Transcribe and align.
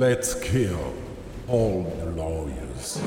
Let's 0.00 0.34
kill 0.34 0.78
all 1.46 1.84
the 1.84 2.16
lawyers. 2.16 3.02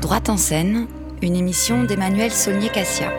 Droite 0.00 0.30
en 0.30 0.38
scène, 0.38 0.86
une 1.20 1.36
émission 1.36 1.82
d'Emmanuel 1.84 2.30
Saulnier-Cassia. 2.30 3.12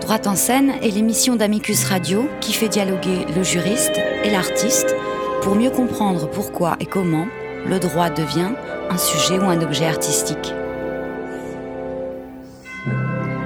Droite 0.00 0.26
en 0.26 0.34
scène 0.34 0.70
est 0.82 0.94
l'émission 0.94 1.36
d'Amicus 1.36 1.84
Radio 1.84 2.26
qui 2.40 2.54
fait 2.54 2.70
dialoguer 2.70 3.26
le 3.36 3.42
juriste 3.42 4.00
et 4.24 4.30
l'artiste 4.30 4.96
pour 5.42 5.56
mieux 5.56 5.70
comprendre 5.70 6.30
pourquoi 6.30 6.78
et 6.80 6.86
comment 6.86 7.26
le 7.66 7.78
droit 7.78 8.08
devient 8.08 8.52
un 8.88 8.96
sujet 8.96 9.38
ou 9.38 9.44
un 9.44 9.60
objet 9.60 9.84
artistique. 9.84 10.54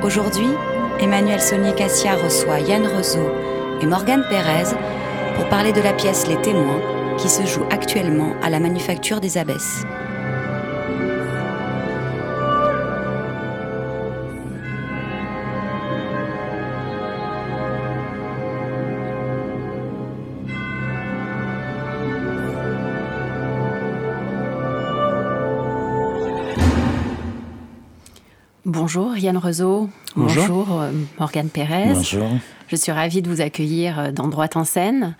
Aujourd'hui, 0.02 0.47
Emmanuel 1.01 1.41
Saulnier-Cassia 1.41 2.15
reçoit 2.15 2.61
Yann 2.61 2.87
Rezeau 2.87 3.33
et 3.83 3.87
Morgane 3.87 4.24
Pérez 4.30 4.77
pour 5.34 5.48
parler 5.48 5.73
de 5.73 5.80
la 5.80 5.93
pièce 5.93 6.29
Les 6.29 6.41
Témoins 6.41 6.80
qui 7.19 7.29
se 7.29 7.45
joue 7.45 7.65
actuellement 7.71 8.34
à 8.41 8.48
la 8.48 8.61
Manufacture 8.61 9.21
des 9.21 9.38
Abbesses. 9.38 9.84
Bonjour 28.90 29.18
Yann 29.18 29.36
Rezeau. 29.36 29.90
Bonjour. 30.16 30.80
euh, 30.80 30.90
Morgane 31.18 31.50
Pérez. 31.50 31.92
Bonjour. 31.92 32.26
Je 32.68 32.76
suis 32.76 32.90
ravie 32.90 33.20
de 33.20 33.28
vous 33.28 33.42
accueillir 33.42 33.98
euh, 33.98 34.12
dans 34.12 34.28
Droite 34.28 34.56
en 34.56 34.64
scène. 34.64 35.14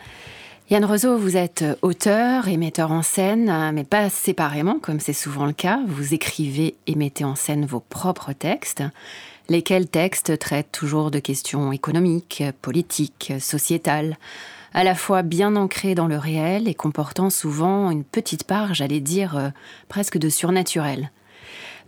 Yann 0.71 0.87
Rezeau, 0.87 1.19
vous 1.19 1.37
êtes 1.37 1.61
euh, 1.61 1.75
auteur 1.83 2.49
et 2.49 2.57
metteur 2.57 2.93
en 2.93 3.03
scène, 3.03 3.51
euh, 3.51 3.71
mais 3.75 3.85
pas 3.85 4.09
séparément, 4.09 4.79
comme 4.79 5.01
c'est 5.01 5.13
souvent 5.13 5.45
le 5.45 5.53
cas. 5.53 5.81
Vous 5.87 6.15
écrivez 6.15 6.77
et 6.87 6.95
mettez 6.95 7.25
en 7.25 7.35
scène 7.35 7.67
vos 7.67 7.81
propres 7.81 8.33
textes, 8.33 8.83
lesquels 9.51 9.87
textes 9.87 10.39
traitent 10.39 10.73
toujours 10.73 11.11
de 11.11 11.19
questions 11.19 11.71
économiques, 11.71 12.43
politiques, 12.63 13.35
sociétales, 13.39 14.17
à 14.73 14.83
la 14.83 14.95
fois 14.95 15.21
bien 15.21 15.57
ancrés 15.57 15.95
dans 15.95 16.07
le 16.07 16.17
réel 16.17 16.69
et 16.69 16.75
comportant 16.75 17.29
souvent 17.29 17.91
une 17.91 18.05
petite 18.05 18.45
part, 18.45 18.73
j'allais 18.73 19.01
dire, 19.01 19.53
presque 19.89 20.17
de 20.17 20.31
surnaturel. 20.31 21.11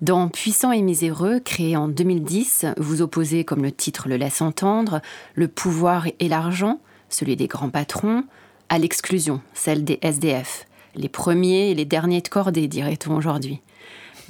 Dans 0.00 0.28
Puissant 0.28 0.72
et 0.72 0.80
miséreux, 0.80 1.40
créé 1.40 1.76
en 1.76 1.86
2010, 1.86 2.64
vous 2.78 3.02
opposez, 3.02 3.44
comme 3.44 3.62
le 3.62 3.70
titre 3.70 4.08
le 4.08 4.16
laisse 4.16 4.40
entendre, 4.40 5.02
le 5.34 5.46
pouvoir 5.46 6.06
et 6.18 6.28
l'argent, 6.28 6.80
celui 7.10 7.36
des 7.36 7.48
grands 7.48 7.68
patrons, 7.68 8.24
à 8.70 8.78
l'exclusion, 8.78 9.42
celle 9.52 9.84
des 9.84 9.98
SDF, 10.00 10.64
les 10.94 11.10
premiers 11.10 11.70
et 11.70 11.74
les 11.74 11.84
derniers 11.84 12.22
de 12.22 12.28
cordée, 12.28 12.66
dirait-on 12.66 13.14
aujourd'hui. 13.14 13.60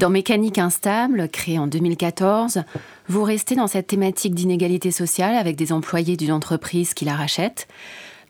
Dans 0.01 0.11
Mécanique 0.11 0.59
instable, 0.59 1.29
créé 1.29 1.61
en 1.61 1.69
2014, 1.69 2.65
vous 3.09 3.23
restez 3.23 3.55
dans 3.55 3.69
cette 3.69 3.87
thématique 3.87 4.35
d'inégalité 4.35 4.91
sociale 4.91 5.37
avec 5.37 5.55
des 5.55 5.73
employés 5.73 6.17
d'une 6.17 6.33
entreprise 6.33 6.95
qui 6.95 7.05
la 7.05 7.15
rachète. 7.15 7.69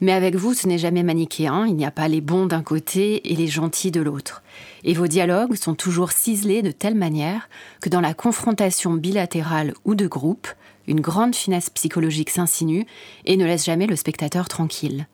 Mais 0.00 0.12
avec 0.12 0.34
vous, 0.34 0.54
ce 0.54 0.66
n'est 0.66 0.78
jamais 0.78 1.02
manichéen, 1.02 1.66
il 1.66 1.76
n'y 1.76 1.84
a 1.84 1.90
pas 1.90 2.08
les 2.08 2.22
bons 2.22 2.46
d'un 2.46 2.62
côté 2.62 3.30
et 3.30 3.36
les 3.36 3.48
gentils 3.48 3.90
de 3.90 4.00
l'autre. 4.00 4.42
Et 4.82 4.94
vos 4.94 5.06
dialogues 5.06 5.56
sont 5.56 5.74
toujours 5.74 6.12
ciselés 6.12 6.62
de 6.62 6.70
telle 6.70 6.94
manière 6.94 7.50
que 7.82 7.90
dans 7.90 8.00
la 8.00 8.14
confrontation 8.14 8.94
bilatérale 8.94 9.74
ou 9.84 9.94
de 9.94 10.06
groupe, 10.06 10.48
une 10.86 11.02
grande 11.02 11.36
finesse 11.36 11.68
psychologique 11.68 12.30
s'insinue 12.30 12.86
et 13.26 13.36
ne 13.36 13.44
laisse 13.44 13.66
jamais 13.66 13.86
le 13.86 13.96
spectateur 13.96 14.48
tranquille. 14.48 15.06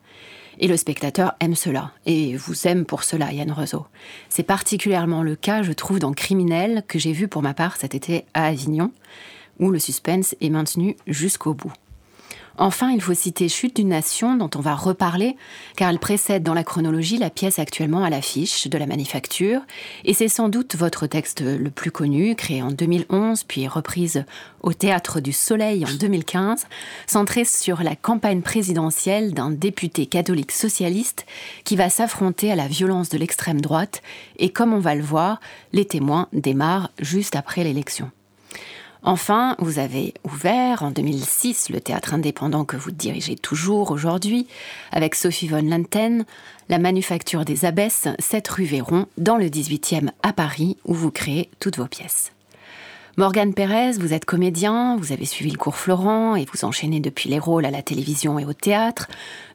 Et 0.59 0.67
le 0.67 0.77
spectateur 0.77 1.35
aime 1.39 1.53
cela, 1.53 1.91
et 2.05 2.35
vous 2.35 2.65
aime 2.65 2.85
pour 2.85 3.03
cela, 3.03 3.31
Yann 3.31 3.51
Rezeau. 3.51 3.85
C'est 4.29 4.41
particulièrement 4.41 5.21
le 5.21 5.35
cas, 5.35 5.61
je 5.61 5.73
trouve, 5.73 5.99
dans 5.99 6.13
Criminel, 6.13 6.83
que 6.87 6.97
j'ai 6.97 7.11
vu 7.11 7.27
pour 7.27 7.43
ma 7.43 7.53
part 7.53 7.75
cet 7.75 7.93
été 7.93 8.25
à 8.33 8.45
Avignon, 8.45 8.91
où 9.59 9.69
le 9.69 9.79
suspense 9.79 10.33
est 10.41 10.49
maintenu 10.49 10.95
jusqu'au 11.05 11.53
bout. 11.53 11.73
Enfin, 12.59 12.89
il 12.91 13.01
faut 13.01 13.13
citer 13.13 13.49
Chute 13.49 13.75
d'une 13.75 13.89
nation, 13.89 14.35
dont 14.35 14.49
on 14.55 14.61
va 14.61 14.73
reparler, 14.73 15.37
car 15.75 15.89
elle 15.89 15.99
précède 15.99 16.41
dans 16.41 16.55
la 16.55 16.63
chronologie 16.63 17.19
la 17.19 17.29
pièce 17.29 17.59
actuellement 17.59 18.03
à 18.03 18.09
l'affiche 18.09 18.67
de 18.67 18.77
la 18.77 18.87
manufacture, 18.87 19.61
et 20.05 20.15
c'est 20.15 20.27
sans 20.27 20.49
doute 20.49 20.75
votre 20.75 21.05
texte 21.05 21.41
le 21.41 21.69
plus 21.69 21.91
connu, 21.91 22.35
créé 22.35 22.63
en 22.63 22.71
2011, 22.71 23.43
puis 23.43 23.67
reprise 23.67 24.25
au 24.61 24.73
Théâtre 24.73 25.19
du 25.19 25.33
Soleil 25.33 25.85
en 25.85 25.93
2015, 25.93 26.65
centré 27.05 27.45
sur 27.45 27.83
la 27.83 27.95
campagne 27.95 28.41
présidentielle 28.41 29.33
d'un 29.33 29.51
député 29.51 30.07
catholique 30.07 30.51
socialiste 30.51 31.25
qui 31.63 31.75
va 31.75 31.89
s'affronter 31.89 32.51
à 32.51 32.55
la 32.55 32.67
violence 32.67 33.09
de 33.09 33.19
l'extrême 33.19 33.61
droite, 33.61 34.01
et 34.39 34.49
comme 34.49 34.73
on 34.73 34.79
va 34.79 34.95
le 34.95 35.03
voir, 35.03 35.39
les 35.73 35.85
témoins 35.85 36.27
démarrent 36.33 36.89
juste 36.99 37.35
après 37.35 37.63
l'élection. 37.63 38.11
Enfin, 39.03 39.55
vous 39.59 39.79
avez 39.79 40.13
ouvert 40.23 40.83
en 40.83 40.91
2006 40.91 41.69
le 41.69 41.79
théâtre 41.79 42.13
indépendant 42.13 42.65
que 42.65 42.77
vous 42.77 42.91
dirigez 42.91 43.35
toujours 43.35 43.91
aujourd'hui, 43.91 44.47
avec 44.91 45.15
Sophie 45.15 45.47
von 45.47 45.61
Lanten, 45.61 46.25
la 46.69 46.79
Manufacture 46.79 47.45
des 47.45 47.65
Abbesses, 47.65 48.07
7 48.19 48.47
rue 48.49 48.65
Véron, 48.65 49.05
dans 49.17 49.37
le 49.37 49.45
18e 49.45 50.09
à 50.23 50.33
Paris, 50.33 50.77
où 50.85 50.93
vous 50.93 51.11
créez 51.11 51.49
toutes 51.59 51.77
vos 51.77 51.87
pièces. 51.87 52.31
Morgane 53.19 53.55
Pérez, 53.55 53.93
vous 53.93 54.13
êtes 54.13 54.25
comédien, 54.25 54.95
vous 54.95 55.11
avez 55.11 55.25
suivi 55.25 55.49
le 55.49 55.57
cours 55.57 55.75
Florent 55.75 56.35
et 56.35 56.45
vous 56.45 56.65
enchaînez 56.65 56.99
depuis 56.99 57.31
les 57.31 57.39
rôles 57.39 57.65
à 57.65 57.71
la 57.71 57.81
télévision 57.81 58.37
et 58.37 58.45
au 58.45 58.53
théâtre, 58.53 59.07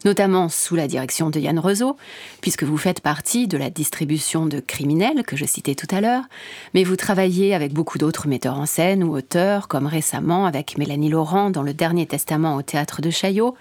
notamment 0.03 0.49
sous 0.49 0.75
la 0.75 0.85
direction 0.85 1.29
de 1.29 1.39
Yann 1.39 1.57
Rezeau, 1.57 1.95
puisque 2.41 2.65
vous 2.65 2.75
faites 2.75 2.99
partie 2.99 3.47
de 3.47 3.57
la 3.57 3.69
distribution 3.69 4.47
de 4.47 4.59
Criminels 4.59 5.23
que 5.23 5.37
je 5.37 5.45
citais 5.45 5.75
tout 5.75 5.87
à 5.91 6.01
l'heure, 6.01 6.23
mais 6.73 6.83
vous 6.83 6.97
travaillez 6.97 7.55
avec 7.55 7.71
beaucoup 7.71 7.97
d'autres 7.97 8.27
metteurs 8.27 8.59
en 8.59 8.65
scène 8.65 9.01
ou 9.01 9.15
auteurs, 9.15 9.69
comme 9.69 9.87
récemment 9.87 10.45
avec 10.45 10.77
Mélanie 10.77 11.09
Laurent 11.09 11.49
dans 11.49 11.63
Le 11.63 11.73
Dernier 11.73 12.05
Testament 12.05 12.57
au 12.57 12.63
théâtre 12.63 13.01
de 13.01 13.11
Chaillot. 13.11 13.55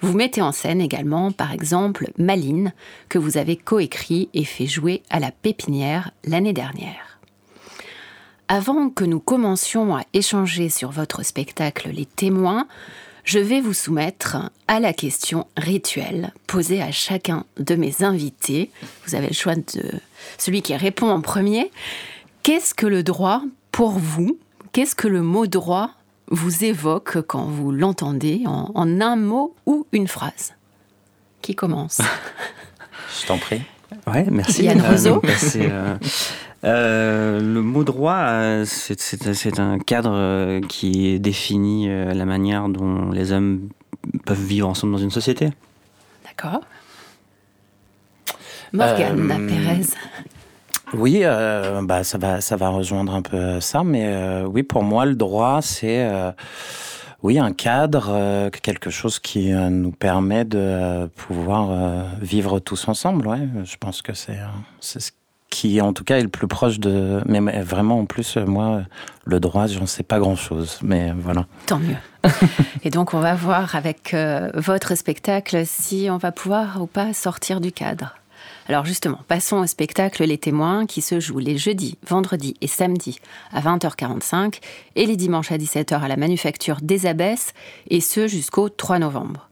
Vous 0.00 0.16
mettez 0.16 0.42
en 0.42 0.50
scène 0.50 0.80
également, 0.80 1.30
par 1.30 1.52
exemple, 1.52 2.10
Maline, 2.18 2.72
que 3.08 3.20
vous 3.20 3.38
avez 3.38 3.54
coécrit 3.54 4.28
et 4.34 4.42
fait 4.42 4.66
jouer 4.66 5.04
à 5.08 5.20
la 5.20 5.30
Pépinière 5.30 6.10
l'année 6.24 6.52
dernière. 6.52 7.15
Avant 8.48 8.90
que 8.90 9.04
nous 9.04 9.18
commencions 9.18 9.96
à 9.96 10.02
échanger 10.12 10.68
sur 10.68 10.92
votre 10.92 11.24
spectacle 11.24 11.90
Les 11.92 12.06
témoins, 12.06 12.68
je 13.24 13.40
vais 13.40 13.60
vous 13.60 13.72
soumettre 13.72 14.52
à 14.68 14.78
la 14.78 14.92
question 14.92 15.48
rituelle 15.56 16.32
posée 16.46 16.80
à 16.80 16.92
chacun 16.92 17.44
de 17.58 17.74
mes 17.74 18.04
invités. 18.04 18.70
Vous 19.04 19.16
avez 19.16 19.26
le 19.26 19.34
choix 19.34 19.56
de 19.56 19.90
celui 20.38 20.62
qui 20.62 20.76
répond 20.76 21.10
en 21.10 21.20
premier. 21.22 21.72
Qu'est-ce 22.44 22.72
que 22.72 22.86
le 22.86 23.02
droit 23.02 23.42
pour 23.72 23.98
vous? 23.98 24.38
Qu'est-ce 24.70 24.94
que 24.94 25.08
le 25.08 25.22
mot 25.22 25.48
droit 25.48 25.90
vous 26.28 26.62
évoque 26.62 27.22
quand 27.22 27.46
vous 27.46 27.72
l'entendez 27.72 28.42
en, 28.46 28.70
en, 28.76 29.00
un 29.00 29.16
mot 29.16 29.56
ou 29.66 29.88
une 29.90 30.06
phrase? 30.06 30.54
Qui 31.42 31.56
commence? 31.56 32.00
Je 33.20 33.26
t'en 33.26 33.38
prie. 33.38 33.62
Ouais, 34.06 34.24
merci. 34.30 34.64
Yann 34.64 34.80
Rezeau. 34.80 35.20
Euh, 35.56 35.96
euh, 36.66 37.40
le 37.40 37.62
mot 37.62 37.84
droit, 37.84 38.16
euh, 38.16 38.64
c'est 38.66 39.60
un 39.60 39.78
cadre 39.78 40.12
euh, 40.12 40.60
qui 40.60 41.20
définit 41.20 41.88
la 41.88 42.24
manière 42.24 42.68
dont 42.68 43.10
les 43.10 43.32
hommes 43.32 43.68
peuvent 44.24 44.44
vivre 44.44 44.68
ensemble 44.68 44.92
dans 44.92 44.98
une 44.98 45.10
société. 45.10 45.50
D'accord. 46.24 46.60
Morgane 48.72 49.30
euh, 49.30 49.48
Pérez. 49.48 49.86
Oui, 50.94 51.20
euh, 51.22 51.82
bah, 51.82 52.04
ça, 52.04 52.18
va, 52.18 52.40
ça 52.40 52.56
va 52.56 52.68
rejoindre 52.68 53.14
un 53.14 53.22
peu 53.22 53.60
ça, 53.60 53.82
mais 53.84 54.04
euh, 54.06 54.44
oui, 54.44 54.62
pour 54.62 54.82
moi, 54.82 55.04
le 55.04 55.14
droit, 55.14 55.60
c'est 55.62 56.08
oui, 57.22 57.38
un 57.38 57.52
cadre, 57.52 58.50
quelque 58.62 58.90
chose 58.90 59.18
qui 59.18 59.50
nous 59.50 59.90
permet 59.90 60.44
de 60.44 61.06
pouvoir 61.16 62.04
vivre 62.20 62.60
tous 62.60 62.86
ensemble. 62.88 63.26
Ouais. 63.26 63.48
Je 63.64 63.76
pense 63.78 64.02
que 64.02 64.12
c'est 64.12 64.38
ce 64.80 65.10
qui, 65.56 65.80
en 65.80 65.94
tout 65.94 66.04
cas, 66.04 66.18
est 66.18 66.22
le 66.22 66.28
plus 66.28 66.46
proche 66.46 66.78
de. 66.78 67.22
Mais, 67.24 67.40
mais 67.40 67.62
vraiment, 67.62 68.00
en 68.00 68.04
plus, 68.04 68.36
moi, 68.36 68.82
le 69.24 69.40
droit, 69.40 69.66
j'en 69.66 69.86
sais 69.86 70.02
pas 70.02 70.18
grand-chose. 70.18 70.78
Mais 70.82 71.14
voilà. 71.16 71.46
Tant 71.64 71.78
mieux. 71.78 71.96
Et 72.84 72.90
donc, 72.90 73.14
on 73.14 73.20
va 73.20 73.34
voir 73.34 73.74
avec 73.74 74.12
euh, 74.12 74.50
votre 74.54 74.94
spectacle 74.96 75.62
si 75.64 76.08
on 76.10 76.18
va 76.18 76.30
pouvoir 76.30 76.82
ou 76.82 76.86
pas 76.86 77.14
sortir 77.14 77.62
du 77.62 77.72
cadre. 77.72 78.16
Alors 78.68 78.84
justement, 78.84 79.20
passons 79.28 79.58
au 79.58 79.66
spectacle 79.66 80.24
Les 80.24 80.38
Témoins 80.38 80.86
qui 80.86 81.00
se 81.00 81.20
joue 81.20 81.38
les 81.38 81.56
jeudis, 81.56 81.96
vendredis 82.06 82.54
et 82.60 82.66
samedis 82.66 83.20
à 83.52 83.60
20h45 83.60 84.60
et 84.96 85.06
les 85.06 85.16
dimanches 85.16 85.52
à 85.52 85.56
17h 85.56 86.00
à 86.00 86.08
la 86.08 86.16
Manufacture 86.16 86.78
des 86.82 87.06
Abbesses 87.06 87.54
et 87.88 88.00
ce 88.00 88.26
jusqu'au 88.26 88.68
3 88.68 88.98
novembre. 88.98 89.48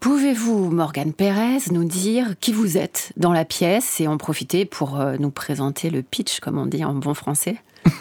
Pouvez-vous, 0.00 0.70
Morgane 0.70 1.12
Pérez, 1.12 1.58
nous 1.72 1.84
dire 1.84 2.34
qui 2.40 2.52
vous 2.52 2.78
êtes 2.78 3.12
dans 3.16 3.32
la 3.32 3.44
pièce 3.44 4.00
et 4.00 4.06
en 4.06 4.16
profiter 4.16 4.64
pour 4.64 5.00
euh, 5.00 5.16
nous 5.18 5.30
présenter 5.30 5.90
le 5.90 6.02
pitch, 6.02 6.38
comme 6.38 6.56
on 6.56 6.66
dit 6.66 6.84
en 6.84 6.94
bon 6.94 7.14
français? 7.14 7.56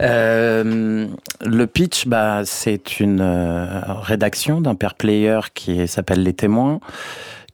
Euh, 0.00 1.06
le 1.42 1.66
pitch, 1.66 2.08
bah, 2.08 2.42
c'est 2.44 2.98
une 2.98 3.20
euh, 3.20 3.80
rédaction 3.86 4.60
d'un 4.60 4.74
pair 4.74 4.94
player 4.94 5.38
qui 5.54 5.86
s'appelle 5.86 6.24
Les 6.24 6.32
Témoins, 6.32 6.80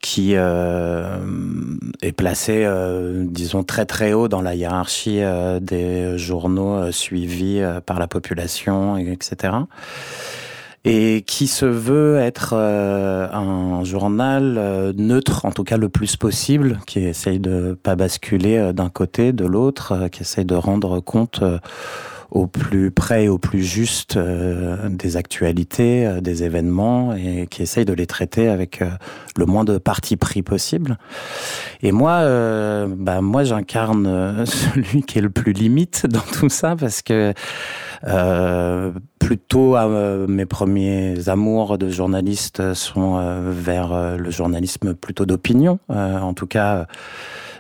qui 0.01 0.33
est 0.33 2.13
placé, 2.17 2.67
disons, 3.25 3.65
très 3.65 3.85
très 3.85 4.15
haut 4.15 4.29
dans 4.29 4.41
la 4.41 4.55
hiérarchie 4.55 5.21
des 5.61 6.17
journaux 6.17 6.91
suivis 6.91 7.63
par 7.85 7.99
la 7.99 8.07
population, 8.07 8.97
etc 8.97 9.59
et 10.85 11.23
qui 11.27 11.47
se 11.47 11.67
veut 11.67 12.19
être 12.19 12.55
euh, 12.55 13.29
un 13.33 13.85
journal 13.85 14.57
euh, 14.59 14.93
neutre, 14.97 15.45
en 15.45 15.51
tout 15.51 15.65
cas 15.65 15.77
le 15.77 15.89
plus 15.89 16.17
possible, 16.17 16.79
qui 16.87 17.01
essaye 17.01 17.41
de 17.41 17.77
pas 17.83 17.97
basculer 17.97 18.57
euh, 18.57 18.73
d'un 18.73 18.89
côté, 18.89 19.33
de 19.33 19.45
l'autre, 19.45 20.09
qui 20.11 20.23
essaye 20.23 20.45
de 20.45 20.55
rendre 20.55 21.01
compte 21.01 21.43
au 22.31 22.47
plus 22.47 22.91
près 22.91 23.25
et 23.25 23.29
au 23.29 23.39
plus 23.39 23.63
juste 23.63 24.19
des 24.19 25.17
actualités, 25.17 26.21
des 26.21 26.45
événements, 26.45 27.15
et 27.15 27.47
qui 27.47 27.63
essaye 27.63 27.85
de 27.85 27.93
les 27.93 28.07
traiter 28.07 28.49
avec 28.49 28.81
le 29.37 29.47
moins 29.47 29.65
de 29.65 29.79
parti 29.79 30.17
pris 30.17 30.43
possible. 30.43 30.99
Et 31.83 31.93
moi, 31.93 32.21
bah 32.87 33.21
moi, 33.23 33.45
j'incarne 33.45 34.45
celui 34.47 35.03
qui 35.03 35.19
est 35.19 35.23
le 35.23 35.31
plus 35.31 35.53
limite 35.53 36.07
dans 36.07 36.21
tout 36.21 36.49
ça, 36.49 36.77
parce 36.77 37.03
que 37.03 37.33
euh, 38.05 38.93
plutôt, 39.19 39.77
euh, 39.77 40.27
mes 40.27 40.47
premiers 40.47 41.29
amours 41.29 41.79
de 41.79 41.89
journaliste 41.89 42.75
sont 42.75 43.19
euh, 43.19 43.51
vers 43.53 44.17
le 44.17 44.31
journalisme 44.31 44.95
plutôt 44.95 45.27
d'opinion. 45.27 45.79
en 45.89 46.35
tout 46.35 46.47
cas, 46.47 46.87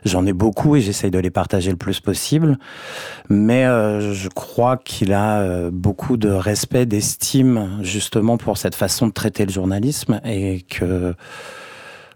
j'en 0.05 0.27
ai 0.27 0.33
beaucoup 0.33 0.77
et 0.77 0.81
j'essaye 0.81 1.11
de 1.11 1.19
les 1.19 1.31
partager 1.31 1.71
le 1.71 1.77
plus 1.77 2.01
possible. 2.01 2.59
Mais 3.29 3.65
je 3.65 4.29
crois 4.29 4.77
qu'il 4.77 5.13
a 5.13 5.71
beaucoup 5.71 6.17
de 6.17 6.31
respect, 6.31 6.87
d'estime 6.87 7.79
justement 7.83 8.37
pour 8.37 8.59
cette 8.59 8.75
façon 8.75 9.07
de 9.07 9.13
traiter 9.13 9.45
le 9.45 9.53
journalisme 9.53 10.21
et 10.25 10.63
que 10.63 11.15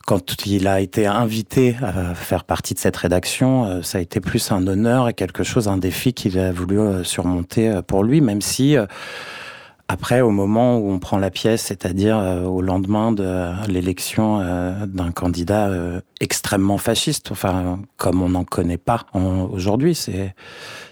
quand 0.06 0.46
il 0.46 0.66
a 0.66 0.80
été 0.80 1.06
invité 1.06 1.76
à 1.80 2.14
faire 2.14 2.44
partie 2.44 2.74
de 2.74 2.78
cette 2.78 2.96
rédaction, 2.96 3.64
euh, 3.64 3.82
ça 3.82 3.98
a 3.98 4.00
été 4.00 4.20
plus 4.20 4.50
un 4.50 4.66
honneur 4.66 5.08
et 5.08 5.14
quelque 5.14 5.44
chose, 5.44 5.68
un 5.68 5.76
défi 5.76 6.12
qu'il 6.12 6.38
a 6.38 6.52
voulu 6.52 6.78
euh, 6.78 7.04
surmonter 7.04 7.68
euh, 7.68 7.82
pour 7.82 8.02
lui, 8.02 8.20
même 8.20 8.40
si 8.40 8.76
après, 9.92 10.20
au 10.20 10.30
moment 10.30 10.78
où 10.78 10.90
on 10.90 10.98
prend 10.98 11.18
la 11.18 11.30
pièce, 11.30 11.62
c'est-à-dire 11.62 12.16
au 12.16 12.62
lendemain 12.62 13.12
de 13.12 13.52
l'élection 13.68 14.38
d'un 14.86 15.12
candidat 15.12 15.70
extrêmement 16.20 16.78
fasciste, 16.78 17.30
enfin 17.30 17.78
comme 17.96 18.22
on 18.22 18.30
n'en 18.30 18.44
connaît 18.44 18.78
pas 18.78 19.06
aujourd'hui, 19.14 19.94
c'est 19.94 20.34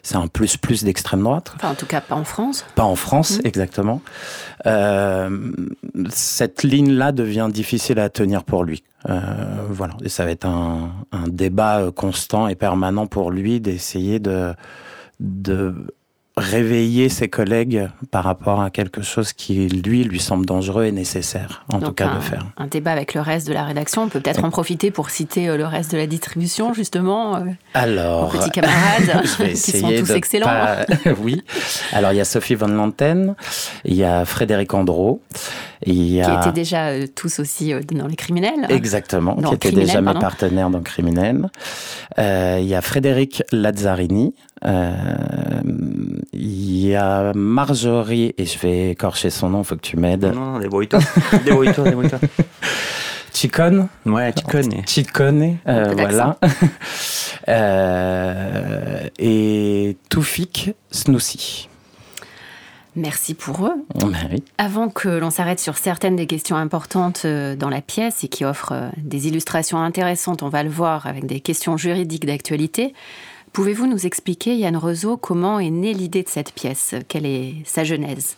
c'est 0.03 0.17
un 0.17 0.27
plus 0.27 0.57
plus 0.57 0.85
d'extrême 0.85 1.23
droite. 1.23 1.53
Enfin, 1.57 1.71
en 1.71 1.75
tout 1.75 1.87
cas, 1.87 2.01
pas 2.01 2.15
en 2.15 2.25
France. 2.25 2.65
Pas 2.75 2.85
en 2.85 2.97
France, 2.97 3.39
mmh. 3.39 3.47
exactement. 3.47 4.03
cette 6.11 6.63
ligne-là 6.63 7.13
devient 7.13 7.49
difficile 7.51 7.99
à 7.99 8.11
tenir 8.11 8.45
pour 8.45 8.65
lui. 8.65 8.83
Euh, 9.09 9.21
voilà, 9.71 9.97
et 10.05 10.09
ça 10.09 10.25
va 10.25 10.31
être 10.31 10.45
un, 10.45 10.93
un, 11.13 11.27
débat 11.27 11.81
euh, 11.81 11.91
constant 11.91 12.49
et 12.49 12.55
permanent 12.55 13.07
pour 13.07 13.31
lui 13.31 13.61
d'essayer 13.61 14.19
de, 14.19 14.53
de 15.21 15.75
réveiller 16.37 17.09
ses 17.09 17.29
collègues 17.29 17.89
par 18.11 18.25
rapport 18.25 18.63
à 18.63 18.71
quelque 18.71 19.03
chose 19.03 19.33
qui, 19.33 19.69
lui, 19.69 20.05
lui 20.05 20.21
semble 20.21 20.47
dangereux 20.47 20.85
et 20.85 20.93
nécessaire, 20.93 21.65
en 21.73 21.81
tout 21.81 21.93
cas, 21.93 22.15
de 22.15 22.21
faire. 22.21 22.47
Un 22.57 22.67
débat 22.67 22.93
avec 22.93 23.15
le 23.15 23.21
reste 23.21 23.49
de 23.49 23.53
la 23.53 23.65
rédaction. 23.65 24.03
On 24.03 24.09
peut 24.09 24.21
peut-être 24.21 24.45
en 24.45 24.51
profiter 24.51 24.91
pour 24.91 25.11
citer 25.11 25.49
euh, 25.49 25.57
le 25.57 25.67
reste 25.67 25.93
de 25.93 25.99
la 25.99 26.07
distribution, 26.07 26.73
justement. 26.73 27.43
Alors, 27.75 28.31
petits 28.31 28.51
camarades, 28.51 29.23
qui 29.51 29.57
sont 29.57 29.89
tous 29.89 30.11
excellents. 30.13 30.49
oui. 31.21 31.43
Alors, 31.93 32.13
il 32.13 32.17
y 32.17 32.21
a 32.21 32.25
Sophie 32.25 32.55
Van 32.55 32.69
Lanten, 32.69 33.35
il 33.85 33.95
y 33.95 34.05
a 34.05 34.25
Frédéric 34.25 34.73
Andro, 34.73 35.21
il 35.87 36.13
y 36.13 36.21
a... 36.21 36.25
Qui 36.25 36.49
étaient 36.49 36.61
déjà 36.61 36.89
euh, 36.89 37.07
tous 37.15 37.39
aussi 37.39 37.73
euh, 37.73 37.81
dans 37.93 38.07
les 38.07 38.17
criminels. 38.17 38.67
Exactement, 38.69 39.37
qui 39.37 39.55
étaient 39.55 39.73
déjà 39.73 40.01
mes 40.01 40.15
partenaires 40.15 40.71
dans 40.71 40.83
Criminel. 40.83 41.51
Euh, 42.19 42.59
il 42.61 42.67
y 42.67 42.75
a 42.75 42.83
Frédéric 42.83 43.43
Lazzarini. 43.53 44.35
Il 44.63 46.21
y 46.33 46.95
a 46.95 47.33
Marjorie, 47.35 48.35
et 48.37 48.45
je 48.45 48.59
vais 48.59 48.91
écorcher 48.91 49.31
son 49.31 49.51
nom, 49.51 49.63
il 49.63 49.65
faut 49.65 49.77
que 49.77 49.81
tu 49.81 49.97
m'aides. 49.97 50.25
Non, 50.25 50.53
non, 50.53 50.59
débrouille-toi. 50.59 51.01
débrouille-toi, 51.45 51.85
débrouille-toi. 51.85 52.19
Chicone 53.33 53.89
Ouais, 54.07 54.33
Chicone. 54.37 54.83
Chicone, 54.87 55.57
euh, 55.67 55.95
voilà. 55.97 56.37
euh, 57.49 59.09
et 59.19 59.97
Toufik 60.09 60.75
Snoussi. 60.91 61.69
Merci 62.97 63.35
pour 63.35 63.67
eux. 63.67 63.87
Ben 63.95 64.13
Avant 64.59 64.89
que 64.89 65.09
l'on 65.09 65.31
s'arrête 65.31 65.61
sur 65.61 65.79
certaines 65.79 66.17
des 66.17 66.27
questions 66.27 66.57
importantes 66.57 67.23
euh, 67.25 67.55
dans 67.55 67.69
la 67.69 67.81
pièce 67.81 68.25
et 68.25 68.29
qui 68.29 68.45
offrent 68.45 68.73
euh, 68.73 68.89
des 68.97 69.29
illustrations 69.29 69.79
intéressantes, 69.79 70.43
on 70.43 70.49
va 70.49 70.65
le 70.65 70.71
voir 70.71 71.07
avec 71.07 71.25
des 71.25 71.39
questions 71.39 71.77
juridiques 71.77 72.27
d'actualité, 72.27 72.93
pouvez-vous 73.53 73.87
nous 73.87 74.07
expliquer, 74.07 74.57
Yann 74.57 74.77
Rezo, 74.77 75.17
comment 75.17 75.59
est 75.59 75.71
née 75.71 75.95
l'idée 75.95 76.23
de 76.23 76.29
cette 76.29 76.53
pièce? 76.53 76.95
Quelle 77.09 77.27
est 77.27 77.55
sa 77.65 77.85
genèse? 77.85 78.37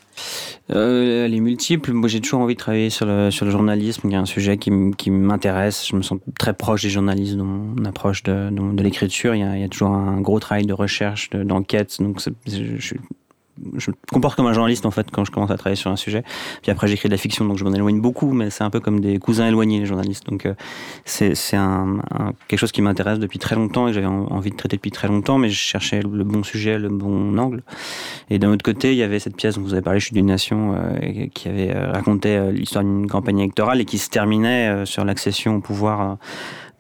Euh, 0.70 1.24
Elle 1.24 1.34
est 1.34 1.40
multiple. 1.40 1.92
Moi, 1.92 2.08
j'ai 2.08 2.20
toujours 2.20 2.40
envie 2.40 2.54
de 2.54 2.58
travailler 2.58 2.90
sur 2.90 3.06
le, 3.06 3.30
sur 3.30 3.44
le 3.44 3.50
journalisme, 3.50 4.08
qui 4.08 4.14
est 4.14 4.18
un 4.18 4.26
sujet 4.26 4.58
qui, 4.58 4.70
m'intéresse. 5.10 5.86
Je 5.86 5.96
me 5.96 6.02
sens 6.02 6.18
très 6.38 6.54
proche 6.54 6.82
des 6.82 6.90
journalistes 6.90 7.36
dans 7.36 7.44
mon 7.44 7.84
approche 7.84 8.22
de, 8.22 8.50
de, 8.50 8.82
l'écriture. 8.82 9.34
Il, 9.34 9.40
y 9.40 9.64
a 9.64 9.68
toujours 9.68 9.90
un 9.90 10.20
gros 10.20 10.40
travail 10.40 10.66
de 10.66 10.74
recherche, 10.74 11.30
d'enquête. 11.30 12.00
donc, 12.00 12.20
je 12.46 12.80
suis 12.80 13.00
je 13.76 13.90
me 13.90 13.96
comporte 14.10 14.36
comme 14.36 14.46
un 14.46 14.52
journaliste 14.52 14.86
en 14.86 14.90
fait 14.90 15.10
quand 15.10 15.24
je 15.24 15.30
commence 15.30 15.50
à 15.50 15.56
travailler 15.56 15.76
sur 15.76 15.90
un 15.90 15.96
sujet. 15.96 16.24
Puis 16.62 16.70
après 16.70 16.88
j'écris 16.88 17.08
de 17.08 17.14
la 17.14 17.18
fiction 17.18 17.44
donc 17.44 17.58
je 17.58 17.64
m'en 17.64 17.72
éloigne 17.72 18.00
beaucoup, 18.00 18.32
mais 18.32 18.50
c'est 18.50 18.64
un 18.64 18.70
peu 18.70 18.80
comme 18.80 19.00
des 19.00 19.18
cousins 19.18 19.46
éloignés 19.46 19.80
les 19.80 19.86
journalistes. 19.86 20.26
Donc 20.26 20.46
euh, 20.46 20.54
c'est 21.04 21.56
un, 21.56 21.98
quelque 22.48 22.58
chose 22.58 22.72
qui 22.72 22.82
m'intéresse 22.82 23.18
depuis 23.18 23.38
très 23.38 23.54
longtemps 23.54 23.86
et 23.86 23.90
que 23.90 23.94
j'avais 23.94 24.06
envie 24.06 24.50
de 24.50 24.56
traiter 24.56 24.76
depuis 24.76 24.90
très 24.90 25.08
longtemps, 25.08 25.38
mais 25.38 25.50
je 25.50 25.58
cherchais 25.58 26.00
le 26.02 26.24
bon 26.24 26.42
sujet, 26.42 26.78
le 26.78 26.88
bon 26.88 27.38
angle. 27.38 27.62
Et 28.30 28.38
d'un 28.38 28.50
autre 28.50 28.64
côté 28.64 28.92
il 28.92 28.98
y 28.98 29.02
avait 29.02 29.18
cette 29.18 29.36
pièce 29.36 29.56
dont 29.56 29.62
vous 29.62 29.74
avez 29.74 29.82
parlé, 29.82 30.00
Je 30.00 30.06
suis 30.06 30.14
d'une 30.14 30.26
nation, 30.26 30.74
euh, 30.74 31.26
qui 31.34 31.48
avait 31.48 31.74
euh, 31.74 31.92
raconté 31.92 32.40
l'histoire 32.52 32.84
d'une 32.84 33.08
campagne 33.08 33.40
électorale 33.40 33.80
et 33.80 33.84
qui 33.84 33.98
se 33.98 34.08
terminait 34.08 34.86
sur 34.86 35.04
l'accession 35.04 35.56
au 35.56 35.60
pouvoir 35.60 36.18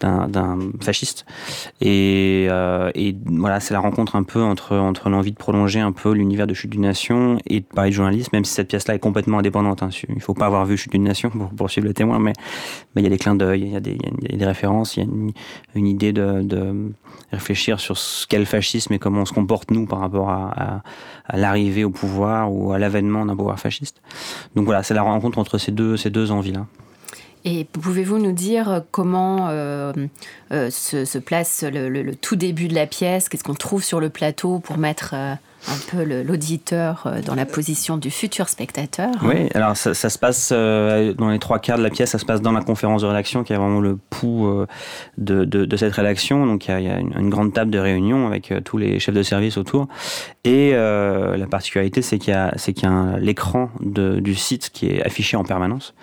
d'un 0.02 0.58
fasciste. 0.80 1.24
Et, 1.80 2.46
euh, 2.50 2.90
et 2.94 3.16
voilà, 3.26 3.60
c'est 3.60 3.74
la 3.74 3.80
rencontre 3.80 4.16
un 4.16 4.22
peu 4.22 4.42
entre, 4.42 4.76
entre 4.76 5.08
l'envie 5.08 5.32
de 5.32 5.36
prolonger 5.36 5.80
un 5.80 5.92
peu 5.92 6.12
l'univers 6.12 6.46
de 6.46 6.54
Chute 6.54 6.70
d'une 6.70 6.82
Nation 6.82 7.38
et 7.46 7.60
de 7.60 7.66
parler 7.66 7.90
de 7.90 7.94
journalisme, 7.94 8.30
même 8.32 8.44
si 8.44 8.52
cette 8.52 8.68
pièce-là 8.68 8.94
est 8.94 8.98
complètement 8.98 9.38
indépendante. 9.38 9.82
Hein. 9.82 9.90
Il 10.08 10.20
faut 10.20 10.34
pas 10.34 10.46
avoir 10.46 10.64
vu 10.66 10.76
Chute 10.76 10.92
d'une 10.92 11.04
Nation 11.04 11.30
pour, 11.30 11.50
pour 11.50 11.70
suivre 11.70 11.86
le 11.86 11.94
témoin, 11.94 12.18
mais 12.18 12.32
il 12.96 13.02
y 13.02 13.06
a 13.06 13.10
des 13.10 13.18
clins 13.18 13.34
d'œil, 13.34 13.62
il 13.62 13.72
y, 13.72 13.76
a 13.76 13.80
des, 13.80 14.46
références, 14.46 14.96
il 14.96 15.04
y 15.04 15.06
a 15.06 15.08
une, 15.74 15.86
idée 15.86 16.12
de, 16.12 16.92
réfléchir 17.30 17.80
sur 17.80 17.96
ce 17.96 18.26
qu'est 18.26 18.38
le 18.38 18.44
fascisme 18.44 18.92
et 18.92 18.98
comment 18.98 19.22
on 19.22 19.24
se 19.24 19.32
comporte 19.32 19.70
nous 19.70 19.86
par 19.86 20.00
rapport 20.00 20.30
à, 20.30 20.52
à, 20.54 20.82
à 21.26 21.36
l'arrivée 21.36 21.84
au 21.84 21.90
pouvoir 21.90 22.52
ou 22.52 22.72
à 22.72 22.78
l'avènement 22.78 23.24
d'un 23.24 23.36
pouvoir 23.36 23.58
fasciste. 23.58 24.02
Donc 24.54 24.64
voilà, 24.64 24.82
c'est 24.82 24.94
la 24.94 25.02
rencontre 25.02 25.38
entre 25.38 25.58
ces 25.58 25.72
deux, 25.72 25.96
ces 25.96 26.10
deux 26.10 26.30
envies-là. 26.30 26.66
Et 27.44 27.64
pouvez-vous 27.64 28.18
nous 28.18 28.32
dire 28.32 28.82
comment 28.92 29.48
euh, 29.50 29.92
euh, 30.52 30.70
se, 30.70 31.18
place 31.18 31.64
le, 31.66 32.14
tout 32.14 32.36
début 32.36 32.68
de 32.68 32.74
la 32.74 32.86
pièce? 32.86 33.28
Qu'est-ce 33.28 33.42
qu'on 33.42 33.54
trouve 33.54 33.82
sur 33.82 33.98
le 33.98 34.10
plateau 34.10 34.60
pour 34.60 34.78
mettre 34.78 35.14
euh, 35.14 35.34
un 35.68 35.76
peu 35.90 36.04
l'auditeur 36.22 37.12
dans 37.26 37.34
la 37.34 37.44
position 37.44 37.96
du 37.96 38.12
futur 38.12 38.48
spectateur? 38.48 39.10
Oui, 39.24 39.48
alors 39.54 39.76
ça, 39.76 39.92
se 39.94 40.18
passe 40.18 40.52
dans 40.52 41.30
les 41.30 41.38
trois 41.40 41.58
quarts 41.58 41.78
de 41.78 41.82
la 41.82 41.90
pièce, 41.90 42.10
ça 42.10 42.18
se 42.18 42.24
passe 42.24 42.42
dans 42.42 42.52
la 42.52 42.62
conférence 42.62 43.02
de 43.02 43.08
rédaction 43.08 43.42
qui 43.42 43.52
est 43.52 43.56
vraiment 43.56 43.80
le 43.80 43.98
pouls 44.10 44.66
de, 45.18 45.76
cette 45.76 45.94
rédaction. 45.94 46.46
Donc 46.46 46.68
il 46.68 46.80
y 46.80 46.88
a, 46.88 46.98
une, 46.98 47.30
grande 47.30 47.52
table 47.52 47.72
de 47.72 47.78
réunion 47.78 48.26
avec 48.26 48.52
tous 48.64 48.78
les 48.78 49.00
chefs 49.00 49.14
de 49.14 49.22
service 49.22 49.56
autour. 49.56 49.88
Et 50.42 50.72
la 50.72 51.46
particularité, 51.48 52.02
c'est 52.02 52.18
qu'il 52.18 52.34
y 52.34 52.36
a, 52.36 53.18
l'écran 53.18 53.70
du 53.80 54.34
site 54.34 54.70
qui 54.70 54.88
est 54.88 55.04
affiché 55.04 55.36
en 55.36 55.44
permanence. 55.44 55.94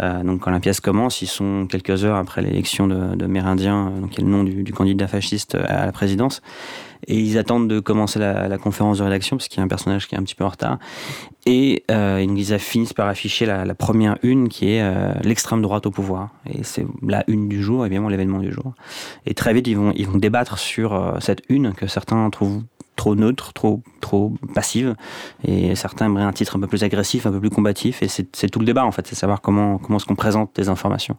Euh, 0.00 0.22
donc 0.22 0.40
quand 0.40 0.50
la 0.50 0.60
pièce 0.60 0.80
commence, 0.80 1.22
ils 1.22 1.26
sont 1.26 1.66
quelques 1.66 2.04
heures 2.04 2.16
après 2.16 2.42
l'élection 2.42 2.86
de, 2.86 3.14
de 3.16 3.26
Mérindien, 3.26 3.88
euh, 3.88 4.00
donc 4.00 4.10
qui 4.10 4.20
est 4.20 4.24
le 4.24 4.30
nom 4.30 4.44
du, 4.44 4.72
candidat 4.72 5.08
fasciste 5.08 5.54
à 5.54 5.86
la 5.86 5.92
présidence, 5.92 6.42
et 7.06 7.18
ils 7.18 7.38
attendent 7.38 7.68
de 7.68 7.80
commencer 7.80 8.18
la, 8.18 8.58
conférence 8.58 8.98
de 8.98 9.04
rédaction 9.04 9.36
parce 9.36 9.48
qu'il 9.48 9.58
y 9.58 9.60
a 9.60 9.64
un 9.64 9.68
personnage 9.68 10.08
qui 10.08 10.14
est 10.14 10.18
un 10.18 10.22
petit 10.22 10.34
peu 10.34 10.44
en 10.44 10.48
retard, 10.48 10.78
et 11.46 11.84
euh, 11.90 12.24
ils 12.24 12.58
finissent 12.58 12.92
par 12.92 13.08
afficher 13.08 13.46
la, 13.46 13.74
première 13.74 14.18
une 14.22 14.48
qui 14.48 14.72
est 14.72 14.82
euh, 14.82 15.12
l'extrême 15.22 15.62
droite 15.62 15.86
au 15.86 15.90
pouvoir, 15.90 16.30
et 16.48 16.62
c'est 16.62 16.86
la 17.06 17.24
une 17.26 17.48
du 17.48 17.62
jour, 17.62 17.84
évidemment 17.84 18.08
l'événement 18.08 18.40
du 18.40 18.52
jour. 18.52 18.74
Et 19.26 19.34
très 19.34 19.52
vite 19.52 19.66
ils 19.66 19.76
vont 19.76 19.92
ils 19.96 20.06
vont 20.06 20.18
débattre 20.18 20.58
sur 20.58 21.16
cette 21.20 21.42
une 21.48 21.72
que 21.72 21.86
certains 21.86 22.28
trouvent 22.30 22.62
trop 22.98 23.14
neutre, 23.14 23.54
trop, 23.54 23.80
trop 24.00 24.34
passive. 24.54 24.94
Et 25.44 25.74
certains 25.74 26.06
aimeraient 26.06 26.24
un 26.24 26.32
titre 26.32 26.56
un 26.56 26.60
peu 26.60 26.66
plus 26.66 26.84
agressif, 26.84 27.24
un 27.24 27.30
peu 27.30 27.40
plus 27.40 27.48
combatif. 27.48 28.02
Et 28.02 28.08
c'est 28.08 28.50
tout 28.50 28.58
le 28.58 28.66
débat, 28.66 28.84
en 28.84 28.92
fait. 28.92 29.06
C'est 29.06 29.14
savoir 29.14 29.40
comment, 29.40 29.78
comment 29.78 29.96
est-ce 29.96 30.04
qu'on 30.04 30.16
présente 30.16 30.54
des 30.56 30.68
informations. 30.68 31.16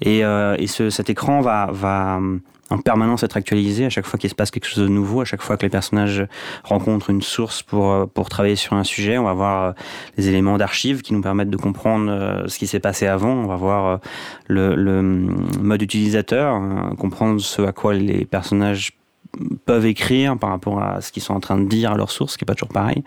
Et, 0.00 0.24
euh, 0.24 0.56
et 0.58 0.66
ce, 0.66 0.90
cet 0.90 1.10
écran 1.10 1.40
va, 1.42 1.68
va 1.70 2.18
en 2.70 2.78
permanence 2.78 3.22
être 3.22 3.36
actualisé 3.36 3.84
à 3.84 3.90
chaque 3.90 4.06
fois 4.06 4.18
qu'il 4.18 4.30
se 4.30 4.34
passe 4.34 4.50
quelque 4.50 4.66
chose 4.66 4.82
de 4.82 4.88
nouveau, 4.88 5.20
à 5.20 5.26
chaque 5.26 5.42
fois 5.42 5.58
que 5.58 5.62
les 5.62 5.68
personnages 5.68 6.26
rencontrent 6.64 7.10
une 7.10 7.20
source 7.20 7.62
pour, 7.62 7.92
euh, 7.92 8.06
pour 8.06 8.30
travailler 8.30 8.56
sur 8.56 8.72
un 8.72 8.84
sujet. 8.84 9.18
On 9.18 9.24
va 9.24 9.34
voir 9.34 9.74
les 10.16 10.28
éléments 10.28 10.56
d'archives 10.56 11.02
qui 11.02 11.12
nous 11.12 11.20
permettent 11.20 11.50
de 11.50 11.58
comprendre 11.58 12.44
ce 12.46 12.58
qui 12.58 12.66
s'est 12.66 12.80
passé 12.80 13.06
avant. 13.06 13.34
On 13.34 13.46
va 13.46 13.56
voir 13.56 14.00
le, 14.48 14.74
le 14.74 15.02
mode 15.02 15.82
utilisateur, 15.82 16.58
comprendre 16.96 17.38
ce 17.40 17.60
à 17.60 17.72
quoi 17.72 17.92
les 17.92 18.24
personnages 18.24 18.92
peuvent 19.64 19.86
écrire 19.86 20.36
par 20.36 20.50
rapport 20.50 20.82
à 20.82 21.00
ce 21.00 21.10
qu'ils 21.10 21.22
sont 21.22 21.34
en 21.34 21.40
train 21.40 21.58
de 21.58 21.66
dire 21.66 21.92
à 21.92 21.96
leur 21.96 22.10
source, 22.10 22.32
ce 22.32 22.38
qui 22.38 22.44
n'est 22.44 22.46
pas 22.46 22.54
toujours 22.54 22.68
pareil. 22.68 23.02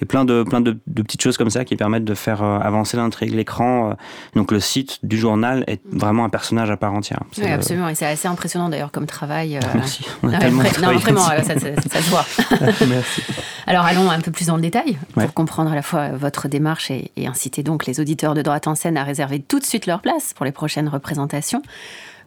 Et 0.00 0.04
plein 0.04 0.24
de, 0.24 0.42
plein 0.42 0.60
de, 0.60 0.72
petites 0.72 1.22
choses 1.22 1.36
comme 1.36 1.50
ça 1.50 1.64
qui 1.64 1.76
permettent 1.76 2.04
de 2.04 2.14
faire 2.14 2.42
euh, 2.42 2.58
avancer 2.58 2.96
l'intrigue, 2.96 3.34
l'écran. 3.34 3.90
Euh. 3.90 3.94
Donc 4.34 4.52
le 4.52 4.60
site 4.60 4.98
du 5.02 5.18
journal 5.18 5.64
est 5.66 5.80
vraiment 5.90 6.24
un 6.24 6.28
personnage 6.28 6.70
à 6.70 6.76
part 6.76 6.92
entière. 6.92 7.20
Oui, 7.38 7.46
absolument. 7.46 7.88
Et 7.88 7.94
c'est 7.94 8.06
assez 8.06 8.28
impressionnant 8.28 8.68
d'ailleurs 8.68 8.92
comme 8.92 9.06
travail. 9.06 9.56
Euh. 9.56 9.60
Merci. 9.74 10.04
On 10.22 10.32
a 10.32 10.50
non, 10.50 10.62
non, 10.82 10.98
vraiment, 10.98 11.20
ça, 11.20 11.42
ça, 11.42 12.02
se 12.02 12.10
voit. 12.10 12.26
Merci. 12.86 13.22
Alors 13.66 13.84
allons 13.84 14.10
un 14.10 14.20
peu 14.20 14.30
plus 14.30 14.48
dans 14.48 14.56
le 14.56 14.62
détail 14.62 14.98
pour 15.14 15.32
comprendre 15.32 15.72
à 15.72 15.74
la 15.74 15.82
fois 15.82 16.10
votre 16.10 16.48
démarche 16.48 16.90
et, 16.90 17.12
et 17.16 17.26
inciter 17.26 17.62
donc 17.62 17.86
les 17.86 18.00
auditeurs 18.00 18.34
de 18.34 18.42
droite 18.42 18.66
en 18.66 18.74
scène 18.74 18.96
à 18.96 19.04
réserver 19.04 19.40
tout 19.40 19.58
de 19.58 19.64
suite 19.64 19.86
leur 19.86 20.00
place 20.00 20.34
pour 20.34 20.44
les 20.44 20.52
prochaines 20.52 20.88
représentations. 20.88 21.62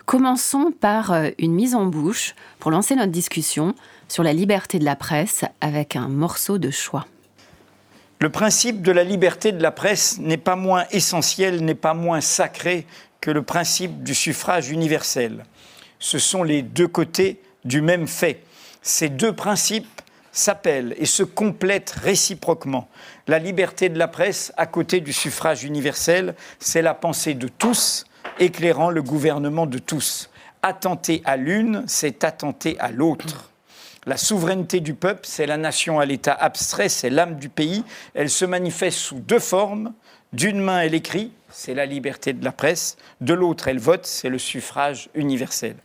Commençons 0.06 0.72
par 0.72 1.14
euh, 1.14 1.30
une 1.40 1.54
mise 1.54 1.74
en 1.74 1.86
bouche 1.86 2.36
pour 2.60 2.70
lancer 2.70 2.96
notre 2.96 3.12
discussion 3.12 3.74
sur 4.08 4.22
la 4.22 4.34
liberté 4.34 4.78
de 4.78 4.86
la 4.86 4.96
presse 4.96 5.46
avec 5.62 5.96
un 5.96 6.08
morceau 6.08 6.60
de 6.60 6.70
choix. 6.70 7.08
Le 8.20 8.30
principe 8.30 8.84
de 8.84 8.92
la 8.92 9.04
liberté 9.04 9.52
de 9.52 9.62
la 9.64 9.72
presse 9.72 10.20
n'est 10.20 10.38
pas 10.38 10.56
moins 10.56 10.86
essentiel, 10.92 11.66
n'est 11.66 11.74
pas 11.74 11.96
moins 11.96 12.22
sacré 12.22 12.86
que 13.20 13.32
le 13.32 13.42
principe 13.42 14.04
du 14.04 14.14
suffrage 14.14 14.70
universel. 14.70 15.44
Ce 15.98 16.20
sont 16.20 16.44
les 16.44 16.62
deux 16.62 16.88
côtés 16.88 17.42
du 17.66 17.82
même 17.82 18.08
fait. 18.08 18.44
Ces 18.84 19.10
deux 19.10 19.34
principes 19.34 20.02
s'appellent 20.32 20.94
et 20.98 21.06
se 21.06 21.24
complètent 21.24 21.96
réciproquement. 22.04 22.88
La 23.28 23.40
liberté 23.40 23.90
de 23.90 23.98
la 23.98 24.08
presse, 24.08 24.54
à 24.56 24.68
côté 24.68 25.00
du 25.00 25.14
suffrage 25.14 25.64
universel, 25.64 26.36
c'est 26.60 26.84
la 26.84 26.94
pensée 26.94 27.34
de 27.34 27.48
tous, 27.48 28.06
éclairant 28.40 28.90
le 28.90 29.02
gouvernement 29.02 29.66
de 29.66 29.78
tous. 29.78 30.30
Attenter 30.62 31.22
à 31.26 31.38
l'une, 31.38 31.84
c'est 31.88 32.24
attenter 32.24 32.78
à 32.80 32.92
l'autre. 32.92 33.52
La 34.06 34.18
souveraineté 34.18 34.82
du 34.82 34.94
peuple, 34.94 35.22
c'est 35.24 35.48
la 35.48 35.58
nation 35.58 36.00
à 36.00 36.06
l'état 36.06 36.34
abstrait, 36.34 36.90
c'est 36.90 37.10
l'âme 37.10 37.38
du 37.38 37.50
pays. 37.50 37.84
Elle 38.14 38.30
se 38.30 38.46
manifeste 38.46 39.00
sous 39.00 39.20
deux 39.20 39.40
formes. 39.40 39.94
D'une 40.32 40.60
main, 40.60 40.82
elle 40.82 40.94
écrit, 40.94 41.32
c'est 41.50 41.74
la 41.74 41.86
liberté 41.86 42.34
de 42.34 42.44
la 42.44 42.52
presse. 42.52 42.98
De 43.22 43.34
l'autre, 43.34 43.68
elle 43.68 43.80
vote, 43.80 44.06
c'est 44.06 44.30
le 44.30 44.38
suffrage 44.38 45.10
universel. 45.16 45.76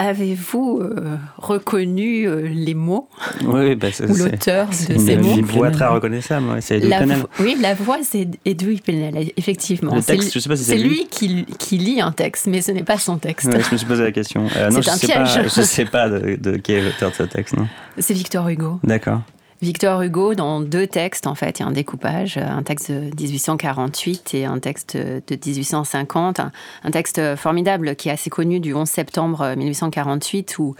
Avez-vous 0.00 0.80
euh, 0.80 1.16
reconnu 1.36 2.26
euh, 2.26 2.48
les 2.48 2.72
mots? 2.72 3.10
Oui, 3.44 3.74
bah, 3.74 3.88
ou 4.08 4.14
l'auteur 4.14 4.68
de 4.68 4.72
ces 4.72 5.18
mots? 5.18 5.36
Une 5.36 5.44
voix 5.44 5.70
très 5.70 5.88
reconnaissable, 5.88 6.46
c'est 6.60 6.78
Edoui 6.78 6.88
Penel. 6.88 7.18
Oui, 7.38 7.54
la 7.60 7.74
voix, 7.74 7.98
c'est 8.02 8.26
Edoui 8.46 8.80
Penel, 8.80 9.30
effectivement. 9.36 9.94
Le 9.94 10.02
texte, 10.02 10.32
je 10.32 10.38
sais 10.38 10.48
pas 10.48 10.56
si 10.56 10.64
c'est 10.64 10.78
lui, 10.78 11.06
qui, 11.10 11.44
qui, 11.58 11.76
lit 11.76 12.00
un 12.00 12.12
texte, 12.12 12.46
mais 12.46 12.62
ce 12.62 12.72
n'est 12.72 12.82
pas 12.82 12.96
son 12.96 13.18
texte. 13.18 13.50
je 13.52 13.72
me 13.72 13.76
suis 13.76 13.86
posé 13.86 14.02
la 14.02 14.12
question. 14.12 14.46
Euh, 14.56 14.70
c'est 14.70 14.88
un 14.88 14.96
sais 14.96 15.06
piège. 15.06 15.18
Pas, 15.18 15.48
je 15.48 15.60
ne 15.60 15.66
sais 15.66 15.84
pas 15.84 16.08
de, 16.08 16.36
de, 16.36 16.56
qui 16.56 16.72
est 16.72 16.80
l'auteur 16.80 17.10
de 17.10 17.16
ce 17.16 17.24
texte. 17.24 17.56
C'est 17.98 18.14
Victor 18.14 18.48
Hugo. 18.48 18.80
D'accord. 18.82 19.20
Victor 19.62 20.00
Hugo, 20.00 20.34
dans 20.34 20.62
deux 20.62 20.86
textes, 20.86 21.26
en 21.26 21.34
fait, 21.34 21.58
il 21.58 21.62
y 21.62 21.66
a 21.66 21.68
un 21.68 21.72
découpage, 21.72 22.38
un 22.38 22.62
texte 22.62 22.90
de 22.90 23.10
1848 23.14 24.32
et 24.32 24.46
un 24.46 24.58
texte 24.58 24.96
de 24.96 25.22
1850, 25.46 26.40
un 26.40 26.90
texte 26.90 27.36
formidable 27.36 27.94
qui 27.94 28.08
est 28.08 28.12
assez 28.12 28.30
connu 28.30 28.58
du 28.58 28.72
11 28.72 28.88
septembre 28.88 29.54
1848, 29.54 30.58
où 30.58 30.76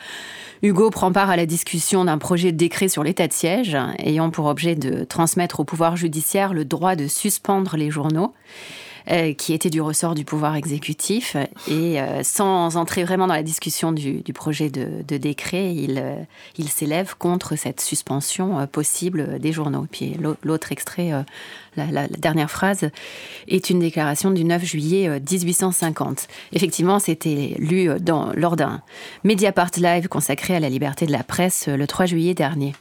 Hugo 0.63 0.89
prend 0.89 1.13
part 1.13 1.29
à 1.29 1.37
la 1.37 1.45
discussion 1.45 2.07
d'un 2.07 2.17
projet 2.17 2.53
de 2.53 2.57
décret 2.57 2.89
sur 2.89 3.05
l'état 3.05 3.29
de 3.29 3.35
siège, 3.35 3.77
ayant 3.99 4.31
pour 4.31 4.47
objet 4.47 4.77
de 4.77 5.05
transmettre 5.05 5.61
au 5.61 5.65
pouvoir 5.65 5.97
judiciaire 5.97 6.55
le 6.55 6.65
droit 6.65 6.97
de 6.97 7.07
suspendre 7.07 7.77
les 7.77 7.91
journaux. 7.91 8.33
Euh, 9.09 9.33
qui 9.33 9.55
était 9.55 9.71
du 9.71 9.81
ressort 9.81 10.15
du 10.15 10.25
pouvoir 10.25 10.57
exécutif. 10.57 11.37
Et 11.69 12.01
euh, 12.01 12.23
sans 12.23 12.77
entrer 12.77 13.05
vraiment 13.05 13.27
dans 13.27 13.35
la 13.35 13.43
discussion 13.43 13.93
du, 13.93 14.23
projet 14.35 14.71
de, 14.71 15.17
décret, 15.17 15.75
il, 15.75 15.99
euh, 15.99 16.17
il 16.59 16.69
s'élève 16.69 17.17
contre 17.17 17.57
cette 17.57 17.81
suspension 17.81 18.67
possible 18.67 19.39
des 19.39 19.53
journaux. 19.53 19.87
Puis 19.91 20.17
l'autre 20.43 20.73
extrait, 20.73 21.13
la, 21.77 22.09
dernière 22.09 22.51
phrase, 22.51 22.91
est 23.49 23.71
une 23.71 23.81
déclaration 23.81 24.31
du 24.31 24.45
9 24.45 24.65
juillet 24.65 25.21
1850. 25.21 26.29
Effectivement, 26.53 26.99
c'était 26.99 27.55
lu 27.59 27.89
dans, 28.01 28.33
lors 28.35 28.57
d'un 28.57 28.81
Mediapart 29.25 29.71
Live 29.77 30.09
consacré 30.09 30.55
à 30.57 30.61
la 30.61 30.69
liberté 30.69 31.07
de 31.07 31.13
la 31.13 31.23
presse 31.23 31.69
le 31.69 31.87
3 31.87 32.07
juillet 32.07 32.35
dernier. 32.35 32.75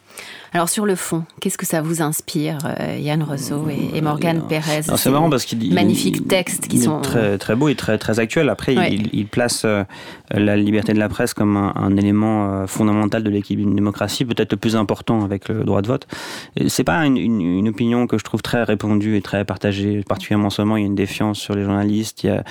Alors 0.51 0.67
sur 0.67 0.85
le 0.85 0.95
fond, 0.95 1.25
qu'est-ce 1.39 1.59
que 1.59 1.65
ça 1.65 1.81
vous 1.81 2.01
inspire, 2.01 2.57
euh, 2.65 2.97
Yann 2.99 3.21
Rousseau 3.21 3.67
et, 3.69 3.97
et 3.97 4.01
Morgane 4.01 4.47
Pérez 4.47 4.81
C'est 4.95 5.11
marrant 5.11 5.29
parce 5.29 5.45
qu'il 5.45 5.73
magnifiques 5.73 6.27
textes 6.27 6.67
qui 6.67 6.79
sont 6.79 7.01
très 7.01 7.37
très 7.37 7.55
beaux 7.55 7.69
et 7.69 7.75
très 7.75 7.99
très 7.99 8.19
actuels. 8.19 8.49
Après, 8.49 8.73
il, 8.73 9.27
place 9.27 9.61
euh, 9.65 9.83
la 10.31 10.57
liberté 10.57 10.93
de 10.93 10.99
la 10.99 11.07
presse 11.07 11.35
comme 11.35 11.55
un, 11.55 11.95
élément 11.97 12.51
euh, 12.51 12.67
fondamental 12.67 13.23
de 13.23 13.29
l'équilibre 13.29 13.67
d'une 13.67 13.75
démocratie, 13.75 14.25
peut-être 14.25 14.51
le 14.51 14.57
plus 14.57 14.75
important 14.75 15.23
avec 15.23 15.49
le 15.49 15.63
droit 15.63 15.83
de 15.83 15.87
vote. 15.87 16.07
C'est 16.67 16.83
pas 16.83 17.05
une, 17.05 17.67
opinion 17.67 18.07
que 18.07 18.17
je 18.17 18.23
trouve 18.23 18.41
très 18.41 18.63
répandue 18.79 19.17
et 19.17 19.21
très 19.21 19.43
partagée, 19.43 20.03
particulièrement 20.07 20.47
en 20.47 20.49
ce 20.49 20.61
moment. 20.61 20.77
Il 20.77 20.81
y 20.81 20.83
a 20.83 20.87
une 20.87 20.95
défiance 20.95 21.37
sur 21.37 21.53
les 21.55 21.63
journalistes. 21.63 22.23
Il 22.23 22.27
y 22.27 22.29
a, 22.29 22.43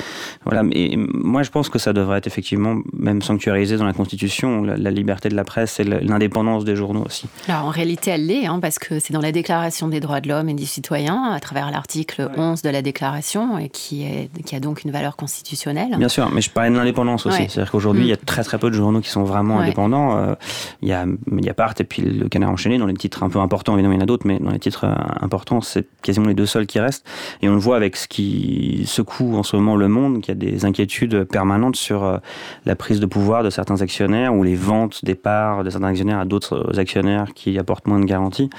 voilà, 0.44 0.62
mais 0.62 0.94
moi 0.97 1.42
je 1.42 1.50
pense 1.50 1.70
que 1.70 1.78
ça 1.78 1.92
devrait 1.92 2.18
être 2.18 2.26
effectivement 2.26 2.76
même 2.92 3.23
sanctuarisé 3.23 3.76
dans 3.78 3.87
la 3.87 3.94
Constitution, 3.94 4.62
la, 4.64 4.90
liberté 4.90 5.28
de 5.28 5.35
la 5.35 5.44
presse 5.44 5.80
et 5.80 5.85
l'indépendance 5.85 6.64
des 6.64 6.76
journaux 6.76 7.04
aussi. 7.04 7.28
Alors 7.49 7.64
en 7.64 7.70
réalité, 7.70 8.11
elle 8.11 8.26
l'est, 8.26 8.47
hein, 8.47 8.58
parce 8.61 8.78
que 8.78 8.99
c'est 8.99 9.12
dans 9.12 9.20
la 9.20 9.32
Déclaration 9.32 9.88
des 9.88 10.00
droits 10.00 10.20
de 10.20 10.28
l'homme 10.28 10.49
et 10.49 10.54
des 10.54 10.66
citoyens, 10.66 11.30
à 11.32 11.40
travers 11.40 11.70
l'article 11.70 12.30
11 12.37 12.62
de 12.62 12.70
la 12.70 12.82
Déclaration, 12.82 13.58
et 13.58 13.68
qui, 13.68 14.02
est, 14.02 14.28
qui 14.44 14.54
a 14.54 14.61
donc 14.61 14.85
une 14.85 14.90
valeur 14.90 15.16
constitutionnelle. 15.16 15.97
Bien 15.97 16.08
sûr, 16.08 16.30
mais 16.30 16.40
je 16.40 16.50
parlais 16.50 16.70
de 16.70 16.76
l'indépendance 16.76 17.26
aussi. 17.26 17.49
C'est-à-dire 17.49 17.70
qu'aujourd'hui, 17.70 18.04
il 18.04 18.08
y 18.08 18.12
a 18.12 18.16
mm. 18.16 18.26
très 18.26 18.42
très 18.42 18.58
peu 18.58 18.68
de 18.68 18.75
journaux 18.75 19.00
qui 19.00 19.11
sont 19.11 19.25
vraiment 19.25 19.61
indépendants. 19.61 20.16
Euh, 20.16 20.35
il 20.82 20.88
y 20.88 20.92
a 20.92 21.06
Mediapart 21.26 21.75
et 21.78 21.85
puis 21.85 22.02
le 22.02 22.28
Canard 22.28 22.50
enchaîné, 22.50 22.78
dans 22.78 22.87
les 22.87 22.94
titres 22.94 23.23
un 23.23 23.30
peu 23.30 23.38
importants, 23.38 23.75
évidemment, 23.75 23.94
il 23.94 23.99
y 23.99 24.00
en 24.00 24.04
a 24.04 24.06
d'autres, 24.06 24.26
mais 24.26 24.38
dans 24.38 24.50
les 24.50 24.58
titres 24.58 24.85
euh, 24.85 24.94
importants, 25.20 25.61
c'est 25.61 25.87
quasiment 26.02 26.17
les 26.26 26.34
deux 26.34 26.46
seuls 26.46 26.66
qui 26.66 26.80
restent. 26.80 27.06
Et 27.42 27.48
on 27.48 27.54
le 27.54 27.60
voit 27.60 27.76
avec 27.76 27.96
ce 27.96 28.08
qui 28.08 28.84
secoue 28.87 29.37
en 29.37 29.42
ce 29.42 29.56
moment 29.56 29.76
le 29.76 29.88
monde, 29.88 30.20
qu'il 30.20 30.28
y 30.28 30.37
a 30.37 30.50
des 30.50 30.64
inquiétudes 30.64 31.25
permanentes 31.25 31.76
sur 31.76 32.04
euh, 32.04 32.18
la 32.66 32.76
prise 32.76 33.00
de 33.00 33.06
pouvoir 33.06 33.42
de 33.42 33.50
certains 33.50 33.80
actionnaires 33.82 34.34
ou 34.34 34.42
les 34.42 34.54
ventes 34.54 35.04
des 35.04 35.14
parts 35.14 35.64
de 35.64 35.70
certains 35.70 35.88
actionnaires 35.88 36.18
à 36.18 36.25
d'autres 36.25 36.78
actionnaires 36.78 37.32
qui 37.34 37.58
apportent 37.58 37.87
moins 37.87 38.00
de 38.00 38.04
garanties. 38.04 38.50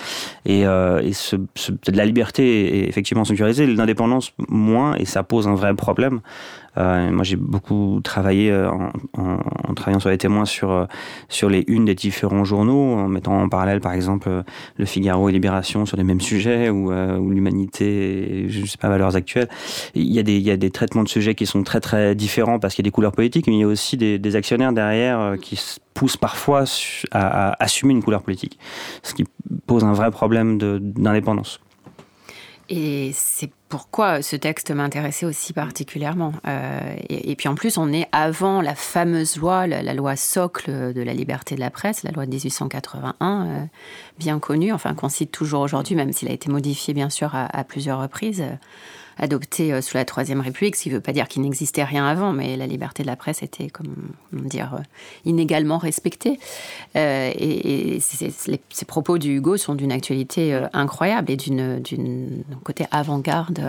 Et, 0.45 0.65
euh, 0.65 1.01
et 1.01 1.11
la 1.91 2.05
liberté 2.05 2.79
est 2.79 2.89
effectivement 2.89 3.25
sanctuarisée, 3.25 3.67
l'indépendance 3.67 4.33
moins, 4.47 4.95
et 4.95 5.05
ça 5.05 5.23
pose 5.23 5.47
un 5.47 5.55
vrai 5.55 5.73
problème. 5.73 6.21
Euh, 6.77 7.11
moi, 7.11 7.23
j'ai 7.23 7.35
beaucoup 7.35 7.99
travaillé 8.03 8.51
euh, 8.51 8.69
en, 9.17 9.73
travaillant 9.75 9.99
sur 9.99 10.09
les 10.09 10.17
témoins 10.17 10.45
sur, 10.45 10.71
euh, 10.71 10.85
sur 11.27 11.49
les 11.49 11.63
unes 11.67 11.85
des 11.85 11.95
différents 11.95 12.43
journaux, 12.43 12.93
en 12.93 13.07
mettant 13.07 13.41
en 13.41 13.49
parallèle, 13.49 13.79
par 13.79 13.93
exemple, 13.93 14.43
Le 14.77 14.85
Figaro 14.85 15.29
et 15.29 15.31
Libération 15.31 15.85
sur 15.85 15.97
les 15.97 16.03
mêmes 16.03 16.21
sujets, 16.21 16.69
ou, 16.69 16.91
l'humanité, 17.29 18.45
je 18.47 18.61
ne 18.61 18.65
sais 18.65 18.77
pas, 18.77 18.89
valeurs 18.89 19.15
actuelles. 19.15 19.49
Il 19.95 20.11
y, 20.11 20.19
a 20.19 20.23
des, 20.23 20.37
il 20.37 20.43
y 20.43 20.51
a 20.51 20.57
des 20.57 20.71
traitements 20.71 21.03
de 21.03 21.09
sujets 21.09 21.35
qui 21.35 21.45
sont 21.45 21.63
très, 21.63 21.79
très 21.79 22.15
différents 22.15 22.59
parce 22.59 22.75
qu'il 22.75 22.83
y 22.83 22.87
a 22.87 22.89
des 22.89 22.93
couleurs 22.93 23.11
politiques, 23.11 23.47
mais 23.47 23.53
il 23.53 23.59
y 23.59 23.63
a 23.63 23.67
aussi 23.67 23.97
des, 23.97 24.35
actionnaires 24.35 24.73
derrière 24.73 25.35
qui 25.41 25.59
poussent 25.95 26.17
parfois 26.17 26.65
à, 27.11 27.49
à, 27.49 27.63
assumer 27.63 27.93
une 27.93 28.03
couleur 28.03 28.21
politique, 28.21 28.59
ce 29.01 29.13
qui 29.13 29.25
pose 29.65 29.83
un 29.83 29.93
vrai 29.93 30.11
problème 30.11 30.57
d'indépendance. 30.57 31.59
Et 32.69 33.09
c'est 33.13 33.49
pourquoi 33.69 34.23
ce 34.23 34.35
texte 34.35 34.71
m'intéressait 34.71 35.27
aussi 35.27 35.53
particulièrement. 35.53 36.33
Euh, 36.47 36.95
et, 37.07 37.35
puis 37.35 37.47
en 37.47 37.55
plus, 37.55 37.77
on 37.77 37.93
est 37.93 38.07
avant 38.11 38.61
la 38.61 38.73
fameuse 38.73 39.37
loi, 39.37 39.67
la, 39.67 39.93
loi 39.93 40.15
socle 40.15 40.91
de 40.91 41.01
la 41.01 41.13
liberté 41.13 41.53
de 41.53 41.59
la 41.59 41.69
presse, 41.69 42.01
la 42.01 42.11
loi 42.11 42.25
de 42.25 42.31
1881, 42.31 43.45
euh, 43.47 43.65
bien 44.17 44.39
connue, 44.39 44.73
enfin 44.73 44.95
qu'on 44.95 45.07
cite 45.07 45.31
toujours 45.31 45.61
aujourd'hui, 45.61 45.95
même 45.95 46.11
s'il 46.11 46.27
a 46.29 46.31
été 46.31 46.49
modifié 46.49 46.95
bien 46.95 47.11
sûr 47.11 47.35
à, 47.35 47.63
plusieurs 47.63 48.01
reprises. 48.01 48.43
Adopté 49.19 49.73
euh, 49.73 49.81
sous 49.81 49.97
la 49.97 50.05
Troisième 50.05 50.41
République, 50.41 50.75
ce 50.75 50.83
qui 50.83 50.89
ne 50.89 50.95
veut 50.95 51.01
pas 51.01 51.11
dire 51.11 51.27
qu'il 51.27 51.41
n'existait 51.41 51.83
rien 51.83 52.07
avant, 52.07 52.31
mais 52.31 52.55
la 52.55 52.67
liberté 52.67 53.03
de 53.03 53.07
la 53.07 53.15
presse 53.15 53.43
était, 53.43 53.69
comme 53.69 53.95
dire, 54.31 54.75
euh, 54.75 54.83
inégalement 55.25 55.77
respectée. 55.77 56.39
Euh, 56.95 57.31
et, 57.35 57.99
ces 57.99 58.85
propos 58.85 59.17
du 59.17 59.35
Hugo 59.35 59.57
sont 59.57 59.75
d'une 59.75 59.91
actualité 59.91 60.59
incroyable 60.73 61.31
et 61.31 61.35
d'une 61.35 62.43
côté 62.63 62.85
avant-garde. 62.91 63.61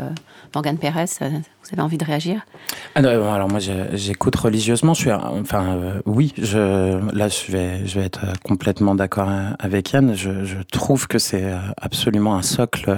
Morgane 0.55 0.79
Pérez, 0.79 1.07
vous 1.21 1.73
avez 1.73 1.83
envie 1.83 1.99
de 1.99 2.05
réagir? 2.05 2.47
Ah 2.95 3.01
Alors 3.01 3.49
moi, 3.49 3.59
j'écoute 3.59 4.37
religieusement. 4.37 4.93
Enfin, 4.93 6.01
oui, 6.07 6.33
là, 6.39 7.29
je 7.29 7.51
vais, 7.51 8.05
être 8.05 8.27
complètement 8.45 8.95
d'accord 8.95 9.31
avec 9.59 9.93
Yann. 9.93 10.15
Je 10.15 10.63
trouve 10.71 11.09
que 11.09 11.19
c'est 11.19 11.53
absolument 11.77 12.37
un 12.37 12.43
socle 12.43 12.95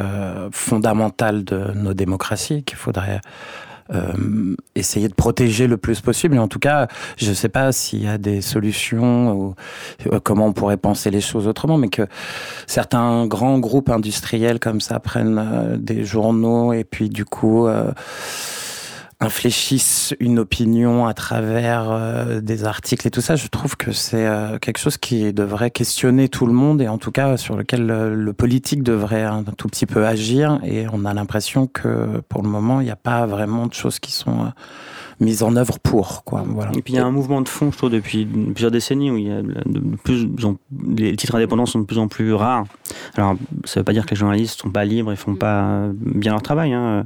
fondamental 0.53 1.45
de 1.45 1.73
nos 1.75 1.95
démocraties 1.95 2.42
qu'il 2.49 2.77
faudrait 2.77 3.21
euh, 3.93 4.55
essayer 4.75 5.09
de 5.09 5.15
protéger 5.15 5.67
le 5.67 5.77
plus 5.77 6.01
possible. 6.01 6.37
Et 6.37 6.39
en 6.39 6.49
tout 6.49 6.59
cas, 6.59 6.89
je 7.19 7.29
ne 7.29 7.35
sais 7.35 7.49
pas 7.49 7.73
s'il 7.73 8.03
y 8.03 8.09
a 8.09 8.17
des 8.17 8.41
solutions 8.41 9.33
ou 9.33 9.55
euh, 10.07 10.21
comment 10.23 10.47
on 10.47 10.53
pourrait 10.53 10.77
penser 10.77 11.11
les 11.11 11.21
choses 11.21 11.47
autrement, 11.47 11.77
mais 11.77 11.89
que 11.89 12.07
certains 12.67 13.27
grands 13.27 13.59
groupes 13.59 13.91
industriels 13.91 14.61
comme 14.61 14.81
ça 14.81 14.99
prennent 14.99 15.39
euh, 15.39 15.77
des 15.77 16.05
journaux 16.05 16.73
et 16.73 16.85
puis 16.85 17.11
du 17.11 17.25
coup 17.25 17.67
infléchissent 19.23 20.15
une 20.21 20.39
opinion 20.39 21.07
à 21.07 21.15
travers 21.15 21.91
euh, 21.91 22.41
des 22.41 22.65
articles 22.65 23.07
et 23.07 23.11
tout 23.11 23.21
ça, 23.21 23.37
je 23.37 23.47
trouve 23.47 23.77
que 23.77 23.93
c'est 23.93 24.27
euh, 24.27 24.59
quelque 24.59 24.79
chose 24.79 24.97
qui 24.97 25.33
devrait 25.33 25.71
questionner 25.71 26.29
tout 26.29 26.47
le 26.47 26.53
monde 26.53 26.83
et 26.83 26.89
en 26.89 26.99
tout 26.99 27.13
cas 27.13 27.37
sur 27.37 27.57
lequel 27.57 27.87
le, 27.87 28.33
politique 28.33 28.83
devrait 28.83 29.23
un 29.23 29.45
tout 29.45 29.69
petit 29.69 29.87
peu 29.87 30.07
agir. 30.07 30.59
Et 30.65 30.87
on 30.93 31.05
a 31.05 31.15
l'impression 31.15 31.67
que 31.67 32.21
pour 32.29 32.43
le 32.43 32.49
moment, 32.49 32.81
il 32.81 32.85
n'y 32.85 32.91
a 32.91 32.97
pas 32.97 33.27
vraiment 33.27 33.67
de 33.67 33.75
choses 33.75 34.01
qui 34.01 34.11
sont 34.11 34.41
euh, 34.41 34.49
mise 35.21 35.43
en 35.43 35.55
œuvre 35.55 35.79
pour. 35.79 36.25
Quoi, 36.25 36.45
voilà. 36.47 36.73
Et 36.75 36.83
puis 36.83 36.95
il 36.95 36.97
y 36.97 36.99
a 36.99 37.07
un 37.07 37.13
mouvement 37.13 37.41
de 37.41 37.49
fond, 37.49 37.71
je 37.71 37.77
trouve, 37.77 37.91
depuis 37.91 38.27
plusieurs 38.27 38.73
décennies 38.73 39.11
où 39.11 39.19
il 39.19 39.29
y 39.29 39.33
a 39.33 39.43
de 39.43 39.97
plus, 40.03 40.27
les 40.97 41.15
titres 41.17 41.37
indépendants 41.37 41.67
sont 41.67 41.79
de 41.79 41.85
plus 41.85 41.99
en 41.99 42.09
plus 42.09 42.33
rares. 42.33 42.65
Alors, 43.17 43.37
ça 43.65 43.79
ne 43.79 43.83
veut 43.83 43.85
pas 43.85 43.93
dire 43.93 44.05
que 44.05 44.11
les 44.11 44.17
journalistes 44.17 44.59
ne 44.59 44.63
sont 44.69 44.73
pas 44.73 44.85
libres 44.85 45.13
et 45.13 45.17
font 45.17 45.37
pas 45.37 45.89
bien 45.93 46.33
leur 46.33 46.43
travail, 46.43 46.73
hein, 46.73 47.05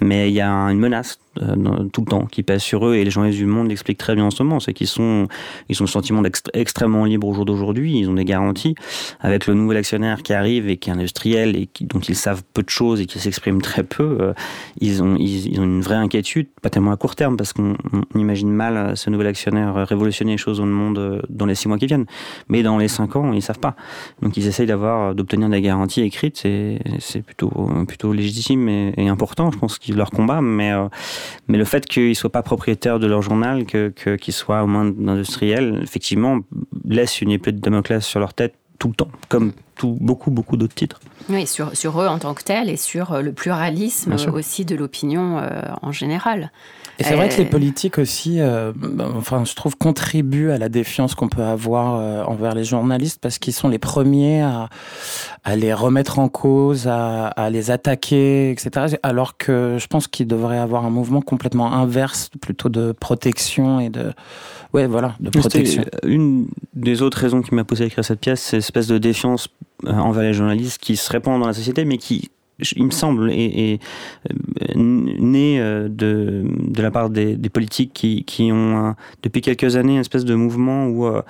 mais 0.00 0.30
il 0.30 0.34
y 0.34 0.40
a 0.40 0.50
une 0.50 0.78
menace 0.78 1.18
euh, 1.42 1.84
tout 1.92 2.02
le 2.02 2.06
temps 2.06 2.26
qui 2.26 2.42
pèse 2.42 2.62
sur 2.62 2.86
eux 2.86 2.94
et 2.94 3.04
les 3.04 3.10
journalistes 3.10 3.38
du 3.38 3.46
monde 3.46 3.68
l'expliquent 3.68 3.98
très 3.98 4.14
bien 4.14 4.24
en 4.24 4.30
ce 4.30 4.42
moment, 4.42 4.60
c'est 4.60 4.72
qu'ils 4.72 4.86
sont, 4.86 5.26
ils 5.68 5.80
ont 5.80 5.84
le 5.84 5.90
sentiment 5.90 6.22
d'être 6.22 6.50
extrêmement 6.54 7.04
libres 7.04 7.28
au 7.28 7.34
jour 7.34 7.44
d'aujourd'hui, 7.44 7.98
ils 7.98 8.08
ont 8.08 8.14
des 8.14 8.24
garanties. 8.24 8.74
Avec 9.20 9.46
le 9.46 9.54
nouvel 9.54 9.78
actionnaire 9.78 10.22
qui 10.22 10.32
arrive 10.32 10.68
et 10.68 10.76
qui 10.76 10.90
est 10.90 10.92
industriel 10.92 11.56
et 11.56 11.66
qui, 11.66 11.84
dont 11.84 12.00
ils 12.00 12.16
savent 12.16 12.42
peu 12.54 12.62
de 12.62 12.68
choses 12.68 13.00
et 13.00 13.06
qui 13.06 13.18
s'exprime 13.18 13.62
très 13.62 13.82
peu, 13.82 14.18
euh, 14.20 14.32
ils, 14.80 15.02
ont, 15.02 15.16
ils, 15.18 15.58
ont 15.60 15.64
une 15.64 15.80
vraie 15.80 15.96
inquiétude, 15.96 16.48
pas 16.62 16.70
tellement 16.70 16.92
à 16.92 16.96
court 16.96 17.16
terme 17.16 17.36
parce 17.36 17.52
qu'on 17.52 17.76
imagine 18.14 18.50
mal 18.50 18.76
euh, 18.76 18.94
ce 18.94 19.10
nouvel 19.10 19.28
actionnaire 19.28 19.86
révolutionner 19.86 20.32
les 20.32 20.38
choses 20.38 20.58
dans 20.58 20.66
le 20.66 20.72
monde 20.72 21.22
dans 21.28 21.46
les 21.46 21.54
six 21.54 21.68
mois 21.68 21.78
qui 21.78 21.86
viennent, 21.86 22.06
mais 22.48 22.62
dans 22.62 22.78
les 22.78 22.88
cinq 22.88 23.16
ans 23.16 23.32
ils 23.32 23.42
savent 23.42 23.58
pas, 23.58 23.76
donc 24.22 24.36
ils 24.36 24.46
essayent 24.46 24.66
d'avoir 24.66 25.14
d'obtenir 25.14 25.48
des 25.48 25.60
garanties 25.60 26.02
écrites, 26.02 26.36
c'est 26.36 27.22
plutôt 27.22 27.50
plutôt 27.86 28.12
légitime 28.12 28.68
et, 28.68 29.08
important, 29.08 29.50
je 29.50 29.58
pense 29.58 29.78
qu'ils 29.78 29.96
leur 29.96 30.10
combat, 30.10 30.40
mais 30.40 30.72
mais 31.48 31.58
le 31.58 31.64
fait 31.64 31.86
qu'ils 31.86 32.10
ne 32.10 32.14
soient 32.14 32.30
pas 32.30 32.42
propriétaires 32.42 32.98
de 32.98 33.06
leur 33.06 33.22
journal, 33.22 33.64
qu'ils 33.64 33.92
que, 33.92 34.32
soient 34.32 34.62
aux 34.62 34.66
mains 34.66 34.86
d'industriels, 34.86 35.80
effectivement, 35.82 36.40
laisse 36.84 37.20
une 37.20 37.30
épée 37.30 37.52
de 37.52 37.58
Damoclès 37.58 38.04
sur 38.04 38.20
leur 38.20 38.34
tête 38.34 38.54
tout 38.78 38.88
le 38.88 38.94
temps, 38.94 39.10
comme 39.28 39.52
tout, 39.76 39.96
beaucoup, 40.00 40.30
beaucoup 40.30 40.56
d'autres 40.56 40.74
titres. 40.74 41.00
Oui, 41.28 41.46
sur, 41.46 41.76
sur 41.76 42.00
eux 42.00 42.06
en 42.06 42.18
tant 42.18 42.34
que 42.34 42.42
tels 42.42 42.68
et 42.68 42.76
sur 42.76 43.12
euh, 43.12 43.20
le 43.20 43.32
pluralisme 43.32 44.16
aussi 44.32 44.64
de 44.64 44.74
l'opinion 44.74 45.38
euh, 45.38 45.60
en 45.82 45.92
général. 45.92 46.50
Et 47.00 47.04
c'est 47.04 47.14
vrai 47.14 47.30
que 47.30 47.36
les 47.36 47.46
euh, 47.46 47.50
politiques 47.50 47.98
aussi, 47.98 48.40
euh, 48.40 48.72
ben, 48.76 49.10
enfin, 49.16 49.44
je 49.46 49.54
trouve, 49.54 49.76
contribuent 49.76 50.50
à 50.50 50.58
la 50.58 50.68
défiance 50.68 51.14
qu'on 51.14 51.28
peut 51.28 51.42
avoir 51.42 51.96
euh, 51.96 52.22
envers 52.24 52.54
les 52.54 52.64
journalistes 52.64 53.18
parce 53.22 53.38
qu'ils 53.38 53.54
sont 53.54 53.68
les 53.68 53.78
premiers 53.78 54.42
à, 54.42 54.68
à, 55.42 55.56
les 55.56 55.72
remettre 55.72 56.18
en 56.18 56.28
cause, 56.28 56.86
à, 56.86 57.28
à, 57.28 57.48
les 57.48 57.70
attaquer, 57.70 58.50
etc. 58.50 58.98
Alors 59.02 59.38
que 59.38 59.78
je 59.80 59.86
pense 59.86 60.08
qu'il 60.08 60.26
devrait 60.26 60.58
avoir 60.58 60.84
un 60.84 60.90
mouvement 60.90 61.22
complètement 61.22 61.72
inverse, 61.72 62.28
plutôt 62.40 62.68
de 62.68 62.92
protection 62.92 63.80
et 63.80 63.88
de, 63.88 64.12
ouais, 64.74 64.86
voilà, 64.86 65.14
de 65.20 65.30
protection. 65.30 65.84
Une 66.04 66.48
des 66.74 67.00
autres 67.00 67.18
raisons 67.18 67.40
qui 67.40 67.54
m'a 67.54 67.64
poussé 67.64 67.84
à 67.84 67.86
écrire 67.86 68.04
cette 68.04 68.20
pièce, 68.20 68.42
c'est 68.42 68.56
l'espèce 68.56 68.88
de 68.88 68.98
défiance 68.98 69.48
envers 69.86 70.24
les 70.24 70.34
journalistes 70.34 70.78
qui 70.78 70.96
se 70.96 71.10
répand 71.10 71.40
dans 71.40 71.46
la 71.46 71.54
société, 71.54 71.86
mais 71.86 71.96
qui 71.96 72.30
il 72.76 72.84
me 72.84 72.90
semble, 72.90 73.30
est, 73.30 73.80
euh, 74.30 74.74
né 74.76 75.60
euh, 75.60 75.88
de, 75.88 76.44
de 76.44 76.82
la 76.82 76.90
part 76.90 77.10
des, 77.10 77.36
politiques 77.52 77.92
qui, 77.92 78.24
qui 78.24 78.50
ont, 78.52 78.94
depuis 79.22 79.40
quelques 79.40 79.76
années, 79.76 79.94
une 79.94 80.00
espèce 80.00 80.24
de 80.24 80.34
mouvement 80.34 80.86
où 80.86 81.06
euh, 81.06 81.22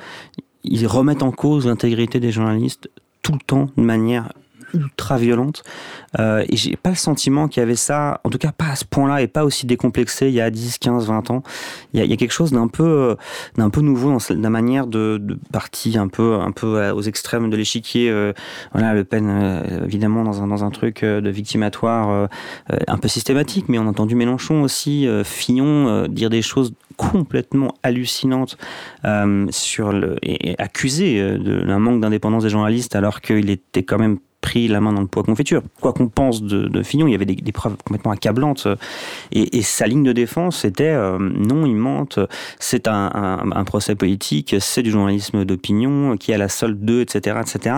ils 0.65 0.87
remettent 0.87 1.23
en 1.23 1.33
cause 1.33 1.67
l'intégrité 1.67 2.21
des 2.21 2.33
journalistes 2.33 2.91
tout 3.23 3.33
le 3.33 3.41
temps 3.47 3.69
de 3.77 3.83
manière 3.83 4.33
ultra 4.75 5.19
violente. 5.19 5.63
Euh, 6.19 6.45
et 6.49 6.57
j'ai 6.57 6.77
pas 6.77 6.91
le 6.91 6.97
sentiment 6.97 7.49
qu'il 7.49 7.61
y 7.61 7.63
avait 7.63 7.77
ça, 7.77 8.21
en 8.25 8.31
tout 8.31 8.39
cas 8.39 8.53
pas 8.53 8.67
à 8.67 8.77
ce 8.77 8.85
point-là 8.85 9.23
et 9.23 9.29
pas 9.29 9.45
aussi 9.45 9.67
décomplexé 9.67 10.29
il 10.29 10.35
y 10.35 10.41
a 10.41 10.51
10, 10.51 10.79
15, 10.79 11.07
20 11.07 11.31
ans. 11.31 11.43
Il 11.93 12.05
y 12.05 12.13
a, 12.13 12.17
quelque 12.17 12.33
chose 12.33 12.53
d'un 12.53 12.69
peu, 12.69 12.85
euh, 12.85 13.15
d'un 13.57 13.71
peu 13.71 13.81
nouveau 13.81 14.11
dans 14.11 14.35
la 14.35 14.51
manière 14.51 14.87
de, 14.87 15.19
de 15.21 15.39
partie 15.53 15.97
un 15.99 16.09
peu, 16.09 16.35
un 16.35 16.51
peu 16.51 16.91
aux 16.91 17.03
extrêmes 17.03 17.51
de 17.51 17.57
l'échiquier. 17.57 18.11
Euh, 18.11 18.33
voilà, 18.73 18.95
Le 18.95 19.05
Pen, 19.05 19.29
euh, 19.29 19.85
évidemment, 19.85 20.25
dans 20.25 20.43
un, 20.43 20.47
dans 20.49 20.65
un 20.65 20.71
truc 20.71 21.05
de 21.05 21.31
victimatoire 21.31 22.29
un 22.89 22.99
peu 22.99 23.09
systématique, 23.09 23.67
mais 23.69 23.79
on 23.79 23.87
a 23.87 23.91
entendu 23.91 24.15
Mélenchon 24.15 24.63
aussi, 24.63 25.07
Fillon, 25.25 26.07
dire 26.09 26.31
des 26.31 26.43
choses 26.43 26.73
complètement 26.97 27.75
hallucinantes 27.83 28.57
sur 29.51 29.93
le, 29.93 30.17
et, 30.23 30.51
et 30.51 30.61
accuser 30.61 31.39
d'un 31.39 31.79
manque 31.79 32.01
d'indépendance 32.01 32.43
des 32.43 32.51
journalistes 32.51 32.95
alors 32.95 33.21
qu'il 33.21 33.51
était 33.51 33.83
quand 33.83 33.99
même 33.99 34.19
pris 34.41 34.69
la 34.69 34.81
main 34.81 34.93
dans 34.93 35.01
le 35.01 35.07
poids 35.07 35.23
confiture. 35.23 35.63
Quoi 35.81 35.93
qu'on 35.93 36.09
pense 36.09 36.43
de, 36.43 36.69
de, 36.69 36.83
Fillon, 36.83 37.07
il 37.07 37.13
y 37.13 37.15
avait 37.15 37.27
des, 37.27 37.53
preuves 37.53 37.77
complètement 37.85 38.13
accablantes. 38.13 38.67
Et, 39.33 39.63
sa 39.63 39.87
ligne 39.87 40.03
de 40.03 40.13
défense 40.13 40.59
c'était 40.59 40.85
euh, 40.85 41.19
non, 41.19 41.67
il 41.67 41.77
mente, 41.77 42.19
c'est 42.59 42.89
un, 42.89 43.65
procès 43.65 43.95
politique, 43.95 44.57
c'est 44.59 44.83
du 44.83 44.91
journalisme 44.91 45.45
d'opinion 45.45 46.17
qui 46.17 46.33
a 46.33 46.39
la 46.39 46.49
solde 46.49 46.81
d'eux, 46.81 47.03
etc., 47.03 47.39
etc. 47.41 47.77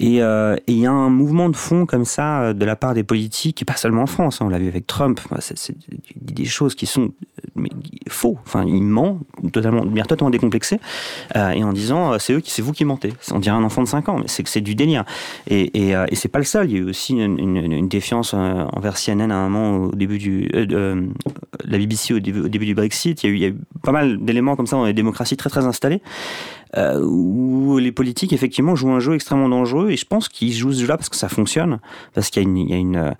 Euh, 0.00 0.56
et 0.66 0.72
il 0.72 0.78
y 0.78 0.86
a 0.86 0.92
un 0.92 1.10
mouvement 1.10 1.48
de 1.48 1.56
fond 1.56 1.86
comme 1.86 2.04
ça 2.04 2.42
euh, 2.42 2.52
de 2.52 2.64
la 2.64 2.76
part 2.76 2.94
des 2.94 3.04
politiques, 3.04 3.64
pas 3.66 3.76
seulement 3.76 4.02
en 4.02 4.06
France. 4.06 4.40
Hein, 4.40 4.46
on 4.46 4.48
l'a 4.48 4.58
vu 4.58 4.68
avec 4.68 4.86
Trump. 4.86 5.20
c'est 5.40 5.76
des 6.16 6.44
choses 6.44 6.74
qui 6.74 6.86
sont 6.86 7.12
mais, 7.58 7.70
faux. 8.08 8.38
Enfin, 8.46 8.64
il 8.66 8.82
ment 8.82 9.20
totalement, 9.52 9.84
bien 9.84 10.04
totalement 10.04 10.30
décomplexé, 10.30 10.80
et 11.34 11.62
en 11.62 11.72
disant 11.72 12.18
c'est 12.18 12.32
eux 12.32 12.42
c'est 12.44 12.62
vous 12.62 12.72
qui 12.72 12.84
mentez. 12.84 13.12
On 13.32 13.38
dirait 13.38 13.56
un 13.56 13.64
enfant 13.64 13.82
de 13.82 13.88
5 13.88 14.08
ans, 14.08 14.18
mais 14.18 14.26
c'est 14.26 14.60
du 14.60 14.74
délire. 14.74 15.04
et 15.46 15.68
et, 15.74 15.94
euh, 15.94 16.06
c'est 16.12 16.28
pas 16.28 16.38
le 16.38 16.44
seul. 16.44 16.70
Il 16.70 16.72
y 16.72 16.76
a 16.76 16.80
eu 16.80 16.88
aussi 16.88 17.14
une, 17.14 17.88
défiance 17.88 18.32
euh, 18.34 18.64
envers 18.72 18.96
CNN 18.96 19.30
à 19.30 19.36
un 19.36 19.48
moment 19.48 19.86
au 19.86 19.94
début 19.94 20.18
du 20.18 20.50
euh, 20.54 21.06
la 21.64 21.78
BBC 21.78 22.14
au 22.14 22.20
début, 22.20 22.66
du 22.66 22.74
Brexit. 22.74 23.22
Il 23.22 23.38
y, 23.38 23.44
a 23.44 23.48
eu, 23.48 23.56
pas 23.82 23.92
mal 23.92 24.18
d'éléments 24.18 24.56
comme 24.56 24.66
ça 24.66 24.76
dans 24.76 24.84
les 24.84 24.92
démocraties 24.92 25.36
très 25.36 25.50
très 25.50 25.66
installées. 25.66 26.02
Euh, 26.76 27.00
où 27.02 27.78
les 27.78 27.92
politiques 27.92 28.34
effectivement 28.34 28.76
jouent 28.76 28.90
un 28.90 29.00
jeu 29.00 29.14
extrêmement 29.14 29.48
dangereux 29.48 29.88
et 29.90 29.96
je 29.96 30.04
pense 30.04 30.28
qu'ils 30.28 30.52
jouent 30.52 30.72
ce 30.72 30.80
jeu-là 30.82 30.98
parce 30.98 31.08
que 31.08 31.16
ça 31.16 31.30
fonctionne, 31.30 31.80
parce 32.12 32.28
qu'il 32.28 32.42
y 32.42 32.74
a 32.74 32.76
une 32.76 33.14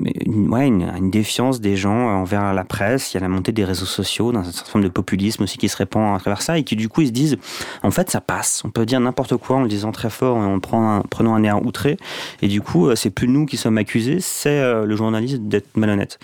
une, 0.00 0.48
ouais, 0.48 0.66
une, 0.66 1.10
défiance 1.10 1.60
des 1.60 1.76
gens 1.76 2.08
envers 2.20 2.52
la 2.54 2.64
presse, 2.64 3.12
il 3.12 3.14
y 3.14 3.18
a 3.18 3.20
la 3.20 3.28
montée 3.28 3.52
des 3.52 3.64
réseaux 3.64 3.86
sociaux, 3.86 4.32
dans 4.32 4.40
un 4.40 4.52
certain 4.52 4.78
nombre 4.78 4.88
de 4.88 4.92
populisme 4.92 5.42
aussi 5.42 5.58
qui 5.58 5.68
se 5.68 5.76
répand 5.76 6.16
à 6.16 6.18
travers 6.18 6.42
ça, 6.42 6.58
et 6.58 6.64
qui 6.64 6.76
du 6.76 6.88
coup 6.88 7.02
ils 7.02 7.08
se 7.08 7.12
disent, 7.12 7.36
en 7.82 7.90
fait 7.90 8.10
ça 8.10 8.20
passe, 8.20 8.62
on 8.64 8.70
peut 8.70 8.86
dire 8.86 9.00
n'importe 9.00 9.36
quoi 9.36 9.56
en 9.56 9.62
le 9.62 9.68
disant 9.68 9.92
très 9.92 10.10
fort 10.10 10.38
et 10.38 10.40
en 10.40 10.60
prenant 10.60 10.96
un, 10.96 11.00
prenant 11.02 11.34
un 11.34 11.42
air 11.42 11.64
outré, 11.64 11.96
et 12.42 12.48
du 12.48 12.60
coup 12.60 12.88
euh, 12.88 12.96
c'est 12.96 13.10
plus 13.10 13.28
nous 13.28 13.46
qui 13.46 13.56
sommes 13.56 13.78
accusés, 13.78 14.18
c'est 14.20 14.60
euh, 14.60 14.84
le 14.84 14.96
journaliste 14.96 15.42
d'être 15.42 15.76
malhonnête. 15.76 16.18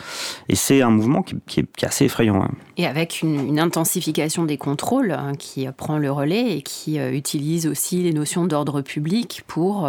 Et 0.49 0.57
c'est 0.57 0.83
un 0.83 0.91
mouvement 0.91 1.23
qui, 1.23 1.61
est, 1.61 1.85
assez 1.85 2.07
effrayant. 2.07 2.43
Hein. 2.43 2.51
Et 2.77 2.87
avec 2.87 3.23
une, 3.23 3.49
une, 3.49 3.59
intensification 3.59 4.45
des 4.45 4.57
contrôles 4.57 5.13
hein, 5.13 5.33
qui 5.39 5.67
prend 5.77 5.99
le 5.99 6.11
relais 6.11 6.57
et 6.57 6.63
qui 6.63 6.99
euh, 6.99 7.13
utilise 7.13 7.67
aussi 7.67 8.03
les 8.03 8.13
notions 8.13 8.47
d'ordre 8.47 8.83
public 8.83 9.43
pour 9.47 9.89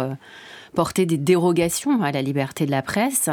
porter 0.76 1.06
des 1.06 1.16
dérogations 1.16 2.00
à 2.02 2.12
la 2.12 2.22
liberté 2.22 2.66
de 2.66 2.70
la 2.70 2.82
presse. 2.82 3.28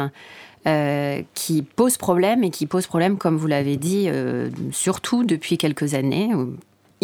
Euh, 0.66 1.20
qui 1.34 1.60
posent 1.60 1.98
problème 1.98 2.42
et 2.42 2.48
qui 2.48 2.64
posent 2.64 2.86
problème, 2.86 3.18
comme 3.18 3.36
vous 3.36 3.46
l'avez 3.46 3.76
dit, 3.76 4.06
euh, 4.08 4.48
surtout 4.72 5.22
depuis 5.22 5.58
quelques 5.58 5.92
années, 5.92 6.30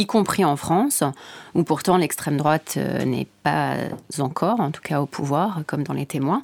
y 0.01 0.07
compris 0.07 0.45
en 0.45 0.57
France, 0.57 1.05
où 1.55 1.63
pourtant 1.63 1.99
l'extrême 1.99 2.39
droite 2.39 2.75
euh, 2.79 3.05
n'est 3.05 3.29
pas 3.43 3.77
encore, 4.19 4.61
en 4.61 4.71
tout 4.71 4.81
cas 4.81 5.01
au 5.01 5.07
pouvoir, 5.07 5.63
comme 5.67 5.83
dans 5.83 5.93
les 5.93 6.07
témoins. 6.07 6.43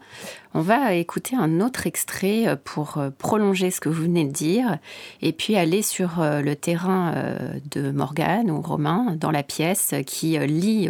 On 0.52 0.60
va 0.60 0.94
écouter 0.94 1.36
un 1.36 1.60
autre 1.60 1.86
extrait 1.86 2.46
euh, 2.46 2.56
pour 2.62 2.98
euh, 2.98 3.10
prolonger 3.16 3.70
ce 3.70 3.80
que 3.80 3.88
vous 3.88 4.02
venez 4.02 4.24
de 4.24 4.32
dire, 4.32 4.78
et 5.22 5.32
puis 5.32 5.56
aller 5.56 5.80
sur 5.80 6.10
le 6.18 6.54
terrain 6.54 7.14
de 7.70 7.90
Morgane 7.90 8.50
ou 8.50 8.60
Romain 8.60 9.16
dans 9.18 9.30
la 9.30 9.42
pièce 9.42 9.94
qui 10.06 10.38
lie 10.38 10.88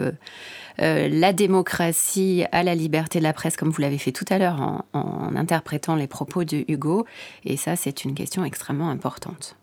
la 0.78 1.32
démocratie 1.32 2.44
à 2.52 2.62
la 2.62 2.74
liberté 2.74 3.18
de 3.18 3.24
la 3.24 3.32
presse, 3.32 3.56
comme 3.56 3.70
vous 3.70 3.80
l'avez 3.80 3.98
fait 3.98 4.12
tout 4.12 4.24
à 4.28 4.38
l'heure 4.38 4.60
en, 4.60 4.84
en 4.92 5.36
interprétant 5.36 5.94
les 5.94 6.06
propos 6.06 6.44
de 6.44 6.64
Hugo. 6.68 7.06
Et 7.44 7.56
ça, 7.56 7.76
c'est 7.76 8.04
une 8.04 8.14
question 8.14 8.44
extrêmement 8.44 8.90
importante. 8.90 9.56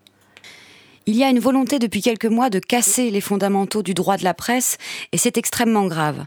Il 1.06 1.16
y 1.16 1.22
a 1.22 1.28
une 1.28 1.38
volonté 1.38 1.78
depuis 1.78 2.00
quelques 2.00 2.24
mois 2.24 2.48
de 2.48 2.58
casser 2.58 3.10
les 3.10 3.20
fondamentaux 3.20 3.82
du 3.82 3.92
droit 3.92 4.16
de 4.16 4.24
la 4.24 4.32
presse 4.32 4.78
et 5.12 5.18
c'est 5.18 5.36
extrêmement 5.36 5.86
grave. 5.86 6.24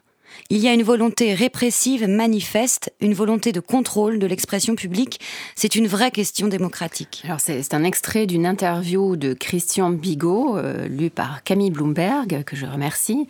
Il 0.50 0.60
y 0.60 0.68
a 0.68 0.74
une 0.74 0.84
volonté 0.84 1.34
répressive 1.34 2.08
manifeste, 2.08 2.94
une 3.02 3.14
volonté 3.14 3.52
de 3.52 3.60
contrôle 3.60 4.18
de 4.18 4.28
l'expression 4.28 4.76
publique. 4.76 5.20
C'est 5.56 5.76
une 5.76 5.88
vraie 5.88 6.12
question 6.12 6.48
démocratique. 6.48 7.22
Alors 7.26 7.40
c'est 7.40 7.74
un 7.74 7.84
extrait 7.84 8.28
d'une 8.28 8.46
interview 8.46 9.18
de 9.18 9.34
Christian 9.34 9.90
Bigot, 9.90 10.58
euh, 10.58 10.88
lu 10.88 11.10
par 11.10 11.44
Camille 11.44 11.72
Bloomberg, 11.72 12.44
que 12.46 12.56
je 12.56 12.66
remercie. 12.66 13.28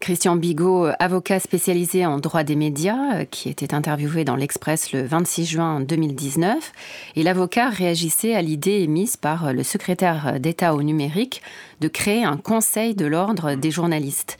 Christian 0.00 0.36
Bigot, 0.36 0.88
avocat 0.98 1.40
spécialisé 1.40 2.04
en 2.04 2.18
droit 2.18 2.42
des 2.42 2.56
médias, 2.56 3.20
euh, 3.20 3.24
qui 3.24 3.48
était 3.48 3.74
interviewé 3.74 4.24
dans 4.24 4.36
l'Express 4.36 4.92
le 4.92 5.02
26 5.02 5.46
juin 5.46 5.80
2019. 5.80 6.72
Et 7.16 7.22
l'avocat 7.22 7.70
réagissait 7.70 8.34
à 8.34 8.42
l'idée 8.42 8.80
émise 8.80 9.16
par 9.16 9.52
le 9.52 9.62
secrétaire 9.62 10.38
d'État 10.38 10.74
au 10.74 10.82
numérique 10.82 11.42
de 11.80 11.88
créer 11.88 12.24
un 12.24 12.36
conseil 12.36 12.94
de 12.94 13.06
l'ordre 13.06 13.54
des 13.54 13.70
journalistes. 13.70 14.38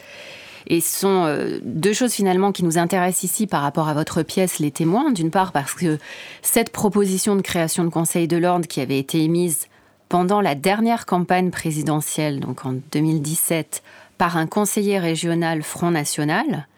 Et 0.72 0.80
ce 0.80 1.00
sont 1.00 1.24
euh, 1.26 1.58
deux 1.64 1.92
choses 1.92 2.12
finalement 2.12 2.52
qui 2.52 2.62
nous 2.62 2.78
intéressent 2.78 3.24
ici 3.24 3.48
par 3.48 3.62
rapport 3.62 3.88
à 3.88 3.94
votre 3.94 4.22
pièce 4.22 4.60
Les 4.60 4.70
témoins. 4.70 5.10
D'une 5.10 5.32
part 5.32 5.50
parce 5.50 5.74
que 5.74 5.98
cette 6.42 6.70
proposition 6.70 7.34
de 7.34 7.42
création 7.42 7.82
de 7.82 7.90
Conseil 7.90 8.28
de 8.28 8.36
l'ordre 8.36 8.68
qui 8.68 8.80
avait 8.80 9.00
été 9.00 9.20
émise 9.24 9.66
pendant 10.08 10.40
la 10.40 10.54
dernière 10.54 11.06
campagne 11.06 11.50
présidentielle, 11.50 12.38
donc 12.38 12.64
en 12.64 12.74
2017, 12.92 13.82
par 14.16 14.36
un 14.36 14.46
conseiller 14.46 15.00
régional 15.00 15.64
Front 15.64 15.90
National, 15.90 16.68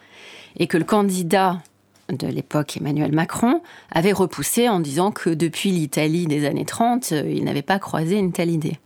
et 0.57 0.67
que 0.67 0.79
le 0.79 0.85
candidat 0.85 1.61
de 2.09 2.27
l'époque, 2.27 2.79
Emmanuel 2.79 3.13
Macron, 3.13 3.61
avait 3.91 4.13
repoussé 4.13 4.71
en 4.71 4.81
disant 4.81 5.11
que 5.11 5.29
depuis 5.29 5.71
l'Italie 5.71 6.27
des 6.27 6.47
années 6.47 6.65
30, 6.65 7.13
euh, 7.13 7.31
il 7.31 7.45
n'avait 7.45 7.61
pas 7.61 7.79
croisé 7.79 8.17
une 8.17 8.33
telle 8.33 8.51
idée. 8.51 8.79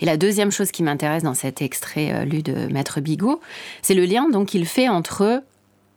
Et 0.00 0.06
la 0.06 0.16
deuxième 0.16 0.50
chose 0.50 0.70
qui 0.70 0.82
m'intéresse 0.82 1.22
dans 1.22 1.34
cet 1.34 1.62
extrait 1.62 2.12
euh, 2.12 2.24
lu 2.24 2.42
de 2.42 2.72
Maître 2.72 3.00
Bigot, 3.00 3.40
c'est 3.82 3.94
le 3.94 4.04
lien 4.04 4.28
donc 4.28 4.48
qu'il 4.48 4.66
fait 4.66 4.88
entre 4.88 5.42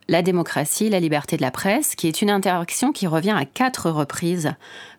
la 0.08 0.22
démocratie, 0.22 0.90
la 0.90 1.00
liberté 1.00 1.36
de 1.36 1.42
la 1.42 1.50
presse, 1.50 1.94
qui 1.94 2.08
est 2.08 2.20
une 2.20 2.30
interaction 2.30 2.92
qui 2.92 3.06
revient 3.06 3.34
à 3.36 3.44
quatre 3.44 3.90
reprises 3.90 4.52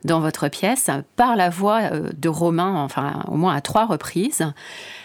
dans 0.04 0.20
votre 0.20 0.48
pièce, 0.48 0.90
par 1.14 1.36
la 1.36 1.48
voix 1.48 1.82
euh, 1.92 2.10
de 2.16 2.28
Romain, 2.28 2.74
enfin 2.82 3.22
au 3.28 3.36
moins 3.36 3.54
à 3.54 3.60
trois 3.60 3.86
reprises. 3.86 4.44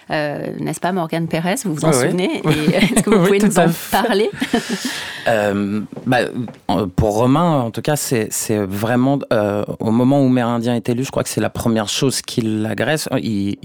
Euh, 0.10 0.54
n'est-ce 0.60 0.80
pas, 0.80 0.92
Morgane 0.92 1.28
Pérez 1.28 1.56
Vous 1.64 1.74
vous 1.74 1.86
en 1.86 1.94
souvenez? 1.94 2.42
Est-ce 2.46 3.04
que 3.04 3.10
vous 3.12 3.26
pouvez 3.26 3.40
nous 3.40 3.60
en 3.60 3.68
parler? 3.92 4.30
euh, 5.28 5.82
bah, 6.06 6.20
Pour 6.96 7.16
Romain, 7.16 7.62
en 7.62 7.72
tout 7.72 7.82
cas, 7.82 7.96
c'est 7.96 8.30
vraiment 8.58 9.20
euh, 9.32 9.64
au 9.80 9.92
moment 9.92 10.22
où 10.22 10.30
Mère 10.30 10.48
Indien 10.48 10.76
est 10.76 10.90
élu, 10.90 11.04
je 11.04 11.12
crois 11.12 11.24
que 11.24 11.30
c'est 11.30 11.42
la 11.42 11.50
première 11.50 11.90
chose 11.90 12.22
qui 12.22 12.42
l'agresse. 12.42 13.08
Il, 13.22 13.58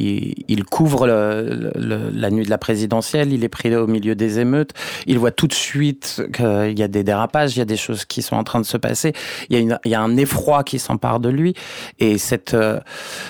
il, 0.48 0.64
couvre 0.64 1.06
la 1.06 2.30
nuit 2.30 2.44
de 2.44 2.50
la 2.50 2.58
présidentielle, 2.58 3.32
il 3.32 3.44
est 3.44 3.48
pris 3.48 3.74
au 3.74 3.86
milieu 3.86 4.14
des 4.14 4.40
émeutes, 4.40 4.72
il 5.06 5.18
voit 5.18 5.30
tout 5.30 5.46
de 5.46 5.54
suite 5.54 6.22
qu'il 6.32 6.78
y 6.78 6.82
a 6.82 6.88
des 6.88 7.04
dérapages, 7.04 7.56
il 7.56 7.60
y 7.60 7.62
a 7.62 7.66
des 7.66 7.76
choses 7.76 8.04
qui 8.04 8.22
sont 8.22 8.36
en 8.36 8.44
train 8.44 8.60
de 8.60 8.66
se 8.66 8.76
passer, 8.76 9.12
il 9.48 9.56
y 9.56 9.58
a, 9.58 9.62
une, 9.62 9.78
il 9.84 9.90
y 9.90 9.94
a 9.94 10.00
un 10.00 10.16
effroi 10.16 10.64
qui 10.64 10.78
s'empare 10.78 11.20
de 11.20 11.28
lui, 11.28 11.54
et 11.98 12.18
cette, 12.18 12.56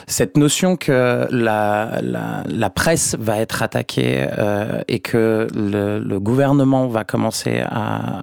cette 0.06 0.36
notion 0.36 0.76
que 0.76 1.26
la, 1.30 2.00
la, 2.02 2.42
la 2.48 2.70
presse 2.70 3.16
va 3.18 3.38
être 3.38 3.62
attaqué 3.62 4.26
euh, 4.38 4.82
et 4.88 5.00
que 5.00 5.46
le, 5.54 6.18
gouvernement 6.18 6.86
va 6.86 7.04
commencer 7.04 7.62
à, 7.64 8.15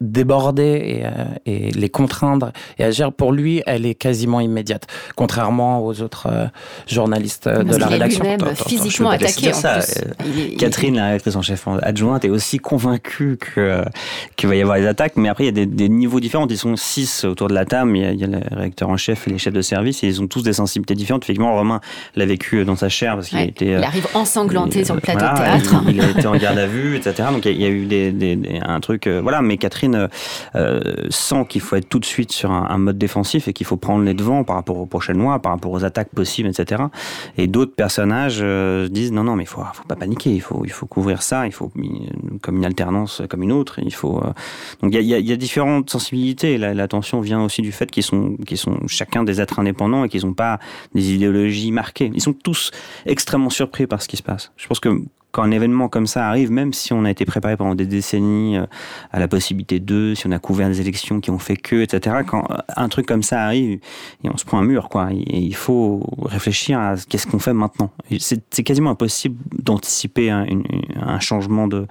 déborder 0.00 1.02
euh, 1.04 1.24
et, 1.46 1.70
les 1.70 1.88
contraindre 1.88 2.52
et 2.78 2.84
agir, 2.84 3.12
pour 3.12 3.32
lui, 3.32 3.62
elle 3.66 3.86
est 3.86 3.94
quasiment 3.94 4.40
immédiate, 4.40 4.86
contrairement 5.14 5.84
aux 5.84 6.00
autres 6.02 6.28
euh, 6.30 6.46
journalistes 6.86 7.48
de 7.48 7.76
la 7.76 7.86
rédaction. 7.86 8.24
Lui 8.24 8.30
-même 8.30 8.68
physiquement 8.68 9.10
attaqué. 9.10 9.52
Ça. 9.52 9.80
Catherine, 10.58 10.96
la 10.96 11.06
rédactrice 11.06 11.36
en 11.36 11.42
chef 11.42 11.66
adjointe, 11.82 12.24
est 12.24 12.30
aussi 12.30 12.58
convaincue 12.58 13.38
qu'il 14.36 14.48
va 14.48 14.56
y 14.56 14.62
avoir 14.62 14.78
des 14.78 14.86
attaques, 14.86 15.14
mais 15.16 15.28
après, 15.28 15.44
il 15.44 15.58
y 15.58 15.62
a 15.62 15.66
des, 15.66 15.88
niveaux 15.88 16.20
différents. 16.20 16.46
Ils 16.48 16.58
sont 16.58 16.76
six 16.76 17.24
autour 17.24 17.48
de 17.48 17.54
la 17.54 17.64
table, 17.64 17.96
il 17.96 18.20
y, 18.20 18.24
a, 18.24 18.26
le 18.26 18.40
rédacteur 18.50 18.88
en 18.88 18.96
chef 18.96 19.26
et 19.28 19.30
les 19.30 19.38
chefs 19.38 19.54
de 19.54 19.62
service, 19.62 20.02
et 20.02 20.08
ils 20.08 20.20
ont 20.20 20.26
tous 20.26 20.42
des 20.42 20.52
sensibilités 20.52 20.94
différentes. 20.94 21.24
Effectivement, 21.24 21.54
Romain 21.54 21.80
l'a 22.16 22.26
vécu 22.26 22.64
dans 22.64 22.76
sa 22.76 22.88
chair 22.88 23.14
parce 23.14 23.28
qu'il 23.28 23.40
était 23.40 23.78
ensanglanté 24.14 24.84
sur 24.84 24.94
le 24.94 25.00
plateau 25.00 25.26
de 25.26 25.38
théâtre. 25.38 25.84
Il, 25.88 26.00
a 26.00 26.10
été 26.10 26.26
en 26.26 26.36
garde 26.36 26.58
à 26.58 26.66
vue, 26.66 26.96
etc. 26.96 27.28
Donc 27.32 27.44
il 27.44 27.60
y, 27.60 27.64
a 27.64 27.68
eu 27.68 27.86
des, 27.86 28.60
un 28.62 28.80
truc, 28.80 29.06
euh, 29.16 29.20
voilà. 29.20 29.42
Mais 29.42 29.56
Catherine 29.56 30.08
euh, 30.54 30.80
sent 31.10 31.46
qu'il 31.48 31.60
faut 31.60 31.76
être 31.76 31.88
tout 31.88 31.98
de 31.98 32.04
suite 32.04 32.32
sur 32.32 32.50
un, 32.50 32.78
mode 32.78 32.98
défensif 32.98 33.48
et 33.48 33.52
qu'il 33.52 33.66
faut 33.66 33.76
prendre 33.76 34.04
les 34.04 34.14
devants 34.14 34.44
par 34.44 34.56
rapport 34.56 34.76
aux 34.76 34.86
prochaines 34.86 35.18
mois, 35.18 35.38
par 35.38 35.52
rapport 35.52 35.72
aux 35.72 35.84
attaques 35.84 36.10
possibles, 36.14 36.48
etc. 36.48 36.84
Et 37.36 37.46
d'autres 37.46 37.74
personnages 37.74 38.38
euh, 38.42 38.88
disent 38.88 39.12
non, 39.12 39.24
non, 39.24 39.36
mais 39.36 39.44
il 39.44 39.48
faut, 39.48 39.62
faut 39.72 39.84
pas 39.84 39.96
paniquer, 39.96 40.30
il 40.30 40.40
faut, 40.40 40.62
il 40.64 40.72
faut 40.72 40.86
couvrir 40.86 41.22
ça, 41.22 41.46
il 41.46 41.52
faut 41.52 41.70
comme 42.42 42.56
une 42.56 42.64
alternance, 42.64 43.22
comme 43.28 43.42
une 43.42 43.52
autre. 43.52 43.80
Il 43.82 43.94
faut. 43.94 44.22
donc 44.82 44.92
il 44.92 45.00
y, 45.02 45.14
a, 45.14 45.18
y 45.18 45.32
a, 45.32 45.36
différentes 45.36 45.90
sensibilités. 45.90 46.58
La, 46.58 46.74
la 46.74 46.88
tension 46.88 47.20
vient 47.20 47.42
aussi 47.42 47.62
du 47.62 47.72
fait 47.72 47.90
qu'ils 47.90 48.02
sont, 48.02 48.36
qu'ils 48.46 48.58
sont 48.58 48.86
chacun 48.86 49.24
des 49.24 49.40
êtres 49.40 49.58
indépendants 49.58 50.04
et 50.04 50.08
qu'ils 50.08 50.26
n'ont 50.26 50.34
pas 50.34 50.58
des 50.94 51.12
idéologies 51.12 51.72
marquées. 51.72 52.10
Ils 52.14 52.22
sont 52.22 52.32
tous 52.32 52.70
extrêmement 53.06 53.50
surpris 53.50 53.86
par 53.86 54.02
ce 54.02 54.08
qui 54.08 54.16
se 54.16 54.22
passe. 54.22 54.52
Je 54.56 54.66
pense 54.66 54.80
que 54.80 55.02
quand 55.32 55.42
un 55.42 55.50
événement 55.50 55.88
comme 55.88 56.06
ça 56.06 56.28
arrive, 56.28 56.50
même 56.50 56.72
si 56.72 56.92
on 56.92 57.04
a 57.04 57.10
été 57.10 57.24
préparé 57.26 57.56
pendant 57.56 57.74
des 57.74 57.86
décennies 57.86 58.56
euh, 58.56 58.66
à 59.12 59.20
la 59.20 59.28
possibilité 59.28 59.80
de, 59.80 60.14
si 60.14 60.26
on 60.26 60.32
a 60.32 60.38
couvert 60.38 60.68
des 60.68 60.80
élections 60.80 61.20
qui 61.20 61.30
ont 61.30 61.38
fait 61.38 61.56
que, 61.56 61.82
etc., 61.82 62.16
quand 62.26 62.48
un 62.74 62.88
truc 62.88 63.06
comme 63.06 63.22
ça 63.22 63.42
arrive, 63.42 63.78
et 64.24 64.30
on 64.30 64.36
se 64.36 64.44
prend 64.44 64.58
un 64.58 64.64
mur, 64.64 64.88
quoi. 64.88 65.08
Et 65.12 65.40
il 65.40 65.54
faut 65.54 66.02
réfléchir 66.22 66.78
à 66.78 66.94
qu'est-ce 67.08 67.26
qu'on 67.26 67.38
fait 67.38 67.52
maintenant. 67.52 67.90
C'est 68.18 68.62
quasiment 68.62 68.90
impossible 68.90 69.36
d'anticiper 69.58 70.30
un, 70.30 70.46
changement 71.20 71.68
de, 71.68 71.86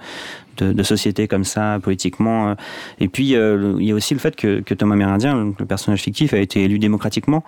de, 0.56 0.82
société 0.82 1.28
comme 1.28 1.44
ça, 1.44 1.78
politiquement. 1.82 2.50
Euh. 2.50 2.54
Et 3.00 3.08
puis, 3.08 3.34
euh, 3.34 3.74
il 3.78 3.86
y 3.86 3.92
a 3.92 3.94
aussi 3.94 4.14
le 4.14 4.20
fait 4.20 4.36
que, 4.36 4.60
Thomas 4.74 4.96
Mérindien, 4.96 5.54
le 5.58 5.66
personnage 5.66 6.02
fictif, 6.02 6.34
a 6.34 6.38
été 6.38 6.64
élu 6.64 6.78
démocratiquement 6.78 7.44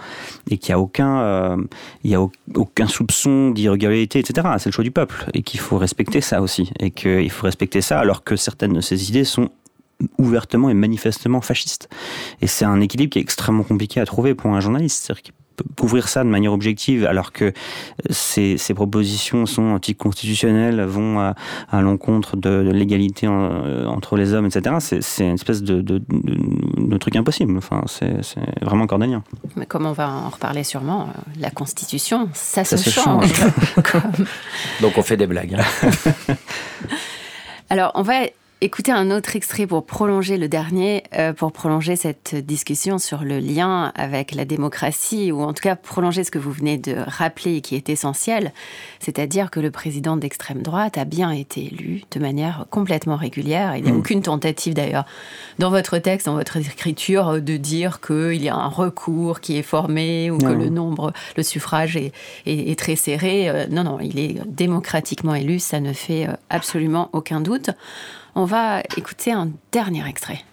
et 0.51 0.59
qu'il 0.59 0.75
n'y 0.75 0.75
a 0.75 0.81
aucun, 0.81 1.21
euh, 1.21 1.57
il 2.05 2.11
y 2.11 2.15
a 2.15 2.21
aucun 2.21 2.87
soupçon 2.87 3.51
d'irrégularité, 3.51 4.19
etc. 4.19 4.49
C'est 4.59 4.71
le 4.71 4.73
choix 4.73 4.85
du 4.85 4.91
peuple 4.91 5.27
et 5.35 5.43
qu'il 5.43 5.61
faut 5.61 5.79
respecter 5.79 6.21
ça 6.21 6.43
aussi. 6.43 6.71
Et 6.81 6.91
qu'il 6.91 7.31
faut 7.31 7.47
respecter 7.47 7.81
ça 7.81 7.99
alors 8.01 8.25
que 8.25 8.37
certaines 8.37 8.73
de 8.73 8.81
ces 8.81 9.09
idées 9.09 9.25
sont 9.25 9.51
ouvertement 10.17 10.71
et 10.71 10.75
manifestement 10.75 11.41
fascistes. 11.41 11.89
Et 12.41 12.47
c'est 12.47 12.65
un 12.65 12.81
équilibre 12.81 13.13
qui 13.13 13.19
est 13.19 13.23
extrêmement 13.23 13.65
compliqué 13.65 14.01
à 14.01 14.07
trouver 14.07 14.35
pour 14.35 14.55
un 14.55 14.61
journaliste. 14.61 15.13
Couvrir 15.77 16.09
ça 16.09 16.25
de 16.25 16.29
manière 16.29 16.53
objective 16.53 17.07
alors 17.07 17.33
que 17.33 17.53
ces, 18.11 18.59
ces 18.59 18.75
propositions 18.75 19.47
sont 19.47 19.71
anticonstitutionnelles, 19.71 20.83
vont 20.83 21.21
à, 21.21 21.35
à 21.71 21.81
l'encontre 21.81 22.37
de, 22.37 22.71
l'égalité 22.73 23.27
euh, 23.27 23.87
entre 23.87 24.17
les 24.17 24.35
hommes, 24.35 24.47
etc. 24.47 24.77
C'est 24.81 25.25
une 25.27 25.35
espèce 25.35 25.63
de, 25.63 25.81
de, 25.81 26.03
de, 26.09 26.97
truc 26.99 27.17
impossible. 27.17 27.57
Enfin, 27.57 27.83
c'est 27.87 28.15
vraiment 28.63 28.87
cornélien. 28.87 29.23
Mais 29.57 29.67
comme 29.67 29.87
on 29.87 29.93
va 29.93 30.09
en 30.09 30.29
reparler 30.29 30.65
sûrement, 30.65 31.03
euh, 31.03 31.31
la 31.41 31.51
Constitution, 31.51 32.29
ça, 32.33 32.65
se, 32.65 32.77
change. 32.77 33.33
Donc 34.81 34.97
on 34.97 35.03
fait 35.03 35.17
des 35.17 35.27
blagues. 35.27 35.57
Hein. 35.59 36.35
Alors, 37.71 37.93
on 37.95 38.03
va 38.03 38.15
Écoutez 38.61 38.91
un 38.91 39.13
autre 39.13 39.37
extrait 39.37 39.69
pour 39.69 39.87
prolonger 39.87 40.37
le 40.37 40.49
dernier, 40.49 41.05
euh, 41.15 41.33
pour 41.33 41.53
prolonger 41.53 41.95
cette 41.95 42.35
discussion 42.35 42.99
sur 42.99 43.23
le 43.23 43.39
lien 43.39 43.93
avec 43.95 44.35
la 44.35 44.45
démocratie, 44.45 45.31
ou 45.31 45.43
en 45.43 45.53
tout 45.53 45.63
cas 45.63 45.77
prolonger 45.77 46.25
ce 46.25 46.33
que 46.33 46.41
vous 46.41 46.51
venez 46.51 46.77
de 46.77 46.97
rappeler 47.07 47.55
et 47.55 47.61
qui 47.61 47.77
est 47.77 47.89
essentiel, 47.89 48.53
c'est-à-dire 48.99 49.53
que 49.53 49.61
le 49.61 49.71
président 49.71 50.17
d'extrême 50.17 50.63
droite 50.63 50.99
a 50.99 51.05
bien 51.05 51.31
été 51.31 51.67
élu 51.67 52.03
de 52.11 52.19
manière 52.19 52.67
complètement 52.69 53.15
régulière. 53.15 53.77
Il 53.77 53.85
n'y 53.85 53.91
a 53.91 53.93
mm. 53.93 53.99
aucune 53.99 54.23
tentative 54.23 54.75
d'ailleurs 54.75 55.05
dans 55.61 55.71
votre 55.71 55.99
texte, 55.99 56.27
dans 56.27 56.35
votre 56.35 56.57
écriture, 56.57 57.41
de 57.41 57.57
dire 57.57 58.01
qu'il 58.01 58.43
y 58.43 58.49
a 58.49 58.57
un 58.57 58.67
recours 58.67 59.39
qui 59.39 59.57
est 59.57 59.63
formé 59.63 60.33
ou 60.33 60.39
que 60.39 60.47
le 60.47 60.69
nombre, 60.69 61.13
le 61.37 61.45
suffrage 61.45 61.97
est, 61.97 62.13
est, 62.45 62.77
très 62.77 62.97
serré. 62.97 63.49
Euh, 63.49 63.67
non, 63.71 63.85
non, 63.85 64.01
il 64.01 64.19
est 64.19 64.41
démocratiquement 64.49 65.37
élu, 65.37 65.61
ça 65.61 65.79
ne 65.79 65.93
fait 65.93 66.27
euh, 66.27 66.33
absolument 66.51 67.09
aucun 67.13 67.41
doute. 67.41 67.71
On 68.41 68.45
va 68.45 68.83
écouter 68.97 69.33
un 69.33 69.51
dernier 69.73 70.07
extrait. 70.07 70.45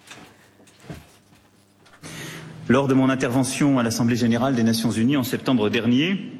Lors 2.66 2.88
de 2.88 2.94
mon 2.94 3.08
intervention 3.08 3.78
à 3.78 3.84
l'Assemblée 3.84 4.16
générale 4.16 4.56
des 4.56 4.64
Nations 4.64 4.90
unies 4.90 5.16
en 5.16 5.22
septembre 5.22 5.70
dernier, 5.70 6.32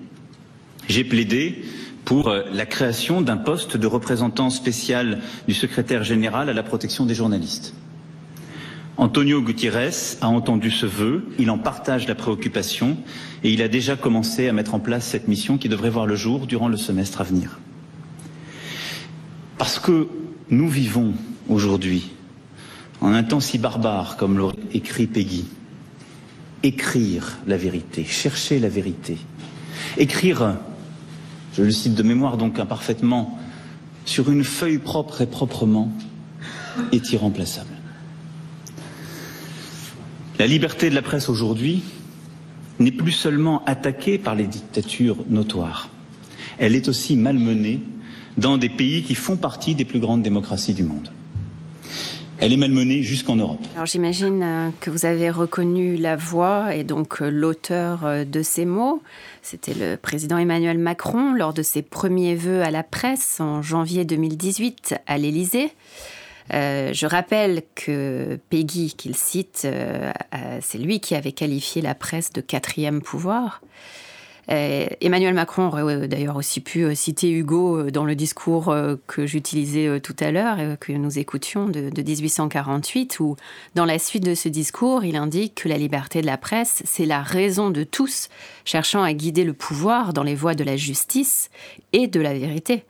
j'ai 0.89 1.05
plaidé 1.05 1.65
pour 2.05 2.27
euh, 2.27 2.43
la 2.53 2.67
création 2.67 3.21
d'un 3.21 3.37
poste 3.37 3.77
de 3.77 3.87
représentant 3.87 4.51
spécial 4.51 5.21
du 5.47 5.55
secrétaire 5.55 6.03
général 6.03 6.49
à 6.49 6.53
la 6.53 6.65
protection 6.65 7.07
des 7.07 7.15
journalistes. 7.15 7.75
Antonio 8.97 9.41
Gutiérrez 9.41 10.17
a 10.23 10.27
entendu 10.27 10.73
ce 10.73 10.87
vœu, 10.87 11.29
il 11.39 11.53
en 11.53 11.59
partage 11.59 12.09
la 12.09 12.17
préoccupation 12.17 12.97
et 13.45 13.53
il 13.53 13.63
a 13.63 13.69
déjà 13.69 13.95
commencé 13.95 14.49
à 14.49 14.53
mettre 14.53 14.75
en 14.75 14.81
place 14.81 15.07
cette 15.07 15.29
mission 15.29 15.59
qui 15.59 15.69
devrait 15.69 15.91
voir 15.91 16.07
le 16.07 16.17
jour 16.17 16.49
durant 16.49 16.67
le 16.67 16.77
semestre 16.77 17.21
à 17.21 17.25
venir. 17.25 17.61
Parce 19.59 19.79
que 19.79 20.09
nous 20.51 20.69
vivons 20.69 21.15
aujourd'hui 21.49 22.11
en 23.01 23.13
un 23.13 23.23
temps 23.23 23.41
si 23.41 23.59
barbare 23.59 24.17
comme 24.17 24.39
l'aurait 24.39 24.57
écrit 24.73 25.07
Peggy, 25.07 25.45
écrire 26.63 27.39
la 27.47 27.57
vérité, 27.57 28.05
chercher 28.05 28.59
la 28.59 28.69
vérité, 28.69 29.19
écrire 29.99 30.57
je 31.57 31.63
le 31.63 31.71
cite 31.71 31.95
de 31.95 32.03
mémoire 32.03 32.37
donc 32.37 32.59
imparfaitement, 32.59 33.39
sur 34.05 34.31
une 34.31 34.45
feuille 34.45 34.79
propre 34.79 35.23
et 35.23 35.27
proprement, 35.27 35.91
est 36.93 37.13
irremplaçable. 37.13 37.71
La 40.39 40.47
liberté 40.47 40.91
de 40.91 40.95
la 40.95 41.01
presse 41.01 41.31
aujourd'hui 41.31 41.83
n'est 42.79 42.93
plus 42.93 43.13
seulement 43.13 43.65
attaquée 43.65 44.19
par 44.19 44.35
les 44.35 44.47
dictatures 44.47 45.25
notoires, 45.31 45.89
elle 46.59 46.75
est 46.75 46.89
aussi 46.89 47.17
malmenée 47.17 47.81
dans 48.37 48.59
des 48.59 48.69
pays 48.69 49.03
qui 49.03 49.15
font 49.15 49.37
partie 49.37 49.75
des 49.75 49.87
plus 49.87 49.99
grandes 49.99 50.23
démocraties 50.23 50.75
du 50.75 50.83
monde. 50.83 51.11
Elle 52.39 52.53
est 52.53 52.59
malmenée 52.59 53.03
jusqu'en 53.03 53.37
Europe. 53.37 53.61
Alors 53.75 53.87
j'imagine 53.87 54.43
euh, 54.43 54.71
que 54.81 54.91
vous 54.91 55.07
avez 55.07 55.31
reconnu 55.31 55.97
la 55.97 56.17
voix 56.17 56.75
et 56.75 56.85
donc 56.85 57.23
euh, 57.23 57.31
l'auteur 57.31 58.05
euh, 58.05 58.25
de 58.25 58.43
ces 58.43 58.67
mots. 58.67 59.03
C'était 59.41 59.73
le 59.73 59.97
président 59.97 60.37
Emmanuel 60.37 60.79
Macron 60.79 61.33
lors 61.33 61.55
de 61.55 61.63
ses 61.63 61.81
premiers 61.83 62.35
vœux 62.35 62.63
à 62.63 62.71
la 62.71 62.83
presse 62.83 63.41
en 63.41 63.63
janvier 63.63 64.05
2018 64.05 64.97
à 65.07 65.19
l'Élysée. 65.19 65.71
je 66.51 67.07
rappelle 67.07 67.63
que 67.75 68.39
Peggy, 68.51 68.95
qu'il 68.97 69.17
cite, 69.17 69.67
c'est 70.61 70.79
lui 70.79 71.01
qui 71.01 71.15
avait 71.15 71.33
qualifié 71.33 71.81
la 71.81 71.95
presse 71.95 72.33
de 72.33 72.41
quatrième 72.41 73.01
pouvoir. 73.03 73.61
Euh, 74.49 74.87
Emmanuel 75.01 75.35
Macron 75.35 75.67
aurait 75.67 76.07
d'ailleurs 76.07 76.37
aussi 76.37 76.61
pu 76.61 76.85
euh, 76.85 76.95
citer 76.95 77.33
Hugo 77.33 77.79
euh, 77.79 77.91
dans 77.91 78.05
le 78.05 78.15
discours 78.15 78.75
que 79.07 79.27
j'utilisais 79.27 80.01
tout 80.01 80.15
à 80.21 80.31
l'heure 80.31 80.61
et 80.61 80.77
que 80.79 80.93
nous 80.93 81.19
écoutions 81.19 81.69
de, 81.69 81.91
1848, 81.91 83.19
où 83.21 83.37
dans 83.75 83.85
la 83.85 83.99
suite 83.99 84.25
de 84.25 84.35
ce 84.35 84.49
discours, 84.49 85.05
il 85.05 85.17
indique 85.17 85.55
que 85.57 85.69
la 85.69 85.79
liberté 85.79 86.21
de 86.21 86.27
la 86.27 86.39
presse, 86.39 86.83
c'est 86.85 87.07
la 87.07 87.23
raison 87.23 87.71
de 87.71 87.83
tous 87.83 88.29
cherchant 88.65 89.03
à 89.03 89.13
guider 89.13 89.45
le 89.45 89.53
pouvoir 89.53 90.13
dans 90.13 90.23
les 90.23 90.35
voies 90.35 90.55
de 90.55 90.65
la 90.65 90.77
justice 90.77 91.51
et 91.93 92.07
de 92.07 92.21
la 92.21 92.35
vérité. 92.35 92.85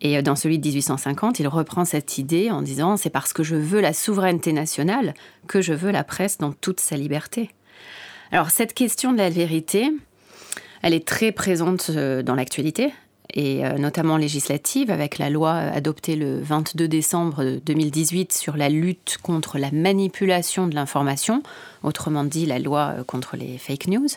Et 0.00 0.20
dans 0.22 0.36
celui 0.36 0.58
de 0.58 0.66
1850, 0.66 1.38
il 1.38 1.48
reprend 1.48 1.84
cette 1.84 2.18
idée 2.18 2.50
en 2.50 2.62
disant 2.62 2.96
c'est 2.96 3.10
parce 3.10 3.32
que 3.32 3.42
je 3.42 3.56
veux 3.56 3.80
la 3.80 3.92
souveraineté 3.92 4.52
nationale 4.52 5.14
que 5.46 5.60
je 5.60 5.72
veux 5.72 5.92
la 5.92 6.04
presse 6.04 6.38
dans 6.38 6.52
toute 6.52 6.80
sa 6.80 6.96
liberté. 6.96 7.50
Alors 8.32 8.50
cette 8.50 8.74
question 8.74 9.12
de 9.12 9.18
la 9.18 9.30
vérité, 9.30 9.92
elle 10.84 10.92
est 10.92 11.06
très 11.06 11.32
présente 11.32 11.90
euh, 11.96 12.22
dans 12.22 12.34
l'actualité 12.34 12.92
et 13.32 13.64
euh, 13.64 13.78
notamment 13.78 14.18
législative, 14.18 14.90
avec 14.90 15.16
la 15.16 15.30
loi 15.30 15.52
adoptée 15.54 16.14
le 16.14 16.38
22 16.40 16.86
décembre 16.86 17.58
2018 17.64 18.34
sur 18.34 18.58
la 18.58 18.68
lutte 18.68 19.16
contre 19.22 19.56
la 19.58 19.70
manipulation 19.72 20.66
de 20.66 20.74
l'information, 20.74 21.42
autrement 21.82 22.22
dit 22.22 22.44
la 22.44 22.58
loi 22.58 22.96
euh, 22.98 23.02
contre 23.02 23.38
les 23.38 23.56
fake 23.56 23.86
news. 23.86 24.08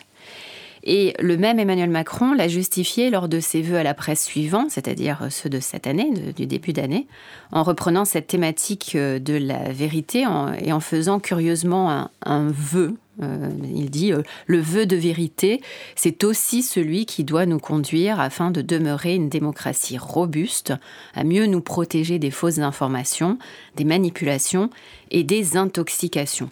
Et 0.84 1.14
le 1.18 1.36
même 1.36 1.58
Emmanuel 1.58 1.90
Macron 1.90 2.34
l'a 2.34 2.48
justifié 2.48 3.10
lors 3.10 3.28
de 3.28 3.40
ses 3.40 3.62
vœux 3.62 3.78
à 3.78 3.82
la 3.82 3.94
presse 3.94 4.24
suivants, 4.24 4.66
c'est-à-dire 4.68 5.26
ceux 5.30 5.48
de 5.48 5.60
cette 5.60 5.86
année, 5.86 6.10
du 6.36 6.46
début 6.46 6.72
d'année, 6.72 7.06
en 7.52 7.62
reprenant 7.62 8.04
cette 8.04 8.26
thématique 8.26 8.96
de 8.96 9.36
la 9.36 9.72
vérité 9.72 10.24
et 10.60 10.72
en 10.72 10.80
faisant 10.80 11.20
curieusement 11.20 11.90
un, 11.90 12.10
un 12.24 12.48
vœu 12.50 12.96
euh, 13.22 13.50
il 13.64 13.90
dit 13.90 14.12
euh, 14.12 14.22
le 14.46 14.60
vœu 14.60 14.86
de 14.86 14.96
vérité, 14.96 15.60
c'est 15.96 16.24
aussi 16.24 16.62
celui 16.62 17.06
qui 17.06 17.24
doit 17.24 17.46
nous 17.46 17.58
conduire 17.58 18.20
afin 18.20 18.50
de 18.50 18.62
demeurer 18.62 19.14
une 19.14 19.28
démocratie 19.28 19.98
robuste, 19.98 20.72
à 21.14 21.24
mieux 21.24 21.46
nous 21.46 21.60
protéger 21.60 22.18
des 22.18 22.30
fausses 22.30 22.58
informations, 22.58 23.38
des 23.76 23.84
manipulations 23.84 24.70
et 25.10 25.24
des 25.24 25.56
intoxications. 25.56 26.50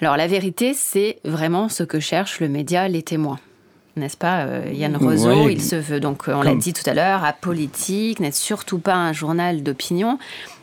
Alors 0.00 0.16
la 0.16 0.26
vérité, 0.26 0.74
c'est 0.74 1.18
vraiment 1.24 1.68
ce 1.68 1.82
que 1.82 1.98
cherche 2.00 2.40
le 2.40 2.48
média 2.48 2.88
Les 2.88 3.02
Témoins. 3.02 3.40
N'est-ce 3.96 4.16
pas, 4.16 4.44
euh, 4.44 4.70
Yann 4.72 4.96
Roseau 4.96 5.48
Il 5.48 5.60
se 5.60 5.74
veut, 5.74 5.98
donc, 5.98 6.28
on 6.28 6.42
l'a 6.42 6.54
dit 6.54 6.72
tout 6.72 6.88
à 6.88 6.94
l'heure, 6.94 7.24
apolitique, 7.24 8.20
n'est 8.20 8.30
surtout 8.30 8.78
pas 8.78 8.94
un 8.94 9.12
journal 9.12 9.64
d'opinion. 9.64 10.18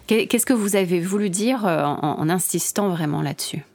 Qu'est-ce 0.08 0.46
que 0.46 0.54
vous 0.54 0.78
avez 0.78 1.02
voulu 1.02 1.30
dire 1.30 1.66
en 1.66 2.30
insistant 2.30 2.90
vraiment 2.90 3.22
là-dessus? 3.22 3.66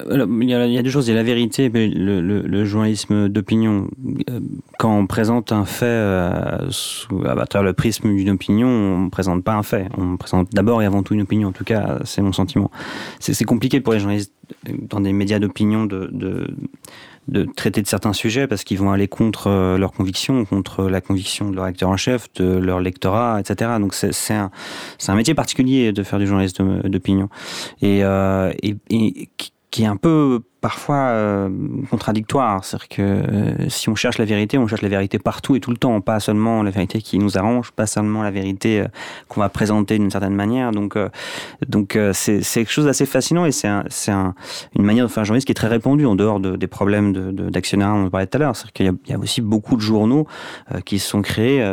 Il 0.00 0.48
y, 0.48 0.54
a, 0.54 0.66
il 0.66 0.72
y, 0.72 0.78
a, 0.78 0.82
deux 0.82 0.90
choses. 0.90 1.06
Il 1.08 1.10
y 1.10 1.14
a 1.14 1.16
la 1.16 1.22
vérité 1.22 1.66
et 1.66 1.88
le, 1.88 2.64
journalisme 2.64 3.28
d'opinion. 3.28 3.88
Euh, 4.30 4.40
quand 4.78 4.96
on 4.96 5.06
présente 5.06 5.52
un 5.52 5.64
fait 5.64 5.84
euh, 5.84 6.70
sous, 6.70 7.22
à 7.26 7.46
travers 7.46 7.62
le 7.62 7.72
prisme 7.74 8.14
d'une 8.14 8.30
opinion, 8.30 8.68
on 8.68 8.98
ne 9.04 9.10
présente 9.10 9.44
pas 9.44 9.54
un 9.54 9.62
fait. 9.62 9.88
On 9.98 10.16
présente 10.16 10.48
d'abord 10.52 10.82
et 10.82 10.86
avant 10.86 11.02
tout 11.02 11.14
une 11.14 11.22
opinion. 11.22 11.48
En 11.48 11.52
tout 11.52 11.64
cas, 11.64 11.98
c'est 12.04 12.22
mon 12.22 12.32
sentiment. 12.32 12.70
C'est 13.20 13.44
compliqué 13.44 13.80
pour 13.80 13.92
les 13.92 14.00
journalistes 14.00 14.32
dans 14.66 15.00
des 15.00 15.12
médias 15.12 15.38
d'opinion 15.38 15.84
de, 15.84 16.10
de, 17.28 17.44
traiter 17.56 17.82
de 17.82 17.86
certains 17.86 18.12
sujets 18.12 18.46
parce 18.46 18.64
qu'ils 18.64 18.78
vont 18.78 18.92
aller 18.92 19.08
contre 19.08 19.48
euh, 19.48 19.78
leurs 19.78 19.92
convictions, 19.92 20.44
contre 20.44 20.88
la 20.88 21.00
conviction 21.00 21.50
de 21.50 21.56
leur 21.56 21.64
acteur 21.64 21.88
en 21.88 21.96
chef, 21.96 22.32
de 22.34 22.44
leur 22.44 22.80
lectorat, 22.80 23.40
etc. 23.40 23.72
Donc 23.78 23.94
c'est 23.94 24.34
un, 24.34 24.50
un 25.06 25.14
métier 25.14 25.34
particulier 25.34 25.92
de 25.92 26.02
faire 26.02 26.18
du 26.18 26.26
journalisme 26.26 26.82
d'opinion. 26.88 27.28
Euh, 27.82 28.52
et 28.62 28.76
qui 29.72 29.84
est 29.84 29.86
un 29.86 29.96
peu 29.96 30.40
parfois 30.60 31.08
euh, 31.08 31.48
contradictoire. 31.90 32.62
C'est-à-dire 32.62 32.88
que 32.88 33.02
euh, 33.02 33.68
si 33.70 33.88
on 33.88 33.94
cherche 33.94 34.18
la 34.18 34.26
vérité, 34.26 34.58
on 34.58 34.68
cherche 34.68 34.82
la 34.82 34.90
vérité 34.90 35.18
partout 35.18 35.56
et 35.56 35.60
tout 35.60 35.70
le 35.70 35.78
temps, 35.78 36.00
pas 36.02 36.20
seulement 36.20 36.62
la 36.62 36.70
vérité 36.70 37.00
qui 37.00 37.18
nous 37.18 37.38
arrange, 37.38 37.72
pas 37.72 37.86
seulement 37.86 38.22
la 38.22 38.30
vérité 38.30 38.80
euh, 38.80 38.86
qu'on 39.28 39.40
va 39.40 39.48
présenter 39.48 39.98
d'une 39.98 40.10
certaine 40.10 40.34
manière. 40.34 40.72
Donc, 40.72 40.96
donc 41.66 41.98
c'est 42.12 42.42
quelque 42.42 42.70
chose 42.70 42.84
d'assez 42.84 43.06
fascinant 43.06 43.46
et 43.46 43.50
c'est 43.50 43.66
un, 43.66 43.84
un, 44.08 44.34
une 44.76 44.84
manière 44.84 45.06
de 45.06 45.10
faire 45.10 45.22
un 45.22 45.24
journaliste 45.24 45.46
qui 45.46 45.52
est 45.52 45.54
très 45.54 45.68
répandue 45.68 46.04
en 46.04 46.16
dehors 46.16 46.38
de, 46.38 46.54
des 46.56 46.66
problèmes 46.66 47.32
d'actionnaires 47.32 47.94
de, 47.94 48.00
dont 48.00 48.06
on 48.06 48.10
parlait 48.10 48.26
tout 48.26 48.36
à 48.36 48.40
l'heure. 48.40 48.54
C'est-à-dire 48.54 48.72
qu'il 48.74 49.08
y, 49.08 49.10
y, 49.10 49.14
a 49.14 49.18
aussi 49.18 49.40
beaucoup 49.40 49.76
de 49.76 49.80
journaux 49.80 50.26
qui 50.84 50.98
sont 50.98 51.22
créés 51.22 51.64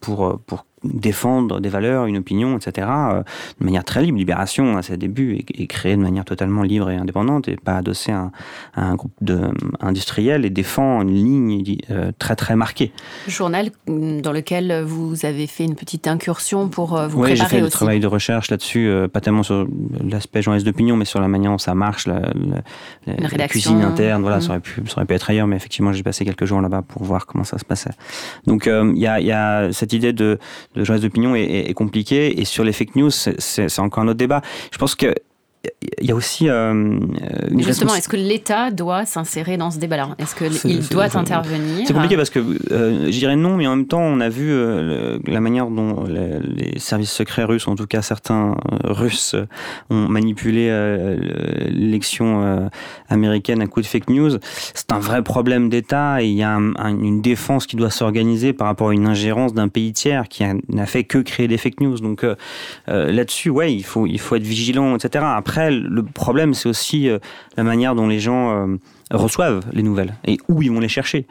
pour, 0.00 0.38
pour 0.46 0.66
défendre 0.84 1.60
des 1.60 1.68
valeurs, 1.68 2.06
une 2.06 2.18
opinion, 2.18 2.56
etc., 2.56 2.86
euh, 2.90 3.22
de 3.60 3.64
manière 3.64 3.84
très 3.84 4.02
libre. 4.02 4.18
Libération, 4.18 4.76
à 4.76 4.82
ses 4.82 4.96
débuts, 4.96 5.44
est, 5.54 5.66
créée 5.66 5.96
de 5.96 6.00
manière 6.00 6.24
totalement 6.24 6.62
libre 6.62 6.90
et 6.90 6.96
indépendante, 6.96 7.48
et 7.48 7.56
pas 7.56 7.76
adossée 7.76 8.12
à, 8.12 8.30
un, 8.76 8.94
groupe 8.94 9.12
de, 9.20 9.40
industriel, 9.80 10.44
et 10.44 10.50
défend 10.50 11.02
une 11.02 11.14
ligne 11.14 11.76
euh, 11.90 12.12
très 12.18 12.36
très 12.36 12.56
marquée. 12.56 12.92
Journal 13.26 13.70
dans 13.86 14.32
lequel 14.32 14.82
vous 14.82 15.24
avez 15.24 15.46
fait 15.46 15.64
une 15.64 15.74
petite 15.74 16.06
incursion 16.06 16.68
pour 16.68 16.96
euh, 16.96 17.08
vous 17.08 17.18
oui, 17.18 17.30
préparer 17.30 17.48
j'ai 17.50 17.56
fait 17.56 17.64
du 17.64 17.70
travail 17.70 18.00
de 18.00 18.06
recherche 18.06 18.50
là-dessus, 18.50 18.90
pas 19.12 19.20
tellement 19.20 19.42
sur 19.42 19.66
l'aspect 20.02 20.42
journaliste 20.42 20.66
d'opinion, 20.66 20.96
mais 20.96 21.04
sur 21.04 21.20
la 21.20 21.28
manière 21.28 21.50
dont 21.50 21.58
ça 21.58 21.74
marche, 21.74 22.06
la, 22.06 22.22
la, 23.06 23.48
cuisine 23.48 23.82
interne, 23.82 24.22
voilà, 24.22 24.40
ça, 24.40 24.50
aurait 24.50 24.60
pu, 24.60 24.82
ça 24.86 24.96
aurait 24.96 25.06
pu 25.06 25.14
être 25.14 25.30
ailleurs, 25.30 25.46
mais 25.46 25.56
effectivement, 25.56 25.92
j'ai 25.92 26.02
passé 26.02 26.24
quelques 26.24 26.44
jours 26.44 26.60
là-bas 26.60 26.82
pour 26.82 27.02
voir 27.02 27.26
comment 27.26 27.44
ça 27.44 27.58
se 27.58 27.64
passait. 27.64 27.90
Donc, 28.46 28.66
il 28.66 28.96
y 28.96 29.00
y, 29.00 29.32
a, 29.32 29.72
cette 29.72 29.92
idée 29.92 30.12
de 30.12 30.38
le 30.78 30.84
journaliste 30.84 31.08
d'opinion 31.08 31.34
est, 31.34 31.68
est, 31.68 31.74
compliqué. 31.74 32.40
Et 32.40 32.44
sur 32.44 32.64
les 32.64 32.72
fake 32.72 32.96
news, 32.96 33.10
c'est 33.10 33.78
encore 33.78 34.02
un 34.04 34.08
autre 34.08 34.18
débat. 34.18 34.40
Je 34.72 34.78
pense 34.78 34.94
que 34.94 35.14
il 36.00 36.08
y 36.08 36.12
a 36.12 36.14
aussi 36.14 36.48
euh, 36.48 36.72
une 37.50 37.62
justement 37.62 37.94
est-ce 37.94 38.08
que 38.08 38.16
l'État 38.16 38.70
doit 38.70 39.04
s'insérer 39.04 39.56
dans 39.56 39.70
ce 39.70 39.78
débat-là? 39.78 40.14
Est-ce 40.18 40.34
qu'il 40.34 40.88
doit 40.88 41.16
intervenir 41.16 41.86
c'est 41.86 41.92
compliqué 41.92 42.16
parce 42.16 42.30
que 42.30 42.40
euh, 42.70 43.06
je 43.06 43.18
dirais 43.18 43.36
non 43.36 43.56
mais 43.56 43.66
en 43.66 43.76
même 43.76 43.86
temps 43.86 44.00
on 44.00 44.20
a 44.20 44.28
vu 44.28 44.50
euh, 44.50 45.18
la 45.26 45.40
manière 45.40 45.68
dont 45.68 46.04
les, 46.04 46.78
services 46.78 47.12
secrets 47.12 47.44
russes 47.44 47.66
en 47.66 47.74
tout 47.74 47.86
cas 47.86 48.02
certains 48.02 48.56
russes 48.84 49.34
ont 49.90 50.08
manipulé 50.08 50.68
l'élection 51.70 52.70
américaine 53.08 53.62
à 53.62 53.66
coup 53.66 53.80
de 53.80 53.86
fake 53.86 54.10
news. 54.10 54.38
C'est 54.74 54.92
un 54.92 54.98
vrai 54.98 55.22
problème 55.22 55.68
d'État 55.68 56.22
et 56.22 56.26
il 56.26 56.36
y 56.36 56.42
a 56.42 56.54
une 56.54 57.20
défense 57.20 57.66
qui 57.66 57.76
doit 57.76 57.90
s'organiser 57.90 58.52
par 58.52 58.68
rapport 58.68 58.90
à 58.90 58.94
une 58.94 59.06
ingérence 59.06 59.54
d'un 59.54 59.68
pays 59.68 59.92
tiers 59.92 60.28
qui 60.28 60.44
n'a 60.68 60.86
fait 60.86 61.04
que 61.04 61.18
créer 61.18 61.48
des 61.48 61.58
fake 61.58 61.80
news. 61.80 61.98
Donc 61.98 62.24
là-dessus 62.86 63.50
ouais 63.50 63.72
il 63.72 63.82
faut 63.82 64.06
il 64.06 64.20
faut 64.20 64.36
être 64.36 64.42
vigilant 64.42 64.94
etc 64.94 65.24
après, 65.24 65.57
le 65.70 66.02
problème, 66.02 66.54
c'est 66.54 66.68
aussi 66.68 67.08
euh, 67.08 67.18
la 67.56 67.62
manière 67.64 67.94
dont 67.94 68.06
les 68.06 68.20
gens 68.20 68.50
euh, 68.50 68.76
reçoivent 69.10 69.60
les 69.72 69.82
nouvelles 69.82 70.14
et 70.26 70.38
où 70.48 70.62
ils 70.62 70.70
vont 70.70 70.80
les 70.80 70.88
chercher. 70.88 71.26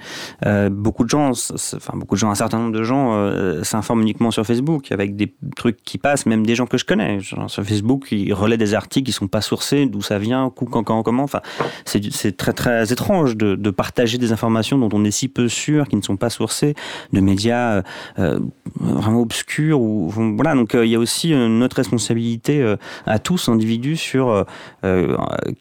Euh, 0.45 0.69
beaucoup 0.69 1.03
de 1.03 1.09
gens, 1.09 1.31
enfin 1.75 1.93
beaucoup 1.95 2.15
de 2.15 2.19
gens, 2.19 2.31
un 2.31 2.35
certain 2.35 2.59
nombre 2.59 2.71
de 2.71 2.83
gens 2.83 3.13
euh, 3.15 3.63
s'informent 3.63 4.01
uniquement 4.01 4.31
sur 4.31 4.45
Facebook 4.45 4.91
avec 4.91 5.15
des 5.15 5.33
trucs 5.55 5.83
qui 5.83 5.97
passent, 5.97 6.25
même 6.25 6.45
des 6.45 6.55
gens 6.55 6.65
que 6.65 6.77
je 6.77 6.85
connais. 6.85 7.19
Sur 7.21 7.63
Facebook, 7.63 8.07
ils 8.11 8.33
relaient 8.33 8.57
des 8.57 8.73
articles 8.73 9.05
qui 9.05 9.11
sont 9.11 9.27
pas 9.27 9.41
sourcés, 9.41 9.85
d'où 9.85 10.01
ça 10.01 10.17
vient, 10.17 10.51
quand, 10.55 10.83
quand, 10.83 11.03
comment. 11.03 11.23
Enfin, 11.23 11.41
c'est 11.85 12.37
très 12.37 12.53
très 12.53 12.91
étrange 12.91 13.35
de, 13.35 13.55
de, 13.55 13.69
partager 13.69 14.17
des 14.17 14.31
informations 14.31 14.77
dont 14.77 14.89
on 14.93 15.03
est 15.05 15.11
si 15.11 15.27
peu 15.27 15.47
sûr, 15.47 15.87
qui 15.87 15.95
ne 15.95 16.01
sont 16.01 16.17
pas 16.17 16.29
sourcées, 16.29 16.73
de 17.13 17.19
médias 17.19 17.83
euh, 18.17 18.39
vraiment 18.79 19.21
obscurs. 19.21 19.79
Ou 19.79 20.09
voilà, 20.09 20.55
donc 20.55 20.71
il 20.73 20.87
y 20.89 20.95
a 20.95 20.99
aussi 20.99 21.33
notre 21.33 21.75
responsabilité 21.77 22.75
à 23.05 23.19
tous 23.19 23.49
individus 23.49 23.97
sur 23.97 24.45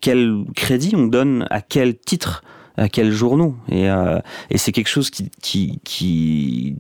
quel 0.01 0.45
crédit 0.55 0.95
on 0.97 1.07
donne 1.07 1.47
à 1.51 1.61
quel 1.61 1.97
titre 2.07 2.43
à 2.79 2.89
quels 2.89 3.13
journaux. 3.13 3.55
Et, 3.69 3.91
euh, 3.91 4.19
et 4.51 4.57
c'est 4.57 4.73
quelque 4.73 4.89
chose 4.89 5.11
qui, 5.11 5.31
qui, 5.43 5.81
qui 5.85 6.77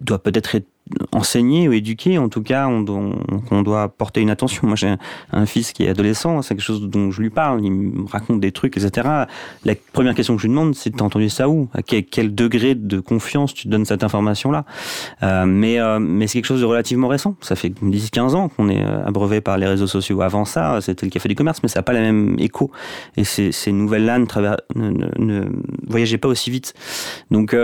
doit 0.00 0.22
peut-être 0.22 0.56
être 0.56 0.66
enseigner 1.12 1.68
ou 1.68 1.72
éduquer, 1.72 2.18
en 2.18 2.28
tout 2.28 2.42
cas, 2.42 2.66
on, 2.68 3.62
doit 3.62 3.88
porter 3.88 4.20
une 4.20 4.30
attention. 4.30 4.66
Moi, 4.66 4.76
j'ai 4.76 4.94
un, 5.32 5.46
fils 5.46 5.72
qui 5.72 5.84
est 5.84 5.88
adolescent, 5.88 6.42
c'est 6.42 6.54
quelque 6.54 6.64
chose 6.64 6.88
dont 6.88 7.10
je 7.10 7.20
lui 7.20 7.30
parle, 7.30 7.64
il 7.64 7.70
me 7.70 8.08
raconte 8.08 8.40
des 8.40 8.52
trucs, 8.52 8.76
etc. 8.76 9.26
La 9.64 9.74
première 9.92 10.14
question 10.14 10.36
que 10.36 10.42
je 10.42 10.46
lui 10.46 10.52
demande, 10.52 10.74
c'est 10.74 10.96
t'as 10.96 11.04
entendu 11.04 11.28
ça 11.28 11.48
où? 11.48 11.68
À 11.74 11.82
quel, 11.82 12.34
degré 12.34 12.74
de 12.74 13.00
confiance 13.00 13.54
tu 13.54 13.68
donnes 13.68 13.84
cette 13.84 14.04
information-là? 14.04 14.64
Euh, 15.22 15.44
Mais, 15.46 15.78
euh, 15.78 15.98
mais 15.98 16.26
c'est 16.26 16.38
quelque 16.38 16.46
chose 16.46 16.60
de 16.60 16.66
relativement 16.66 17.08
récent. 17.08 17.36
Ça 17.40 17.56
fait 17.56 17.70
10-15 17.70 18.34
ans 18.34 18.48
qu'on 18.48 18.68
est 18.68 18.82
euh, 18.82 19.04
abreuvé 19.04 19.40
par 19.40 19.58
les 19.58 19.66
réseaux 19.66 19.86
sociaux. 19.86 20.22
Avant 20.22 20.44
ça, 20.44 20.80
c'était 20.80 21.06
le 21.06 21.10
café 21.10 21.28
du 21.28 21.34
commerce, 21.34 21.60
mais 21.62 21.68
ça 21.68 21.80
n'a 21.80 21.82
pas 21.82 21.92
la 21.92 22.00
même 22.00 22.36
écho. 22.38 22.70
Et 23.16 23.24
ces, 23.24 23.52
nouvelles-là 23.72 24.18
ne, 24.18 25.44
voyageaient 25.86 26.18
pas 26.18 26.28
aussi 26.28 26.50
vite. 26.50 26.74
Donc, 27.30 27.56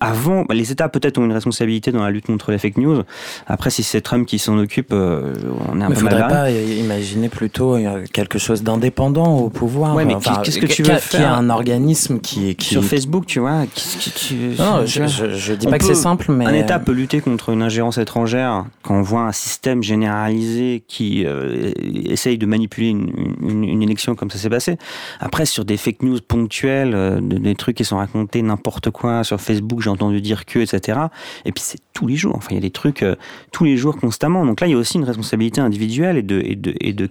avant, 0.00 0.44
les 0.50 0.72
États 0.72 0.88
peut-être 0.88 1.18
ont 1.18 1.24
une 1.24 1.32
responsabilité 1.32 1.92
dans 1.92 2.02
la 2.02 2.10
lutte 2.10 2.26
contre 2.26 2.50
les 2.50 2.58
fake 2.64 2.78
news. 2.78 3.02
Après, 3.46 3.70
si 3.70 3.82
c'est 3.82 4.00
Trump 4.00 4.26
qui 4.26 4.38
s'en 4.38 4.58
occupe, 4.58 4.92
euh, 4.92 5.34
on 5.68 5.80
est 5.80 5.84
un 5.84 5.88
mais 5.88 5.94
peu 5.94 6.00
faudrait 6.00 6.20
mal 6.20 6.30
pas 6.30 6.50
imaginer 6.50 7.28
plutôt 7.28 7.74
euh, 7.74 8.04
quelque 8.12 8.38
chose 8.38 8.62
d'indépendant 8.62 9.38
au 9.38 9.50
pouvoir. 9.50 9.94
Ouais, 9.94 10.04
mais 10.04 10.16
qu'est-ce 10.44 10.58
que 10.58 10.66
tu 10.66 10.82
veux 10.82 10.96
faire 10.96 11.32
a 11.32 11.36
un 11.36 11.50
organisme 11.50 12.20
qui, 12.20 12.54
qui... 12.56 12.68
sur 12.68 12.84
Facebook, 12.84 13.26
tu 13.26 13.40
vois 13.40 13.66
que 13.66 14.10
tu... 14.18 14.34
Non, 14.58 14.86
je, 14.86 15.06
je, 15.06 15.34
je, 15.34 15.54
dis 15.54 15.66
pas 15.66 15.78
que 15.78 15.84
c'est 15.84 15.94
simple, 15.94 16.32
mais 16.32 16.46
un 16.46 16.54
État 16.54 16.78
peut 16.78 16.92
lutter 16.92 17.20
contre 17.20 17.50
une 17.50 17.62
ingérence 17.62 17.98
étrangère 17.98 18.64
quand 18.82 18.94
on 18.94 19.02
voit 19.02 19.22
un 19.22 19.32
système 19.32 19.82
généralisé 19.82 20.84
qui 20.86 21.24
euh, 21.26 21.72
essaye 22.06 22.38
de 22.38 22.46
manipuler 22.46 22.88
une, 22.88 23.12
une, 23.42 23.64
une 23.64 23.82
élection 23.82 24.14
comme 24.14 24.30
ça 24.30 24.38
s'est 24.38 24.50
passé. 24.50 24.76
Après, 25.20 25.46
sur 25.46 25.64
des 25.64 25.76
fake 25.76 26.02
news 26.02 26.18
ponctuelles, 26.26 26.94
euh, 26.94 27.20
des 27.20 27.54
trucs 27.54 27.76
qui 27.76 27.84
sont 27.84 27.96
racontés 27.96 28.42
n'importe 28.42 28.90
quoi 28.90 29.24
sur 29.24 29.40
Facebook, 29.40 29.80
j'ai 29.80 29.90
entendu 29.90 30.20
dire 30.20 30.44
que, 30.44 30.58
etc. 30.60 30.98
Et 31.44 31.52
puis 31.52 31.62
c'est 31.64 31.78
tous 31.92 32.06
les 32.06 32.16
jours. 32.16 32.38
Il 32.50 32.54
y 32.54 32.58
a 32.58 32.60
des 32.60 32.70
trucs 32.70 33.02
euh, 33.02 33.16
tous 33.52 33.64
les 33.64 33.76
jours 33.76 33.96
constamment. 33.96 34.44
Donc 34.46 34.60
là, 34.60 34.66
il 34.66 34.70
y 34.70 34.74
a 34.74 34.78
aussi 34.78 34.98
une 34.98 35.04
responsabilité 35.04 35.60
individuelle 35.60 36.16
et 36.16 36.22
de 36.22 37.08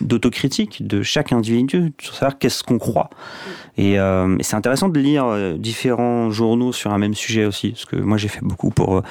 d'autocritique 0.00 0.86
de 0.86 1.02
chaque 1.02 1.32
individu 1.32 1.92
sur 2.00 2.14
savoir 2.14 2.38
qu'est-ce 2.38 2.62
qu'on 2.62 2.78
croit. 2.78 3.10
Et, 3.76 3.98
euh, 3.98 4.36
et 4.38 4.42
c'est 4.42 4.56
intéressant 4.56 4.88
de 4.88 4.98
lire 4.98 5.24
euh, 5.26 5.56
différents 5.56 6.30
journaux 6.30 6.72
sur 6.72 6.92
un 6.92 6.98
même 6.98 7.14
sujet 7.14 7.44
aussi, 7.44 7.70
parce 7.70 7.84
que 7.84 7.96
moi 7.96 8.16
j'ai 8.18 8.28
fait 8.28 8.42
beaucoup 8.42 8.70
pour 8.70 9.02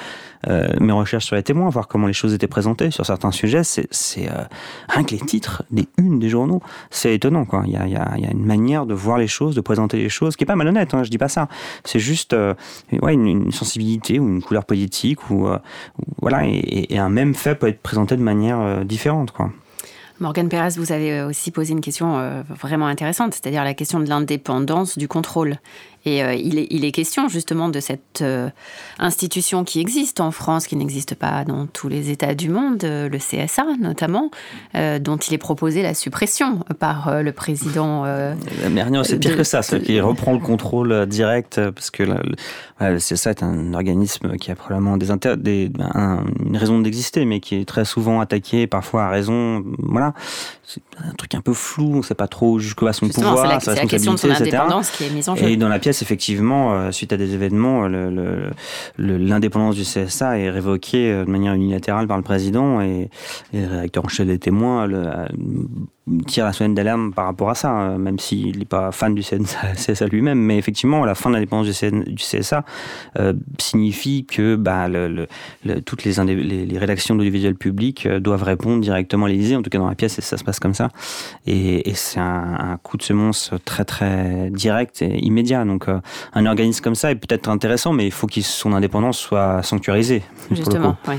euh, 0.46 0.68
mes 0.80 0.92
recherches 0.92 1.24
sur 1.24 1.36
les 1.36 1.42
témoins, 1.42 1.68
voir 1.70 1.88
comment 1.88 2.06
les 2.06 2.12
choses 2.12 2.34
étaient 2.34 2.46
présentées 2.46 2.90
sur 2.90 3.04
certains 3.04 3.30
sujets. 3.30 3.64
C'est, 3.64 3.88
euh, 4.18 4.44
rien 4.88 5.04
que 5.04 5.10
les 5.12 5.20
titres, 5.20 5.64
des 5.70 5.88
unes 5.98 6.18
des 6.18 6.28
journaux, 6.28 6.60
c'est 6.90 7.14
étonnant. 7.14 7.46
Il, 7.64 7.72
y 7.72 7.76
a, 7.76 8.30
une 8.30 8.44
manière 8.44 8.86
de 8.86 8.94
voir 8.94 9.18
les 9.18 9.26
choses, 9.26 9.54
de 9.54 9.60
présenter 9.60 9.96
les 9.96 10.08
choses, 10.08 10.36
qui 10.36 10.44
est 10.44 10.46
pas 10.46 10.56
malhonnête. 10.56 10.94
Hein, 10.94 11.02
je 11.02 11.10
dis 11.10 11.18
pas 11.18 11.28
ça. 11.28 11.48
C'est 11.84 11.98
juste 11.98 12.36
une, 12.92 13.52
sensibilité 13.52 14.18
ou 14.18 14.28
une 14.28 14.42
couleur 14.42 14.64
politique 14.64 15.30
ou, 15.30 15.48
voilà, 16.20 16.46
et, 16.46 16.92
et, 16.92 16.98
un 16.98 17.08
même 17.08 17.34
fait 17.34 17.54
peut 17.54 17.68
être 17.68 17.80
présenté 17.80 18.16
de 18.16 18.22
manière 18.22 18.84
différente. 18.84 19.32
Morgane 20.20 20.48
Pérez, 20.48 20.70
vous 20.76 20.90
avez 20.90 21.22
aussi 21.22 21.52
posé 21.52 21.72
une 21.72 21.80
question 21.80 22.18
euh, 22.18 22.42
vraiment 22.48 22.86
intéressante, 22.86 23.34
c'est-à-dire 23.34 23.62
la 23.62 23.74
question 23.74 24.00
de 24.00 24.08
l'indépendance 24.08 24.98
du 24.98 25.06
contrôle. 25.06 25.58
Et 26.04 26.22
euh, 26.22 26.34
il, 26.34 26.58
est, 26.58 26.66
il, 26.70 26.84
est, 26.84 26.92
question 26.92 27.28
justement 27.28 27.68
de 27.68 27.80
cette 27.80 28.22
euh, 28.22 28.48
institution 28.98 29.64
qui 29.64 29.80
existe 29.80 30.20
en 30.20 30.30
France, 30.30 30.66
qui 30.66 30.76
n'existe 30.76 31.14
pas 31.14 31.44
dans 31.44 31.66
tous 31.66 31.88
les 31.88 32.10
États 32.10 32.34
du 32.34 32.48
monde, 32.48 32.82
euh, 32.84 33.08
le 33.08 33.18
CSA 33.18 33.64
notamment, 33.80 34.30
dont 34.74 35.16
il 35.16 35.34
est 35.34 35.38
proposé 35.38 35.82
la 35.82 35.94
suppression 35.94 36.60
par 36.78 37.22
le 37.22 37.32
président. 37.32 38.04
Mais 38.70 38.84
c'est 39.04 39.18
pire 39.18 39.32
de, 39.32 39.36
que 39.36 39.42
ça, 39.42 39.62
c'est 39.62 39.80
qu'il 39.82 40.00
reprend 40.02 40.32
le 40.32 40.38
contrôle 40.38 41.06
direct, 41.06 41.60
parce 41.70 41.90
que 41.90 42.02
le, 42.02 42.16
le 42.80 42.98
CSA 42.98 43.30
est 43.30 43.42
un 43.42 43.74
organisme 43.74 44.36
qui 44.36 44.50
a 44.50 44.54
probablement 44.54 44.96
des, 44.96 45.08
des 45.36 45.70
un, 45.94 46.24
une 46.44 46.56
raison 46.56 46.78
d'exister, 46.80 47.24
mais 47.24 47.40
qui 47.40 47.56
est 47.56 47.68
très 47.68 47.84
souvent 47.84 48.20
attaqué, 48.20 48.66
parfois 48.66 49.04
à 49.04 49.10
raison. 49.10 49.64
Voilà, 49.78 50.14
c'est 50.64 50.82
un 51.02 51.14
truc 51.14 51.34
un 51.34 51.40
peu 51.40 51.54
flou, 51.54 51.94
on 51.94 51.96
ne 51.98 52.02
sait 52.02 52.14
pas 52.14 52.28
trop 52.28 52.58
jusqu'où 52.58 52.84
va 52.84 52.92
son 52.92 53.08
pouvoir, 53.08 53.46
la, 53.46 53.60
sa 53.60 53.74
la 53.74 53.86
question 53.86 54.14
de 54.14 54.18
son 54.18 54.28
etc. 54.28 54.42
indépendance 54.42 54.90
qui 54.90 55.04
est 55.04 55.10
mise 55.10 55.28
en 55.28 55.34
jeu. 55.34 55.46
Et 55.46 55.56
dans 55.56 55.68
la 55.68 55.78
pièce, 55.78 55.87
effectivement, 55.90 56.74
euh, 56.74 56.90
suite 56.92 57.12
à 57.12 57.16
des 57.16 57.34
événements, 57.34 57.88
l'indépendance 58.98 59.76
du 59.76 59.82
CSA 59.82 60.38
est 60.38 60.50
révoquée 60.50 61.10
euh, 61.10 61.24
de 61.24 61.30
manière 61.30 61.54
unilatérale 61.54 62.06
par 62.06 62.16
le 62.16 62.22
président 62.22 62.80
et, 62.80 63.10
et 63.52 63.60
le 63.60 63.68
rédacteur 63.68 64.04
en 64.04 64.08
chef 64.08 64.26
des 64.26 64.38
témoins 64.38 64.86
le, 64.86 65.02
tire 66.26 66.44
la 66.44 66.52
sonnette 66.52 66.74
d'alarme 66.74 67.12
par 67.12 67.26
rapport 67.26 67.50
à 67.50 67.54
ça, 67.54 67.70
hein, 67.70 67.98
même 67.98 68.18
s'il 68.18 68.58
n'est 68.58 68.64
pas 68.64 68.92
fan 68.92 69.14
du 69.14 69.22
CSA 69.22 70.06
lui-même. 70.10 70.38
Mais 70.38 70.58
effectivement, 70.58 71.04
la 71.04 71.14
fin 71.14 71.30
de 71.30 71.34
l'indépendance 71.34 71.66
du, 71.66 72.14
CSA 72.16 72.64
euh, 73.18 73.32
signifie 73.58 74.24
que 74.24 74.56
bah, 74.56 74.88
toutes 75.84 76.04
les, 76.04 76.78
rédactions 76.78 77.14
d'audiovisuel 77.14 77.54
public 77.54 78.06
euh, 78.06 78.20
doivent 78.20 78.42
répondre 78.42 78.80
directement 78.80 79.26
à 79.26 79.28
l'Élysée. 79.28 79.56
En 79.56 79.62
tout 79.62 79.70
cas, 79.70 79.78
dans 79.78 79.88
la 79.88 79.94
pièce, 79.94 80.20
ça 80.20 80.36
se 80.36 80.44
passe 80.44 80.60
comme 80.60 80.74
ça. 80.74 80.90
Et, 81.46 81.88
et 81.88 81.94
c'est 81.94 82.20
un, 82.20 82.56
un, 82.58 82.76
coup 82.76 82.96
de 82.96 83.02
semonce 83.02 83.50
très, 83.64 83.84
très 83.84 84.50
direct 84.50 85.02
et 85.02 85.18
immédiat. 85.24 85.64
Donc, 85.64 85.88
euh, 85.88 86.00
un 86.34 86.46
organisme 86.46 86.82
comme 86.82 86.94
ça 86.94 87.10
est 87.10 87.16
peut-être 87.16 87.48
intéressant, 87.48 87.92
mais 87.92 88.06
il 88.06 88.12
faut 88.12 88.26
que 88.26 88.40
son 88.40 88.72
indépendance 88.72 89.18
soit 89.18 89.62
sanctuarisée. 89.62 90.22
Justement, 90.50 90.96
oui. 91.08 91.16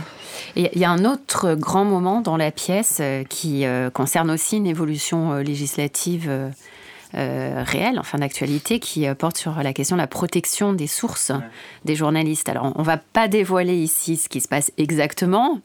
Il 0.56 0.70
y 0.76 0.86
a 0.86 0.90
un 0.92 1.06
autre 1.06 1.56
grand 1.56 1.86
moment 1.86 2.22
dans 2.22 2.38
la 2.38 2.52
pièce 2.52 3.00
euh, 3.02 3.24
qui 3.24 3.66
euh, 3.66 3.90
concerne 3.90 4.32
aussi 4.32 4.58
une 4.58 4.68
évolution 4.68 5.34
euh, 5.34 5.44
législative 5.44 6.52
euh, 7.16 7.64
réelle, 7.66 7.98
enfin 7.98 8.20
d'actualité, 8.20 8.80
qui 8.80 9.08
euh, 9.08 9.16
porte 9.16 9.36
sur 9.36 9.64
la 9.64 9.74
question 9.74 9.96
de 9.96 10.02
la 10.02 10.06
protection 10.06 10.74
des 10.74 10.86
sources 10.86 11.32
ouais. 11.32 11.44
des 11.84 11.96
journalistes. 11.96 12.50
Alors, 12.50 12.72
on 12.76 12.82
ne 12.82 12.86
va 12.86 12.98
pas 12.98 13.28
dévoiler 13.28 13.76
ici 13.76 14.16
ce 14.16 14.30
qui 14.30 14.42
se 14.42 14.48
passe 14.48 14.72
exactement 14.78 15.60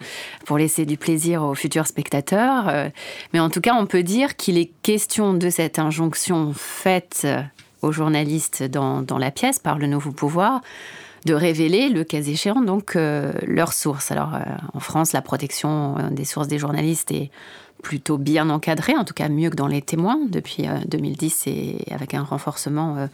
pour 0.47 0.57
laisser 0.57 0.87
du 0.87 0.97
plaisir 0.97 1.43
aux 1.43 1.55
futurs 1.55 1.87
spectateurs, 1.87 2.69
euh, 2.69 2.89
mais 3.35 3.41
en 3.41 3.51
tout 3.51 3.61
cas, 3.61 3.75
on 3.75 3.85
peut 3.85 4.03
dire 4.03 4.37
qu'il 4.37 4.57
est 4.57 4.71
question 4.83 5.35
de 5.35 5.51
cette 5.51 5.79
injonction 5.79 6.55
faite 6.57 7.27
aux 7.83 7.93
journalistes 7.93 8.63
dans, 8.63 9.03
dans 9.03 9.19
la 9.19 9.31
pièce 9.31 9.59
par 9.59 9.79
le 9.79 9.87
nouveau 9.87 10.13
pouvoir 10.13 10.63
de 11.25 11.35
révéler, 11.35 11.89
le 11.89 12.05
cas 12.05 12.21
échéant, 12.21 12.61
donc 12.61 12.97
euh, 12.97 13.33
leurs 13.47 13.73
sources. 13.73 14.11
Alors, 14.11 14.35
euh, 14.35 14.41
en 14.75 14.81
France, 14.81 15.13
la 15.13 15.23
protection 15.23 15.97
euh, 15.99 16.11
des 16.11 16.25
sources 16.25 16.49
des 16.49 16.59
journalistes 16.59 17.13
est 17.13 17.31
plutôt 17.85 18.19
bien 18.19 18.51
encadrée, 18.51 18.97
en 18.97 19.05
tout 19.05 19.15
cas 19.15 19.29
mieux 19.29 19.51
que 19.51 19.57
dans 19.57 19.69
les 19.69 19.83
témoins 19.83 20.19
depuis 20.29 20.67
euh, 20.67 20.79
2010 20.89 21.45
et 21.47 21.77
avec 21.93 22.15
un 22.15 22.23
renforcement 22.23 22.97
euh, 22.97 23.07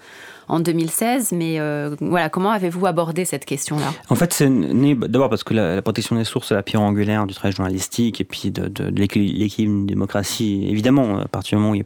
en 0.48 0.61
2016. 0.61 1.33
Mais 1.33 1.61
euh, 1.61 1.94
voilà, 2.00 2.28
comment 2.28 2.50
avez-vous 2.50 2.87
abordé 2.87 3.24
cette 3.24 3.44
question-là? 3.44 3.92
En 4.09 4.14
fait, 4.14 4.33
c'est 4.33 4.48
né 4.48 4.94
d'abord 4.94 5.28
parce 5.28 5.44
que 5.44 5.52
la, 5.52 5.83
protection 5.83 6.16
des 6.16 6.24
sources 6.24 6.52
est 6.52 6.54
la 6.54 6.62
pierre 6.62 6.83
angulaire 6.83 7.26
du 7.26 7.35
travail 7.35 7.52
journalistique 7.52 8.20
et 8.20 8.24
puis 8.24 8.50
de, 8.50 8.68
de, 8.68 8.90
de 8.90 9.00
l'équilibre 9.00 9.87
démocratie. 9.87 10.66
Évidemment, 10.68 11.18
à 11.18 11.28
partir 11.28 11.59
du 11.59 11.64
moment 11.64 11.76
où 11.76 11.83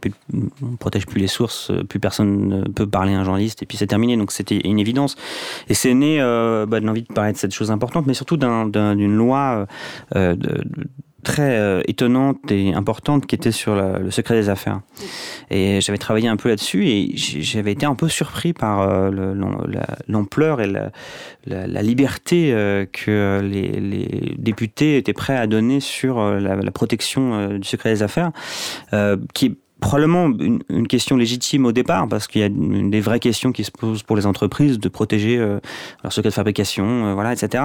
on 0.61 0.71
ne 0.71 0.77
protège 0.77 1.07
plus 1.07 1.19
les 1.19 1.27
sources, 1.27 1.71
plus 1.89 1.99
personne 1.99 2.47
ne 2.47 2.63
peut 2.63 2.87
parler 2.87 3.13
à 3.13 3.19
un 3.19 3.23
journaliste 3.23 3.63
et 3.63 3.65
puis 3.65 3.77
c'est 3.77 3.87
terminé. 3.87 4.15
Donc 4.15 4.31
c'était 4.31 4.59
une 4.63 4.79
évidence. 4.79 5.15
Et 5.69 5.73
c'est 5.73 5.93
né 5.93 6.21
euh, 6.21 6.65
bah, 6.65 6.79
de 6.79 6.85
l'envie 6.85 7.03
de 7.03 7.13
parler 7.13 7.33
de 7.33 7.37
cette 7.37 7.53
chose 7.53 7.71
importante, 7.71 8.05
mais 8.05 8.13
surtout 8.13 8.37
d'une 8.37 8.75
un, 8.75 8.95
loi 8.95 9.65
euh, 10.15 10.35
de 10.35 10.63
très 11.25 11.57
euh, 11.57 11.81
étonnante 11.87 12.49
et 12.51 12.73
importante 12.73 13.25
qui 13.25 13.35
était 13.35 13.51
sur 13.51 13.75
le 13.75 14.11
secret 14.11 14.35
des 14.35 14.47
affaires. 14.47 14.79
Et 15.49 15.81
j'avais 15.81 15.97
travaillé 15.97 16.29
un 16.29 16.37
peu 16.37 16.47
là-dessus 16.47 16.87
et 16.87 17.11
j'avais 17.15 17.73
été 17.73 17.85
un 17.85 17.95
peu 17.95 18.07
surpris 18.07 18.53
par 18.53 18.81
euh, 18.81 19.11
l'ampleur 20.07 20.61
et 20.61 20.71
la, 21.47 21.81
liberté 21.81 22.53
euh, 22.53 22.85
que 22.85 23.41
les, 23.43 23.67
les, 23.81 24.35
députés 24.37 24.97
étaient 24.97 25.13
prêts 25.13 25.35
à 25.35 25.47
donner 25.47 25.79
sur 25.79 26.23
la, 26.23 26.55
protection 26.71 27.57
du 27.57 27.67
secret 27.67 27.89
des 27.89 28.03
affaires, 28.03 28.31
qui 29.33 29.45
est 29.47 29.55
probablement 29.79 30.27
une, 30.27 30.87
question 30.87 31.17
légitime 31.17 31.65
au 31.65 31.71
départ, 31.71 32.07
parce 32.07 32.27
qu'il 32.27 32.41
y 32.41 32.43
a 32.43 32.49
des 32.49 33.01
vraies 33.01 33.19
questions 33.19 33.51
qui 33.51 33.63
se 33.63 33.71
posent 33.71 34.03
pour 34.03 34.15
les 34.15 34.25
entreprises 34.25 34.79
de 34.79 34.87
protéger 34.87 35.37
euh, 35.37 35.59
leur 36.03 36.13
secret 36.13 36.29
de 36.29 36.33
fabrication, 36.33 37.07
euh, 37.07 37.13
voilà, 37.13 37.33
etc. 37.33 37.63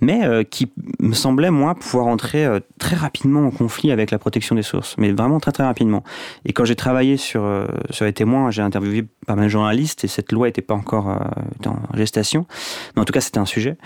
Mais 0.00 0.24
euh, 0.24 0.42
qui 0.42 0.70
me 1.00 1.14
semblait, 1.14 1.50
moi, 1.50 1.74
pouvoir 1.74 2.06
entrer 2.06 2.46
très 2.78 2.96
rapidement 2.96 3.46
en 3.46 3.50
conflit 3.50 3.90
avec 3.90 4.10
la 4.10 4.18
protection 4.18 4.54
des 4.54 4.62
sources, 4.62 4.96
mais 4.98 5.12
vraiment 5.12 5.40
très 5.40 5.52
très 5.52 5.64
rapidement. 5.64 6.02
Et 6.44 6.52
quand 6.52 6.64
j'ai 6.64 6.76
travaillé 6.76 7.16
sur, 7.16 7.66
sur 7.90 8.04
les 8.04 8.12
témoins, 8.12 8.50
j'ai 8.50 8.62
interviewé 8.62 9.04
pas 9.26 9.34
mal 9.34 9.46
de 9.46 9.50
journalistes, 9.50 10.04
et 10.04 10.08
cette 10.08 10.32
loi 10.32 10.48
n'était 10.48 10.62
pas 10.62 10.74
encore 10.74 11.06
en 11.06 11.96
gestation, 11.96 12.46
mais 12.94 13.02
en 13.02 13.04
tout 13.04 13.12
cas 13.12 13.20
c'était 13.20 13.38
un 13.38 13.46
sujet. 13.46 13.76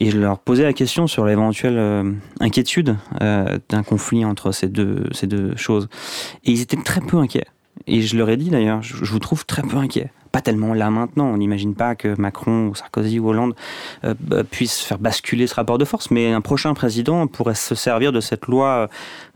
Et 0.00 0.10
je 0.10 0.18
leur 0.18 0.38
posais 0.38 0.64
la 0.64 0.72
question 0.72 1.06
sur 1.06 1.24
l'éventuelle 1.24 2.16
inquiétude 2.40 2.96
d'un 3.20 3.82
conflit 3.82 4.24
entre 4.24 4.52
ces 4.52 4.68
deux, 4.68 5.04
ces 5.12 5.26
deux 5.26 5.56
choses. 5.56 5.88
Et 6.44 6.52
ils 6.52 6.60
étaient 6.60 6.76
très 6.76 7.00
peu 7.00 7.19
inquiets. 7.20 7.46
Et 7.86 8.02
je 8.02 8.16
leur 8.16 8.28
ai 8.30 8.36
dit 8.36 8.50
d'ailleurs, 8.50 8.82
je 8.82 9.04
vous 9.04 9.18
trouve 9.18 9.46
très 9.46 9.62
peu 9.62 9.76
inquiet 9.76 10.10
pas 10.32 10.40
tellement 10.40 10.74
là 10.74 10.90
maintenant. 10.90 11.26
On 11.26 11.36
n'imagine 11.36 11.74
pas 11.74 11.94
que 11.94 12.18
Macron 12.20 12.68
ou 12.68 12.74
Sarkozy 12.74 13.18
ou 13.18 13.28
Hollande 13.28 13.54
euh, 14.04 14.14
bah, 14.20 14.44
puissent 14.44 14.80
faire 14.80 14.98
basculer 14.98 15.46
ce 15.46 15.54
rapport 15.54 15.78
de 15.78 15.84
force, 15.84 16.10
mais 16.10 16.32
un 16.32 16.40
prochain 16.40 16.74
président 16.74 17.26
pourrait 17.26 17.54
se 17.54 17.74
servir 17.74 18.12
de 18.12 18.20
cette 18.20 18.46
loi 18.46 18.88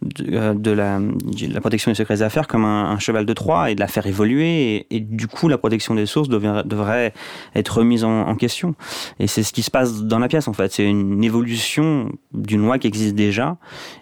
de, 0.02 0.36
euh, 0.36 0.74
la, 0.74 1.00
la, 1.00 1.60
protection 1.60 1.90
des 1.90 1.94
secrets 1.94 2.22
affaires 2.22 2.46
comme 2.46 2.64
un, 2.64 2.98
cheval 2.98 3.26
de 3.26 3.32
Troie 3.32 3.70
et 3.70 3.74
de 3.74 3.80
la 3.80 3.88
faire 3.88 4.06
évoluer. 4.06 4.86
Et, 4.90 5.00
du 5.00 5.26
coup, 5.26 5.48
la 5.48 5.58
protection 5.58 5.94
des 5.94 6.06
sources 6.06 6.28
devrait, 6.28 7.12
être 7.54 7.78
remise 7.78 8.04
en, 8.04 8.34
question. 8.34 8.74
Et 9.20 9.28
c'est 9.28 9.44
ce 9.44 9.52
qui 9.52 9.62
se 9.62 9.70
passe 9.70 10.02
dans 10.02 10.18
la 10.18 10.26
pièce 10.26 10.48
en 10.48 10.52
fait. 10.52 10.72
C'est 10.72 10.84
une 10.84 11.22
évolution 11.22 12.10
d'une 12.32 12.62
loi 12.62 12.78
qui 12.78 12.88
existe 12.88 13.14
déjà 13.14 13.56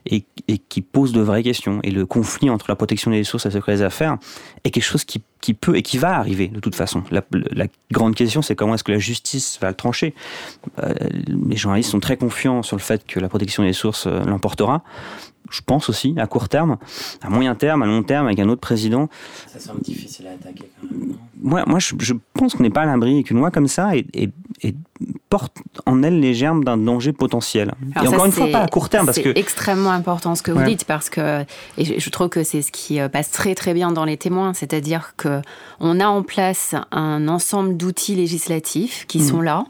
et, 0.06 0.24
et, 0.48 0.56
qui 0.56 0.80
pose 0.80 1.12
de 1.12 1.20
vraies 1.20 1.42
questions. 1.42 1.80
Et 1.82 1.90
le 1.90 2.06
conflit 2.06 2.48
entre 2.48 2.66
la 2.68 2.76
protection 2.76 3.10
des 3.10 3.24
sources 3.24 3.44
et 3.44 3.50
les 3.50 3.54
secrets 3.54 3.82
affaires 3.82 4.16
est 4.64 4.70
quelque 4.70 4.84
chose 4.84 5.04
qui 5.04 5.22
qui 5.42 5.52
peut 5.52 5.76
et 5.76 5.82
qui 5.82 5.98
va 5.98 6.16
arriver 6.16 6.48
de 6.48 6.60
toute 6.60 6.74
façon. 6.74 7.02
La, 7.10 7.22
grande 7.90 8.14
question, 8.14 8.40
c'est 8.40 8.54
comment 8.54 8.74
est-ce 8.74 8.84
que 8.84 8.92
la 8.92 8.98
justice 8.98 9.58
va 9.60 9.68
le 9.68 9.74
trancher. 9.74 10.14
Euh, 10.78 10.94
les 11.48 11.56
journalistes 11.56 11.90
sont 11.90 12.00
très 12.00 12.16
confiants 12.16 12.62
sur 12.62 12.76
le 12.76 12.80
fait 12.80 13.04
que 13.04 13.20
la 13.20 13.28
protection 13.28 13.62
des 13.62 13.74
sources 13.74 14.06
euh, 14.06 14.24
l'emportera. 14.24 14.82
Je 15.50 15.60
pense 15.60 15.90
aussi, 15.90 16.14
à 16.16 16.26
court 16.26 16.48
terme, 16.48 16.78
à 17.20 17.28
moyen 17.28 17.54
terme, 17.54 17.82
à 17.82 17.86
long 17.86 18.02
terme, 18.02 18.26
avec 18.26 18.38
un 18.38 18.48
autre 18.48 18.60
président. 18.60 19.10
Ça 19.48 19.58
semble 19.58 19.82
difficile 19.82 20.28
à 20.28 20.30
attaquer 20.30 20.70
quand 20.80 20.96
même. 20.96 21.16
Moi, 21.42 21.64
moi 21.66 21.78
je, 21.78 22.14
pense 22.34 22.54
qu'on 22.54 22.62
n'est 22.62 22.70
pas 22.70 22.82
à 22.82 22.86
l'abri 22.86 23.18
et 23.18 23.22
qu'une 23.22 23.38
loi 23.38 23.50
comme 23.50 23.68
ça 23.68 23.92
est, 23.96 24.32
porte 25.28 25.58
en 25.86 26.02
elle 26.02 26.20
les 26.20 26.34
germes 26.34 26.62
d'un 26.62 26.76
danger 26.76 27.12
potentiel. 27.12 27.72
et 27.96 28.06
encore 28.06 28.26
une 28.26 28.32
fois, 28.32 28.48
pas 28.48 28.62
à 28.62 28.68
court 28.68 28.88
terme. 28.88 29.06
parce 29.06 29.20
C'est 29.20 29.36
extrêmement 29.36 29.90
important 29.90 30.34
ce 30.34 30.42
que 30.42 30.52
vous 30.52 30.62
dites, 30.62 30.84
parce 30.84 31.10
que 31.10 31.44
et 31.78 31.98
je, 31.98 32.10
trouve 32.10 32.28
que 32.28 32.44
c'est 32.44 32.62
ce 32.62 32.70
qui 32.70 33.00
euh, 33.00 33.08
passe 33.08 33.30
très 33.30 33.54
très 33.54 33.74
bien 33.74 33.92
dans 33.92 34.04
les 34.04 34.16
témoins, 34.16 34.52
c'est-à-dire 34.52 35.14
que 35.16 35.40
on 35.80 36.00
a 36.00 36.06
en 36.06 36.22
place 36.22 36.74
un 36.90 37.28
ensemble 37.28 37.76
d'outils 37.76 38.14
législatifs 38.14 39.06
qui 39.08 39.18
mmh. 39.18 39.28
sont 39.28 39.40
là, 39.40 39.64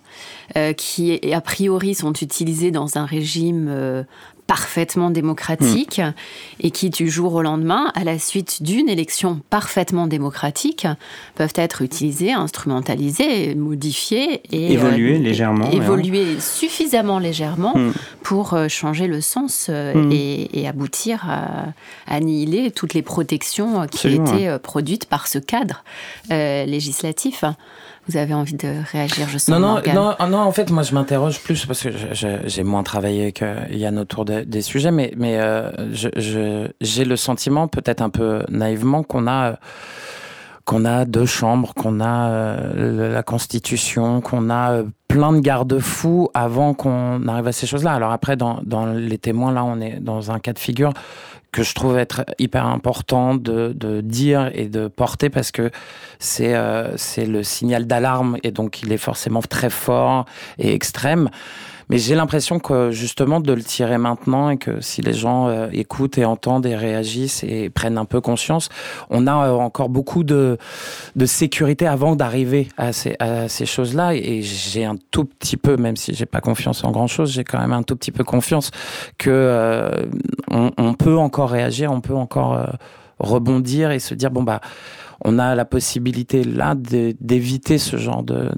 euh, 0.57 0.73
qui 0.73 1.20
a 1.33 1.41
priori 1.41 1.95
sont 1.95 2.12
utilisés 2.12 2.70
dans 2.70 2.99
un 2.99 3.07
régime 3.07 3.68
euh, 3.70 4.03
parfaitement 4.47 5.11
démocratique 5.11 5.99
hmm. 5.99 6.12
et 6.61 6.70
qui, 6.70 6.90
du 6.90 7.09
jour 7.09 7.34
au 7.34 7.43
lendemain, 7.43 7.90
à 7.95 8.05
la 8.05 8.18
suite 8.18 8.62
d'une 8.62 8.88
élection 8.88 9.40
parfaitement 9.51 10.07
démocratique, 10.07 10.86
peuvent 11.34 11.55
être 11.57 11.82
utilisés, 11.82 12.32
instrumentalisés, 12.32 13.55
modifiés 13.55 14.43
et 14.51 14.72
évoluer 14.72 15.16
euh, 15.16 15.22
légèrement, 15.22 15.70
évoluer 15.70 16.40
suffisamment 16.40 17.18
légèrement 17.18 17.76
hmm. 17.76 17.93
pour 18.22 18.55
euh, 18.55 18.68
changer 18.68 19.07
le 19.07 19.20
sens 19.20 19.68
euh, 19.70 19.95
hmm. 19.95 20.12
et, 20.12 20.68
aboutir 20.68 21.24
à, 21.28 21.66
annihiler 22.07 22.70
toutes 22.70 22.95
les 22.95 23.03
protections 23.03 23.86
qui 23.86 24.09
été 24.09 24.57
produites 24.62 25.07
par 25.07 25.26
ce 25.26 25.38
cadre 25.38 25.82
législatif 26.30 27.45
vous 28.09 28.16
avez 28.16 28.34
envie 28.34 28.55
de 28.55 28.74
réagir, 28.90 29.28
je 29.28 29.38
sens. 29.38 29.48
Non, 29.48 29.61
non, 29.61 29.80
non, 29.94 30.28
non, 30.28 30.38
en 30.38 30.53
fait, 30.53 30.70
moi, 30.70 30.82
je 30.82 30.92
m'interroge 30.94 31.40
plus 31.40 31.66
parce 31.66 31.82
que 31.82 31.90
j'ai 32.44 32.62
moins 32.64 32.82
travaillé 32.82 33.32
que 33.32 33.72
Yann 33.72 33.98
autour 33.98 34.24
des 34.24 34.62
sujets, 34.62 34.90
mais, 34.90 35.12
mais 35.16 35.38
euh, 35.38 35.70
j'ai 36.80 37.05
le 37.05 37.16
sentiment, 37.16 37.68
peut-être 37.68 38.03
un 38.03 38.11
peu 38.11 38.42
naïvement, 38.48 39.03
qu'on 39.03 39.26
a 39.28 39.59
qu'on 40.65 40.85
a 40.85 41.05
deux 41.05 41.27
chambres, 41.27 41.75
qu'on 41.75 42.01
a 42.01 42.31
euh, 42.31 43.13
la 43.13 43.23
Constitution, 43.23 44.21
qu'on 44.21 44.51
a 44.51 44.73
euh, 44.73 44.85
plein 45.09 45.33
de 45.33 45.41
garde-fous 45.41 46.31
avant 46.35 46.75
qu'on 46.75 47.27
arrive 47.27 47.49
à 47.49 47.53
ces 47.53 47.67
choses-là. 47.67 47.93
Alors 47.93 48.13
après, 48.13 48.37
dans, 48.37 48.61
les 48.95 49.19
témoins, 49.19 49.53
là, 49.53 49.65
on 49.65 49.81
est 49.81 49.99
dans 50.01 50.31
un 50.31 50.39
cas 50.39 50.53
de 50.53 50.59
figure 50.59 50.93
que 51.51 51.63
je 51.63 51.75
trouve 51.75 51.99
être 51.99 52.25
hyper 52.39 52.67
important 52.67 53.35
de, 53.35 54.01
dire 54.01 54.51
et 54.55 54.69
de 54.69 54.89
porter 54.89 55.29
parce 55.29 55.51
que 55.51 55.71
euh, 56.41 56.93
c'est 56.97 57.27
le 57.27 57.43
signal 57.43 57.87
d'alarme 57.87 58.39
et 58.43 58.51
donc 58.51 58.83
il 58.83 58.91
est 58.91 58.99
forcément 58.99 59.43
très 59.43 59.69
fort 59.69 60.25
et 60.59 60.73
extrême. 60.73 61.29
Mais 61.89 61.99
j'ai 61.99 62.14
l'impression 62.14 62.59
que 62.59 62.91
justement 62.91 63.41
de 63.41 63.53
le 63.53 63.62
tirer 63.62 63.99
maintenant 63.99 64.51
et 64.51 64.57
que 64.57 64.80
si 64.80 65.03
les 65.03 65.12
gens 65.12 65.49
euh, 65.49 65.68
écoutent 65.72 66.18
et 66.18 66.24
entendent 66.24 66.66
et 66.66 66.76
réagissent 66.76 67.45
et 67.45 67.70
prennent 67.70 67.99
un 67.99 68.05
peu 68.05 68.20
conscience, 68.20 68.68
on 69.11 69.26
a 69.26 69.49
euh, 69.49 69.53
encore 69.53 69.89
beaucoup 69.89 70.24
de, 70.24 70.59
de 71.16 71.26
sécurité 71.26 71.87
avant 71.87 72.16
d'arriver 72.16 72.68
à 72.76 72.93
ces, 72.93 73.66
choses-là. 73.66 74.14
Et 74.14 74.43
j'ai 74.43 74.85
un 74.85 74.97
tout 75.11 75.24
petit 75.24 75.57
peu, 75.57 75.76
même 75.76 75.97
si 75.97 76.14
j'ai 76.14 76.26
pas 76.26 76.41
confiance 76.41 76.85
en 76.85 76.91
grand-chose, 76.91 77.33
j'ai 77.33 77.45
quand 77.45 77.59
même 77.59 77.72
un 77.72 77.83
tout 77.83 77.97
petit 77.97 78.12
peu 78.12 78.24
confiance 78.24 78.70
que 79.18 79.30
euh, 79.30 80.07
on, 80.51 80.95
peut 80.95 81.16
encore 81.16 81.51
réagir, 81.51 81.93
on 81.93 82.01
peut 82.01 82.14
encore 82.14 82.59
rebondir 83.18 83.91
et 83.91 83.99
se 83.99 84.14
dire 84.14 84.30
bon 84.30 84.43
bah 84.43 84.61
on 85.25 85.39
a 85.39 85.55
la 85.55 85.64
possibilité 85.64 86.45
là 86.45 86.75
d'éviter 86.77 87.79
ce 87.79 87.97
genre 87.97 88.23
de 88.23 88.51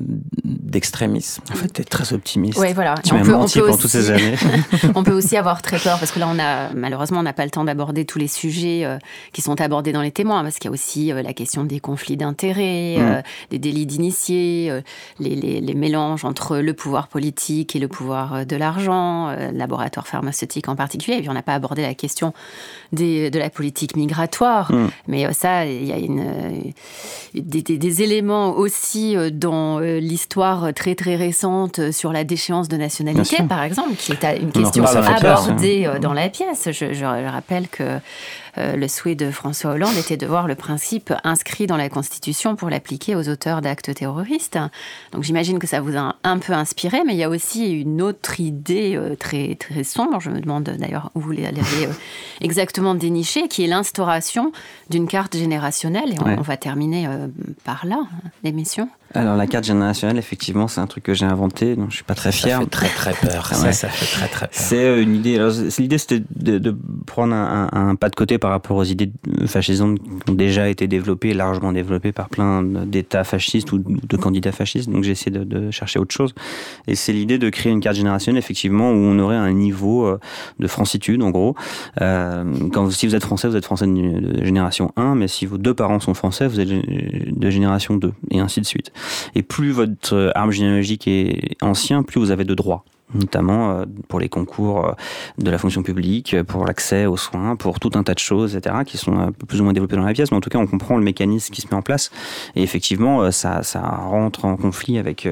d'extrémisme. 0.45 1.43
En 1.53 1.55
fait, 1.55 1.73
tu 1.73 1.83
es 1.83 1.85
très 1.85 2.13
optimiste. 2.13 2.59
Oui, 2.59 2.73
voilà. 2.73 2.97
Tu 3.05 3.15
m'as 3.15 3.23
menti 3.23 3.61
pendant 3.61 3.77
toutes 3.77 3.91
ces 3.91 4.11
années. 4.11 4.35
on 4.97 5.05
peut 5.05 5.13
aussi 5.13 5.37
avoir 5.37 5.63
très 5.63 5.79
peur 5.79 5.99
parce 6.01 6.11
que 6.11 6.19
là, 6.19 6.29
on 6.29 6.39
a 6.39 6.71
malheureusement, 6.75 7.21
on 7.21 7.23
n'a 7.23 7.33
pas 7.33 7.45
le 7.45 7.51
temps 7.51 7.65
d'aborder 7.65 8.05
tous 8.05 8.19
les 8.19 8.27
sujets 8.27 8.85
euh, 8.85 8.99
qui 9.33 9.41
sont 9.41 9.61
abordés 9.61 9.93
dans 9.93 10.03
les 10.03 10.11
témoins 10.11 10.43
parce 10.43 10.59
qu'il 10.59 10.69
y 10.69 10.73
a 10.73 10.73
aussi 10.73 11.13
euh, 11.13 11.23
la 11.23 11.33
question 11.33 11.65
des 11.65 11.79
conflits 11.79 12.17
d'intérêts, 12.17 12.97
euh, 12.99 13.21
mm. 13.21 13.23
des 13.51 13.59
délits 13.61 13.87
d'initiés, 13.87 14.73
les, 15.21 15.61
les, 15.61 15.75
mélanges 15.75 16.25
entre 16.25 16.59
le 16.59 16.75
pouvoir 16.75 17.09
politique 17.09 17.77
et 17.77 17.79
le 17.79 17.89
pouvoir 17.89 18.47
de 18.47 18.57
l'argent, 18.57 19.35
laboratoire 19.53 20.07
pharmaceutique 20.07 20.69
en 20.69 20.77
particulier. 20.77 21.19
Et 21.19 21.21
puis, 21.21 21.29
on 21.31 21.35
n'a 21.35 21.43
pas 21.43 21.55
abordé 21.55 21.83
la 21.83 21.95
question 21.95 22.33
des, 22.93 23.31
de 23.31 23.39
la 23.39 23.51
politique 23.51 23.97
migratoire. 23.97 24.73
Mm. 24.73 24.89
Mais 25.09 25.33
ça, 25.33 25.67
il 25.67 25.85
y 25.85 25.93
a 25.93 25.99
une 25.99 26.54
des, 27.35 28.03
éléments 28.03 28.57
aussi 28.57 29.17
euh, 29.17 29.31
dans 29.31 29.81
euh, 29.81 29.99
l'histoire 29.99 30.73
très 30.75 30.95
très 30.95 31.17
récente 31.17 31.79
euh, 31.79 31.93
sur 31.93 32.13
la 32.13 32.25
déchéance 32.25 32.69
de 32.69 32.77
nationalité, 32.77 33.43
par 33.49 33.63
exemple, 33.63 33.95
qui 33.97 34.13
est 34.13 34.39
une 34.41 34.53
question 34.53 34.85
abordée 34.85 35.91
dans 36.01 36.13
la 36.13 36.29
pièce. 36.29 36.69
je 36.71 37.05
rappelle 37.05 37.69
que 37.69 37.99
le 38.57 38.89
souhait 38.89 39.15
de 39.15 39.31
François 39.31 39.73
Hollande 39.73 39.97
était 39.97 40.17
de 40.17 40.27
voir 40.27 40.47
le 40.47 40.55
principe 40.55 41.13
inscrit 41.25 41.67
dans 41.67 41.77
la 41.77 41.89
Constitution 41.89 42.57
pour 42.57 42.71
l'appliquer 42.71 43.15
aux 43.15 43.29
auteurs 43.29 43.61
d'actes 43.61 43.95
terroristes. 43.95 44.59
Donc 45.13 45.23
j'imagine 45.23 45.59
que 45.59 45.67
ça 45.67 45.81
vous 45.81 45.97
a 45.97 46.17
un 46.23 46.39
peu 46.39 46.53
inspiré, 46.53 47.03
mais 47.05 47.15
il 47.15 47.19
y 47.19 47.25
a 47.25 47.29
aussi 47.29 47.71
une 47.81 48.03
autre 48.03 48.41
idée 48.41 48.97
euh, 48.97 49.17
très, 49.17 49.55
très 49.57 49.85
sombre, 49.85 50.21
je 50.21 50.31
me 50.31 50.41
demande 50.41 50.65
d'ailleurs 50.65 51.11
où 51.15 51.21
vous 51.21 51.33
l'avez 51.33 51.87
euh, 51.87 51.93
exactement 52.41 52.95
dénichée, 52.95 53.49
qui 53.49 53.65
est 53.65 53.69
l'instauration 53.69 54.53
d'une 54.91 55.09
carte 55.09 55.37
générationnelle. 55.37 56.13
Et 56.13 56.21
on, 56.21 56.43
va 56.43 56.57
terminer 56.57 57.09
par 57.65 57.87
là, 57.87 58.05
l'émission. 58.43 58.89
Alors 59.17 59.37
la 59.37 59.47
carte 59.47 59.65
générationnelle, 59.65 60.19
effectivement, 60.19 60.67
c'est 60.67 60.81
un 60.81 60.89
truc 60.89 61.05
que 61.05 61.15
j'ai 61.15 61.25
inventé, 61.25 61.77
donc 61.77 61.91
je 61.91 61.97
suis 61.97 62.05
pas 62.05 62.17
très 62.17 62.33
fier. 62.33 62.59
Ça 62.59 62.65
fait 62.65 62.71
très 62.71 62.89
très 62.89 63.13
peur. 63.13 63.47
ça, 63.47 63.71
ça 63.71 63.89
fait 63.89 64.07
très 64.07 64.27
très 64.27 64.47
peur. 64.47 64.49
C'est 64.51 65.01
une 65.01 65.15
idée. 65.15 65.39
l'idée, 65.79 65.99
c'était 65.99 66.23
de, 66.35 66.77
prendre 67.07 67.33
un, 67.35 67.95
pas 67.95 68.09
de 68.09 68.17
côté 68.17 68.39
par 68.39 68.51
rapport 68.51 68.77
aux 68.77 68.85
idées 68.85 69.13
fascisantes 69.47 70.01
qui 70.01 70.31
ont 70.33 70.35
déjà 70.35 70.69
été 70.69 70.89
développées, 70.89 71.33
largement 71.33 71.73
développées 71.73 72.11
par 72.11 72.29
plein 72.29 72.63
d'États 72.63 73.23
fascistes 73.23 73.71
ou 73.71 73.79
de 73.79 74.17
candidats 74.17 74.51
fascistes. 74.51 74.91
Donc 74.91 75.05
j'ai 75.05 75.13
essayé 75.13 75.31
de, 75.31 75.71
chercher 75.71 76.01
autre 76.01 76.15
chose. 76.15 76.35
Et 76.89 76.97
c'est 76.97 77.13
l'idée 77.13 77.39
de 77.39 77.51
créer 77.51 77.73
une 77.73 77.81
carte 77.81 77.97
générationnelle, 77.97 78.39
effectivement, 78.39 78.91
où 78.91 78.97
on 78.97 79.19
aurait 79.21 79.37
un 79.37 79.53
niveau 79.53 80.07
euh, 80.07 80.19
de 80.59 80.67
francitude, 80.67 81.23
en 81.23 81.31
gros. 81.31 81.55
Euh, 82.01 82.45
quand, 82.73 82.91
si 82.91 83.07
vous 83.07 83.15
êtes 83.15 83.23
français, 83.23 83.49
vous 83.49 83.57
êtes 83.57 83.65
français 83.65 83.87
de, 83.87 84.45
génération 84.45 84.93
1, 84.97 85.15
mais 85.15 85.29
si 85.29 85.47
vos 85.47 85.59
deux 85.59 85.75
parents 85.75 86.01
sont 86.01 86.15
français, 86.15 86.49
vous 86.49 86.59
êtes 86.59 86.69
de 86.69 87.51
génération 87.51 87.97
2, 87.97 88.13
et 88.31 88.41
ainsi 88.41 88.61
de 88.61 88.67
suite. 88.67 88.93
Et 89.35 89.43
plus 89.43 89.71
votre 89.71 90.33
arbre 90.35 90.53
généalogique 90.53 91.09
est 91.09 91.57
ancien, 91.63 92.03
plus 92.03 92.21
vous 92.21 92.31
avez 92.31 92.45
de 92.45 92.55
droits. 92.55 92.85
Notamment 93.15 93.71
euh, 93.71 93.85
pour 94.09 94.21
les 94.21 94.29
concours 94.29 94.87
euh, 94.87 94.93
de 95.39 95.51
la 95.51 95.59
fonction 95.59 95.83
publique, 95.83 96.37
pour 96.43 96.65
l'accès 96.65 97.07
aux 97.07 97.17
soins, 97.17 97.57
pour 97.57 97.81
tout 97.81 97.91
un 97.95 98.03
tas 98.03 98.15
de 98.15 98.19
choses, 98.19 98.57
etc., 98.57 98.77
qui 98.85 98.99
sont 98.99 99.33
plus 99.49 99.61
ou 99.61 99.65
moins 99.65 99.73
développées 99.73 99.97
dans 99.97 100.05
la 100.05 100.13
pièce. 100.13 100.31
Mais 100.31 100.37
en 100.37 100.41
tout 100.41 100.51
cas, 100.51 100.59
on 100.59 100.67
comprend 100.67 100.97
le 100.97 101.05
mécanisme 101.05 101.53
qui 101.53 101.63
se 101.63 101.69
met 101.69 101.75
en 101.75 101.83
place. 101.83 102.11
Et 102.55 102.63
effectivement, 102.63 103.31
ça, 103.31 103.63
rentre 103.75 104.45
en 104.45 104.57
conflit 104.57 104.99
avec, 104.99 105.29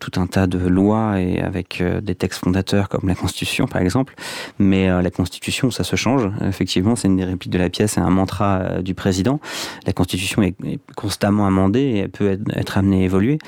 tout 0.00 0.20
un 0.20 0.26
tas 0.26 0.46
de 0.46 0.58
lois 0.58 1.20
et 1.20 1.40
avec 1.40 1.82
des 2.02 2.14
textes 2.14 2.44
fondateurs 2.44 2.88
comme 2.88 3.08
la 3.08 3.14
Constitution, 3.14 3.66
par 3.66 3.80
exemple. 3.80 4.14
Mais 4.58 4.88
la 4.88 5.10
Constitution, 5.10 5.70
ça 5.70 5.84
se 5.84 5.96
change. 5.96 6.30
Effectivement, 6.42 6.96
c'est 6.96 7.08
une 7.08 7.16
des 7.16 7.24
répliques 7.24 7.52
de 7.52 7.58
la 7.58 7.70
pièce, 7.70 7.92
c'est 7.92 8.00
un 8.00 8.10
mantra 8.10 8.80
du 8.82 8.94
président. 8.94 9.40
La 9.86 9.92
Constitution 9.92 10.42
est, 10.42 10.54
constamment 10.96 11.46
amendée 11.46 11.80
et 11.80 11.98
elle 11.98 12.10
peut 12.10 12.38
être, 12.54 12.78
amenée 12.78 13.02
à 13.02 13.04
évoluer. 13.04 13.38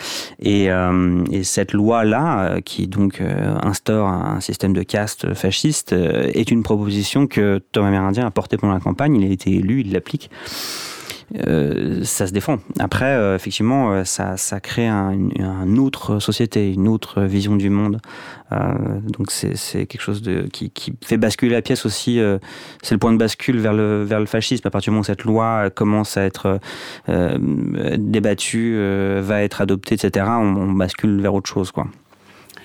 Et, 0.41 0.69
et 1.31 1.45
cette 1.45 1.73
loi-là, 1.73 2.61
qui 2.65 2.87
donc 2.87 3.00
euh, 3.21 3.57
instaure 3.63 4.09
un 4.09 4.41
système 4.41 4.73
de 4.73 4.83
caste 4.83 5.35
fasciste 5.35 5.93
euh, 5.93 6.31
est 6.35 6.51
une 6.51 6.63
proposition 6.63 7.27
que 7.27 7.61
Thomas 7.73 7.91
Mérindien 7.91 8.27
a 8.27 8.31
portée 8.31 8.57
pendant 8.57 8.75
la 8.75 8.81
campagne. 8.81 9.17
Il 9.17 9.29
a 9.29 9.33
été 9.33 9.51
élu, 9.51 9.81
il 9.81 9.93
l'applique. 9.93 10.31
Euh, 11.47 12.03
ça 12.03 12.27
se 12.27 12.33
défend. 12.33 12.59
Après, 12.81 13.37
effectivement, 13.37 14.05
ça, 14.05 14.37
ça 14.37 14.59
crée 14.59 14.89
un, 14.89 15.13
une 15.13 15.79
autre 15.79 16.19
société, 16.19 16.73
une 16.73 16.89
autre 16.89 17.23
vision 17.23 17.55
du 17.55 17.71
monde. 17.71 18.01
donc 18.51 19.31
c'est 19.31 19.87
quelque 19.87 20.01
chose 20.01 20.23
qui, 20.53 20.73
fait 21.05 21.19
basculer 21.19 21.53
la 21.53 21.63
pièce 21.63 21.87
aussi. 21.87 22.21
c'est 22.83 22.95
le 22.95 22.99
point 22.99 23.13
de 23.13 23.19
bascule 23.19 23.61
vers 23.61 23.73
le, 23.73 24.27
fascisme. 24.27 24.67
À 24.67 24.71
partir 24.71 24.91
du 24.91 24.95
moment 24.95 25.03
où 25.03 25.05
cette 25.05 25.23
loi 25.23 25.71
commence 25.71 26.17
à 26.17 26.25
être 26.25 26.59
débattue, 27.07 28.77
va 29.21 29.45
être 29.45 29.61
adoptée, 29.61 29.95
etc., 29.95 30.27
on, 30.31 30.57
on 30.57 30.73
bascule 30.73 31.21
vers 31.21 31.33
autre 31.33 31.49
chose. 31.49 31.71
quoi. 31.71 31.87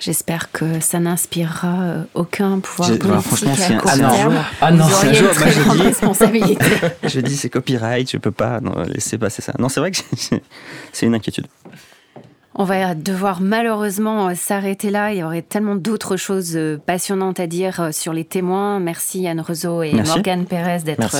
J'espère 0.00 0.52
que 0.52 0.80
ça 0.80 0.98
n'inspirera 1.00 1.82
euh, 1.82 2.04
aucun 2.14 2.60
pouvoir 2.60 2.90
politique 2.98 3.22
franchement, 3.22 3.54
à 3.58 3.72
un... 3.72 3.78
court 3.78 3.90
ah 3.92 3.96
non, 3.96 4.10
terme. 4.10 4.44
Ah 4.60 4.70
non, 4.72 4.86
c'est 4.88 5.08
un 5.08 5.12
jour, 5.12 5.28
moi 5.38 5.48
je 5.48 5.70
dis, 5.72 5.82
responsabilité. 5.82 6.64
je 7.04 7.20
dis 7.20 7.36
c'est 7.36 7.50
copyright, 7.50 8.10
je 8.10 8.18
peux 8.18 8.30
pas 8.30 8.60
non, 8.60 8.82
laisser 8.82 9.18
passer 9.18 9.42
ça. 9.42 9.52
Non, 9.58 9.68
c'est 9.68 9.80
vrai 9.80 9.90
que 9.90 9.98
c'est 10.92 11.06
une 11.06 11.14
inquiétude. 11.14 11.46
On 12.58 12.64
va 12.64 12.94
devoir 12.94 13.42
malheureusement 13.42 14.28
euh, 14.28 14.34
s'arrêter 14.34 14.88
là. 14.88 15.12
Il 15.12 15.18
y 15.18 15.22
aurait 15.22 15.42
tellement 15.42 15.76
d'autres 15.76 16.16
choses 16.16 16.56
euh, 16.56 16.78
passionnantes 16.78 17.38
à 17.38 17.46
dire 17.46 17.80
euh, 17.80 17.92
sur 17.92 18.14
les 18.14 18.24
témoins. 18.24 18.80
Merci 18.80 19.20
Yann 19.20 19.40
Rezo 19.40 19.82
et 19.82 19.92
Morgane 19.92 20.46
Pérez 20.46 20.78
d'être 20.78 21.18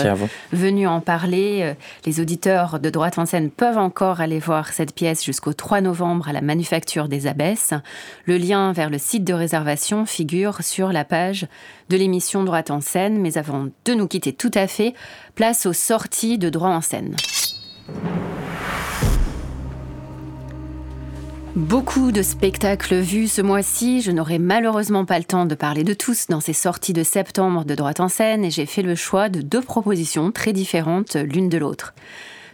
venus 0.53 0.89
en 0.89 1.01
parler. 1.01 1.75
Les 2.07 2.21
auditeurs 2.21 2.81
de 2.81 2.89
Droite 2.89 3.19
en 3.19 3.27
scène 3.27 3.51
peuvent 3.51 3.77
encore 3.77 4.23
aller 4.23 4.39
voir 4.39 4.73
cette 4.73 4.95
pièce 4.95 5.23
jusqu'au 5.23 5.53
3 5.53 5.83
novembre 5.83 6.29
à 6.29 6.33
la 6.33 6.41
Manufacture 6.41 7.07
des 7.07 7.27
Abbesses. 7.27 7.75
Le 8.25 8.39
lien 8.39 8.73
vers 8.73 8.89
le 8.89 8.99
site 8.99 9.25
de 9.25 9.35
réservation 9.35 10.07
figure 10.07 10.63
sur 10.63 10.91
la 10.91 11.05
page 11.05 11.47
de 11.91 11.99
l'émission 11.99 12.45
Droite 12.45 12.71
en 12.71 12.81
scène. 12.81 13.21
Mais 13.21 13.37
avant 13.37 13.67
de 13.85 13.95
nous 13.95 14.09
quitter 14.09 14.33
tout 14.33 14.53
à 14.55 14.67
fait, 14.67 14.95
place 15.35 15.67
aux 15.67 15.75
sorties 15.75 16.39
de 16.39 16.49
Droit 16.49 16.71
en 16.71 16.81
scène. 16.81 17.15
Beaucoup 21.57 22.13
de 22.13 22.21
spectacles 22.21 22.97
vus 22.97 23.29
ce 23.29 23.41
mois-ci. 23.41 24.03
Je 24.03 24.11
n'aurai 24.11 24.39
malheureusement 24.39 25.07
pas 25.07 25.17
le 25.17 25.25
temps 25.25 25.47
de 25.47 25.55
parler 25.55 25.85
de 25.85 25.95
tous 25.95 26.27
dans 26.27 26.43
ces 26.43 26.53
sorties 26.53 26.93
de 26.93 27.03
septembre 27.03 27.65
de 27.65 27.75
droite 27.75 28.01
en 28.01 28.09
scène 28.09 28.45
et 28.45 28.51
j'ai 28.51 28.67
fait 28.67 28.83
le 28.83 28.95
choix 28.95 29.31
de 29.31 29.41
deux 29.41 29.63
propositions 29.63 30.33
très 30.33 30.53
différentes 30.53 31.17
l'une 31.17 31.49
de 31.49 31.57
l'autre. 31.57 31.95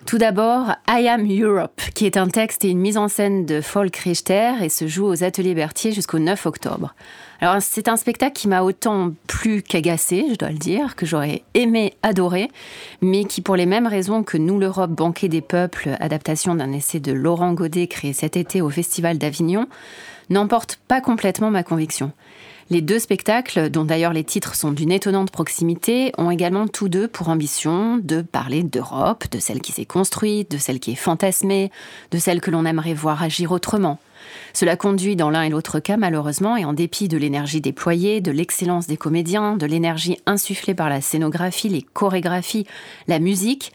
Tout 0.06 0.18
d'abord, 0.18 0.74
I 0.88 1.08
Am 1.08 1.26
Europe, 1.26 1.80
qui 1.94 2.06
est 2.06 2.16
un 2.16 2.28
texte 2.28 2.64
et 2.64 2.68
une 2.68 2.80
mise 2.80 2.98
en 2.98 3.08
scène 3.08 3.46
de 3.46 3.60
Folk 3.60 3.96
Richter 3.96 4.52
et 4.60 4.68
se 4.68 4.86
joue 4.86 5.06
aux 5.06 5.24
Ateliers 5.24 5.54
Berthier 5.54 5.92
jusqu'au 5.92 6.18
9 6.18 6.44
octobre. 6.46 6.94
Alors, 7.40 7.56
c'est 7.60 7.88
un 7.88 7.96
spectacle 7.96 8.34
qui 8.34 8.48
m'a 8.48 8.62
autant 8.62 9.12
plu 9.26 9.62
qu'agacé, 9.62 10.26
je 10.30 10.34
dois 10.34 10.50
le 10.50 10.58
dire, 10.58 10.96
que 10.96 11.06
j'aurais 11.06 11.44
aimé 11.54 11.94
adorer, 12.02 12.50
mais 13.00 13.24
qui, 13.24 13.40
pour 13.40 13.56
les 13.56 13.66
mêmes 13.66 13.86
raisons 13.86 14.22
que 14.22 14.36
Nous 14.36 14.58
l'Europe, 14.58 14.90
banquet 14.90 15.28
des 15.28 15.40
peuples, 15.40 15.96
adaptation 15.98 16.54
d'un 16.54 16.72
essai 16.72 17.00
de 17.00 17.12
Laurent 17.12 17.54
Godet 17.54 17.86
créé 17.86 18.12
cet 18.12 18.36
été 18.36 18.60
au 18.60 18.70
Festival 18.70 19.18
d'Avignon, 19.18 19.66
n'emporte 20.30 20.78
pas 20.88 21.00
complètement 21.00 21.50
ma 21.50 21.62
conviction. 21.62 22.12
Les 22.72 22.80
deux 22.80 22.98
spectacles, 22.98 23.68
dont 23.68 23.84
d'ailleurs 23.84 24.14
les 24.14 24.24
titres 24.24 24.54
sont 24.54 24.72
d'une 24.72 24.92
étonnante 24.92 25.30
proximité, 25.30 26.10
ont 26.16 26.30
également 26.30 26.66
tous 26.66 26.88
deux 26.88 27.06
pour 27.06 27.28
ambition 27.28 27.98
de 27.98 28.22
parler 28.22 28.62
d'Europe, 28.62 29.24
de 29.30 29.38
celle 29.40 29.60
qui 29.60 29.72
s'est 29.72 29.84
construite, 29.84 30.50
de 30.50 30.56
celle 30.56 30.80
qui 30.80 30.92
est 30.92 30.94
fantasmée, 30.94 31.70
de 32.12 32.16
celle 32.18 32.40
que 32.40 32.50
l'on 32.50 32.64
aimerait 32.64 32.94
voir 32.94 33.22
agir 33.22 33.52
autrement. 33.52 33.98
Cela 34.54 34.76
conduit 34.76 35.16
dans 35.16 35.28
l'un 35.28 35.42
et 35.42 35.50
l'autre 35.50 35.80
cas, 35.80 35.98
malheureusement, 35.98 36.56
et 36.56 36.64
en 36.64 36.72
dépit 36.72 37.08
de 37.08 37.18
l'énergie 37.18 37.60
déployée, 37.60 38.22
de 38.22 38.30
l'excellence 38.30 38.86
des 38.86 38.96
comédiens, 38.96 39.58
de 39.58 39.66
l'énergie 39.66 40.16
insufflée 40.24 40.72
par 40.72 40.88
la 40.88 41.02
scénographie, 41.02 41.68
les 41.68 41.82
chorégraphies, 41.82 42.66
la 43.06 43.18
musique, 43.18 43.74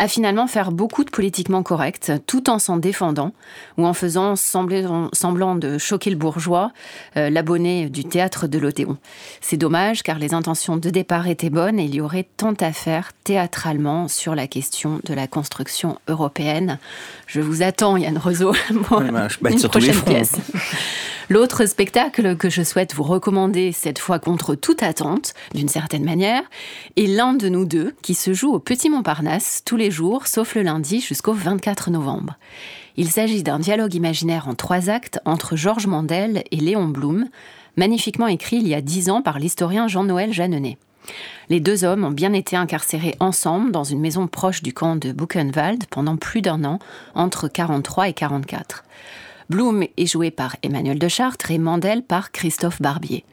à 0.00 0.08
finalement 0.08 0.46
faire 0.46 0.72
beaucoup 0.72 1.04
de 1.04 1.10
politiquement 1.10 1.62
correct, 1.62 2.10
tout 2.26 2.48
en 2.48 2.58
s'en 2.58 2.78
défendant, 2.78 3.34
ou 3.76 3.84
en 3.84 3.92
faisant 3.92 4.34
semblant 4.34 5.54
de 5.56 5.76
choquer 5.76 6.08
le 6.08 6.16
bourgeois, 6.16 6.72
euh, 7.18 7.28
l'abonné 7.28 7.90
du 7.90 8.04
théâtre 8.04 8.46
de 8.46 8.58
l'Odéon. 8.58 8.96
C'est 9.42 9.58
dommage 9.58 10.02
car 10.02 10.18
les 10.18 10.32
intentions 10.32 10.78
de 10.78 10.88
départ 10.88 11.28
étaient 11.28 11.50
bonnes 11.50 11.78
et 11.78 11.84
il 11.84 11.94
y 11.94 12.00
aurait 12.00 12.26
tant 12.38 12.54
à 12.60 12.72
faire 12.72 13.12
théâtralement 13.24 14.08
sur 14.08 14.34
la 14.34 14.46
question 14.46 15.00
de 15.04 15.12
la 15.12 15.26
construction 15.26 15.98
européenne. 16.08 16.78
Je 17.32 17.40
vous 17.40 17.62
attends, 17.62 17.96
Yann 17.96 18.18
Rezo, 18.18 18.52
pour 18.86 19.00
bah, 19.02 19.28
une 19.50 19.62
prochaine 19.62 20.02
pièce. 20.02 20.32
L'autre 21.28 21.64
spectacle 21.66 22.36
que 22.36 22.50
je 22.50 22.62
souhaite 22.62 22.92
vous 22.92 23.04
recommander, 23.04 23.70
cette 23.70 24.00
fois 24.00 24.18
contre 24.18 24.56
toute 24.56 24.82
attente, 24.82 25.34
d'une 25.54 25.68
certaine 25.68 26.02
manière, 26.02 26.42
est 26.96 27.06
l'un 27.06 27.34
de 27.34 27.48
nous 27.48 27.66
deux 27.66 27.94
qui 28.02 28.14
se 28.14 28.32
joue 28.32 28.52
au 28.52 28.58
Petit 28.58 28.90
Montparnasse 28.90 29.62
tous 29.64 29.76
les 29.76 29.92
jours, 29.92 30.26
sauf 30.26 30.56
le 30.56 30.62
lundi 30.62 31.00
jusqu'au 31.00 31.32
24 31.32 31.92
novembre. 31.92 32.34
Il 32.96 33.12
s'agit 33.12 33.44
d'un 33.44 33.60
dialogue 33.60 33.94
imaginaire 33.94 34.48
en 34.48 34.56
trois 34.56 34.90
actes 34.90 35.20
entre 35.24 35.54
Georges 35.54 35.86
Mandel 35.86 36.42
et 36.50 36.56
Léon 36.56 36.88
Blum, 36.88 37.28
magnifiquement 37.76 38.26
écrit 38.26 38.56
il 38.56 38.66
y 38.66 38.74
a 38.74 38.80
dix 38.80 39.08
ans 39.08 39.22
par 39.22 39.38
l'historien 39.38 39.86
Jean-Noël 39.86 40.32
Jeannenet. 40.32 40.78
Les 41.48 41.60
deux 41.60 41.84
hommes 41.84 42.04
ont 42.04 42.10
bien 42.10 42.32
été 42.32 42.56
incarcérés 42.56 43.16
ensemble 43.20 43.72
dans 43.72 43.84
une 43.84 44.00
maison 44.00 44.26
proche 44.26 44.62
du 44.62 44.72
camp 44.72 44.96
de 44.96 45.12
Buchenwald 45.12 45.86
pendant 45.90 46.16
plus 46.16 46.42
d'un 46.42 46.64
an, 46.64 46.78
entre 47.14 47.48
43 47.48 48.08
et 48.08 48.12
44. 48.12 48.84
Bloom 49.50 49.82
est 49.96 50.06
joué 50.06 50.30
par 50.30 50.54
Emmanuel 50.62 51.00
de 51.00 51.08
Chartres 51.08 51.50
et 51.50 51.58
Mandel 51.58 52.04
par 52.04 52.30
Christophe 52.30 52.80
Barbier. 52.80 53.24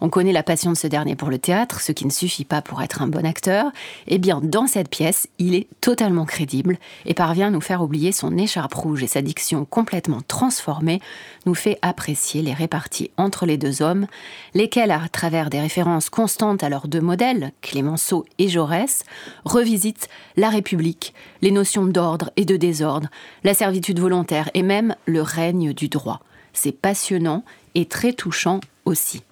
On 0.00 0.08
connaît 0.08 0.32
la 0.32 0.44
passion 0.44 0.70
de 0.70 0.76
ce 0.76 0.86
dernier 0.86 1.16
pour 1.16 1.30
le 1.30 1.38
théâtre, 1.38 1.80
ce 1.80 1.90
qui 1.90 2.04
ne 2.04 2.10
suffit 2.10 2.44
pas 2.44 2.62
pour 2.62 2.82
être 2.82 3.02
un 3.02 3.08
bon 3.08 3.26
acteur. 3.26 3.72
Eh 4.06 4.18
bien, 4.18 4.40
dans 4.40 4.68
cette 4.68 4.88
pièce, 4.88 5.26
il 5.38 5.54
est 5.54 5.66
totalement 5.80 6.26
crédible 6.26 6.78
et 7.06 7.14
parvient 7.14 7.48
à 7.48 7.50
nous 7.50 7.60
faire 7.60 7.82
oublier 7.82 8.12
son 8.12 8.36
écharpe 8.36 8.74
rouge 8.74 9.02
et 9.02 9.08
sa 9.08 9.22
diction 9.22 9.64
complètement 9.64 10.20
transformée 10.28 11.00
nous 11.46 11.54
fait 11.54 11.78
apprécier 11.82 12.42
les 12.42 12.52
réparties 12.52 13.10
entre 13.16 13.46
les 13.46 13.56
deux 13.56 13.82
hommes, 13.82 14.06
lesquels, 14.52 14.90
à 14.92 15.08
travers 15.10 15.50
des 15.50 15.60
références 15.60 16.10
constantes 16.10 16.62
à 16.62 16.68
leurs 16.68 16.86
deux 16.86 17.00
modèles, 17.00 17.52
Clémenceau 17.62 18.26
et 18.38 18.48
Jaurès, 18.48 19.04
revisitent 19.44 20.08
la 20.36 20.50
République, 20.50 21.14
les 21.40 21.50
notions 21.50 21.86
d'ordre 21.86 22.30
et 22.36 22.44
de 22.44 22.56
désordre, 22.56 23.08
la 23.42 23.54
servitude 23.54 23.98
volontaire 24.00 24.50
et 24.54 24.62
même 24.62 24.94
le 25.06 25.22
règne 25.22 25.63
du 25.72 25.88
droit. 25.88 26.20
C'est 26.52 26.72
passionnant 26.72 27.44
et 27.74 27.86
très 27.86 28.12
touchant 28.12 28.60
aussi. 28.84 29.22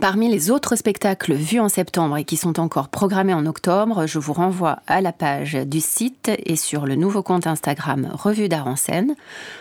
Parmi 0.00 0.28
les 0.28 0.50
autres 0.50 0.74
spectacles 0.74 1.34
vus 1.34 1.60
en 1.60 1.68
septembre 1.68 2.16
et 2.16 2.24
qui 2.24 2.36
sont 2.36 2.58
encore 2.58 2.88
programmés 2.88 3.34
en 3.34 3.46
octobre, 3.46 4.06
je 4.06 4.18
vous 4.18 4.32
renvoie 4.32 4.80
à 4.88 5.00
la 5.00 5.12
page 5.12 5.54
du 5.54 5.80
site 5.80 6.30
et 6.44 6.56
sur 6.56 6.86
le 6.86 6.96
nouveau 6.96 7.22
compte 7.22 7.46
Instagram 7.46 8.10
Revue 8.12 8.48
d'Art 8.48 8.66
en 8.66 8.74
scène 8.74 9.14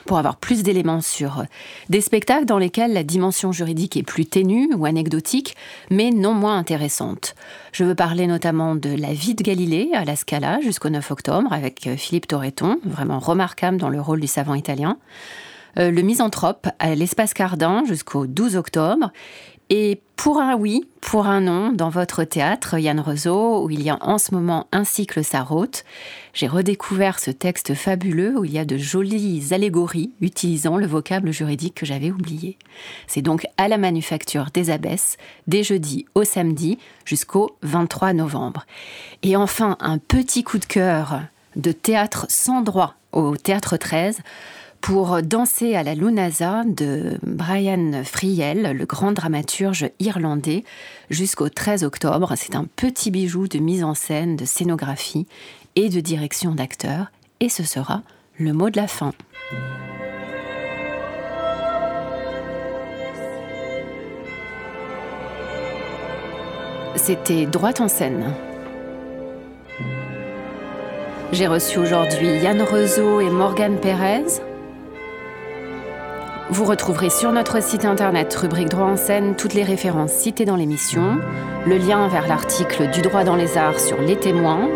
pour 0.05 0.17
avoir 0.17 0.37
plus 0.37 0.63
d'éléments 0.63 1.01
sur 1.01 1.43
des 1.89 2.01
spectacles 2.01 2.45
dans 2.45 2.57
lesquels 2.57 2.93
la 2.93 3.03
dimension 3.03 3.51
juridique 3.51 3.97
est 3.97 4.03
plus 4.03 4.25
ténue 4.25 4.73
ou 4.73 4.85
anecdotique, 4.85 5.55
mais 5.91 6.09
non 6.09 6.33
moins 6.33 6.57
intéressante. 6.57 7.35
Je 7.71 7.83
veux 7.83 7.95
parler 7.95 8.25
notamment 8.25 8.75
de 8.75 8.89
La 8.89 9.13
vie 9.13 9.35
de 9.35 9.43
Galilée 9.43 9.91
à 9.93 10.05
la 10.05 10.15
Scala 10.15 10.59
jusqu'au 10.61 10.89
9 10.89 11.11
octobre 11.11 11.53
avec 11.53 11.87
Philippe 11.97 12.27
Torreton, 12.27 12.79
vraiment 12.83 13.19
remarquable 13.19 13.77
dans 13.77 13.89
le 13.89 14.01
rôle 14.01 14.21
du 14.21 14.27
savant 14.27 14.55
italien. 14.55 14.97
Euh, 15.79 15.91
le 15.91 16.01
Misanthrope 16.01 16.67
à 16.79 16.95
l'Espace 16.95 17.33
Cardin 17.33 17.83
jusqu'au 17.85 18.27
12 18.27 18.55
octobre 18.55 19.11
et 19.73 20.01
pour 20.17 20.41
un 20.41 20.57
oui, 20.57 20.85
pour 20.99 21.27
un 21.27 21.39
non, 21.39 21.71
dans 21.71 21.87
votre 21.87 22.25
théâtre, 22.25 22.77
Yann 22.77 22.99
Rezo, 22.99 23.63
où 23.63 23.69
il 23.69 23.81
y 23.81 23.89
a 23.89 23.97
en 24.01 24.17
ce 24.17 24.35
moment 24.35 24.67
un 24.73 24.83
cycle 24.83 25.23
Sarraute, 25.23 25.85
j'ai 26.33 26.47
redécouvert 26.47 27.19
ce 27.19 27.31
texte 27.31 27.73
fabuleux 27.73 28.37
où 28.37 28.43
il 28.43 28.51
y 28.51 28.59
a 28.59 28.65
de 28.65 28.75
jolies 28.75 29.53
allégories 29.53 30.11
utilisant 30.19 30.75
le 30.75 30.85
vocable 30.87 31.31
juridique 31.31 31.75
que 31.75 31.85
j'avais 31.85 32.11
oublié. 32.11 32.57
C'est 33.07 33.21
donc 33.21 33.47
à 33.55 33.69
la 33.69 33.77
Manufacture 33.77 34.47
des 34.53 34.71
Abbesses, 34.71 35.15
dès 35.47 35.63
jeudi 35.63 36.05
au 36.15 36.25
samedi 36.25 36.77
jusqu'au 37.05 37.55
23 37.61 38.11
novembre. 38.11 38.65
Et 39.23 39.37
enfin, 39.37 39.77
un 39.79 39.99
petit 39.99 40.43
coup 40.43 40.57
de 40.57 40.65
cœur 40.65 41.21
de 41.55 41.71
théâtre 41.71 42.25
sans 42.27 42.61
droit 42.61 42.95
au 43.13 43.37
Théâtre 43.37 43.77
13 43.77 44.19
pour 44.81 45.21
Danser 45.21 45.75
à 45.75 45.83
la 45.83 45.93
Lunasa 45.93 46.63
de 46.65 47.17
Brian 47.21 48.03
Friel, 48.03 48.75
le 48.75 48.85
grand 48.85 49.11
dramaturge 49.11 49.89
irlandais, 49.99 50.63
jusqu'au 51.09 51.49
13 51.49 51.83
octobre. 51.83 52.33
C'est 52.35 52.55
un 52.55 52.65
petit 52.75 53.11
bijou 53.11 53.47
de 53.47 53.59
mise 53.59 53.83
en 53.83 53.93
scène, 53.93 54.35
de 54.35 54.45
scénographie 54.45 55.27
et 55.75 55.89
de 55.89 55.99
direction 55.99 56.55
d'acteurs. 56.55 57.11
Et 57.39 57.49
ce 57.49 57.63
sera 57.63 58.01
le 58.37 58.53
mot 58.53 58.69
de 58.69 58.77
la 58.77 58.87
fin. 58.87 59.13
C'était 66.95 67.45
Droite 67.45 67.81
en 67.81 67.87
scène. 67.87 68.33
J'ai 71.31 71.47
reçu 71.47 71.79
aujourd'hui 71.79 72.27
Yann 72.27 72.61
Rezeau 72.61 73.21
et 73.21 73.29
Morgane 73.29 73.79
Pérez. 73.79 74.50
Vous 76.51 76.65
retrouverez 76.65 77.09
sur 77.09 77.31
notre 77.31 77.63
site 77.63 77.85
internet 77.85 78.35
rubrique 78.35 78.67
droit 78.67 78.87
en 78.87 78.97
scène 78.97 79.37
toutes 79.37 79.53
les 79.53 79.63
références 79.63 80.11
citées 80.11 80.43
dans 80.43 80.57
l'émission, 80.57 81.17
le 81.65 81.77
lien 81.77 82.09
vers 82.09 82.27
l'article 82.27 82.89
du 82.91 83.01
droit 83.01 83.23
dans 83.23 83.37
les 83.37 83.57
arts 83.57 83.79
sur 83.79 84.01
Les 84.01 84.17
témoins, 84.17 84.67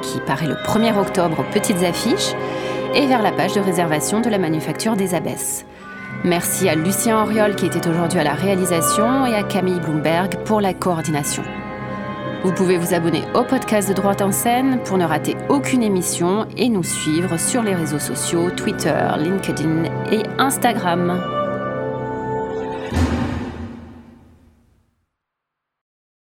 qui 0.00 0.20
paraît 0.20 0.46
le 0.46 0.54
1er 0.54 0.96
octobre 0.96 1.40
aux 1.40 1.52
petites 1.52 1.82
affiches, 1.82 2.34
et 2.94 3.08
vers 3.08 3.20
la 3.20 3.32
page 3.32 3.54
de 3.54 3.60
réservation 3.60 4.20
de 4.20 4.30
la 4.30 4.38
Manufacture 4.38 4.94
des 4.94 5.16
Abbesses. 5.16 5.66
Merci 6.22 6.68
à 6.68 6.76
Lucien 6.76 7.20
Auriol 7.20 7.56
qui 7.56 7.66
était 7.66 7.88
aujourd'hui 7.88 8.20
à 8.20 8.24
la 8.24 8.34
réalisation 8.34 9.26
et 9.26 9.34
à 9.34 9.42
Camille 9.42 9.80
Bloomberg 9.80 10.36
pour 10.44 10.60
la 10.60 10.72
coordination. 10.72 11.42
Vous 12.44 12.52
pouvez 12.52 12.76
vous 12.76 12.92
abonner 12.92 13.22
au 13.34 13.42
podcast 13.42 13.88
de 13.88 13.94
Droite 13.94 14.20
en 14.20 14.30
scène 14.30 14.78
pour 14.84 14.98
ne 14.98 15.04
rater 15.06 15.34
aucune 15.48 15.82
émission 15.82 16.46
et 16.58 16.68
nous 16.68 16.82
suivre 16.82 17.38
sur 17.38 17.62
les 17.62 17.74
réseaux 17.74 17.98
sociaux 17.98 18.50
Twitter, 18.50 19.00
LinkedIn 19.18 19.84
et 20.12 20.22
Instagram. 20.38 21.43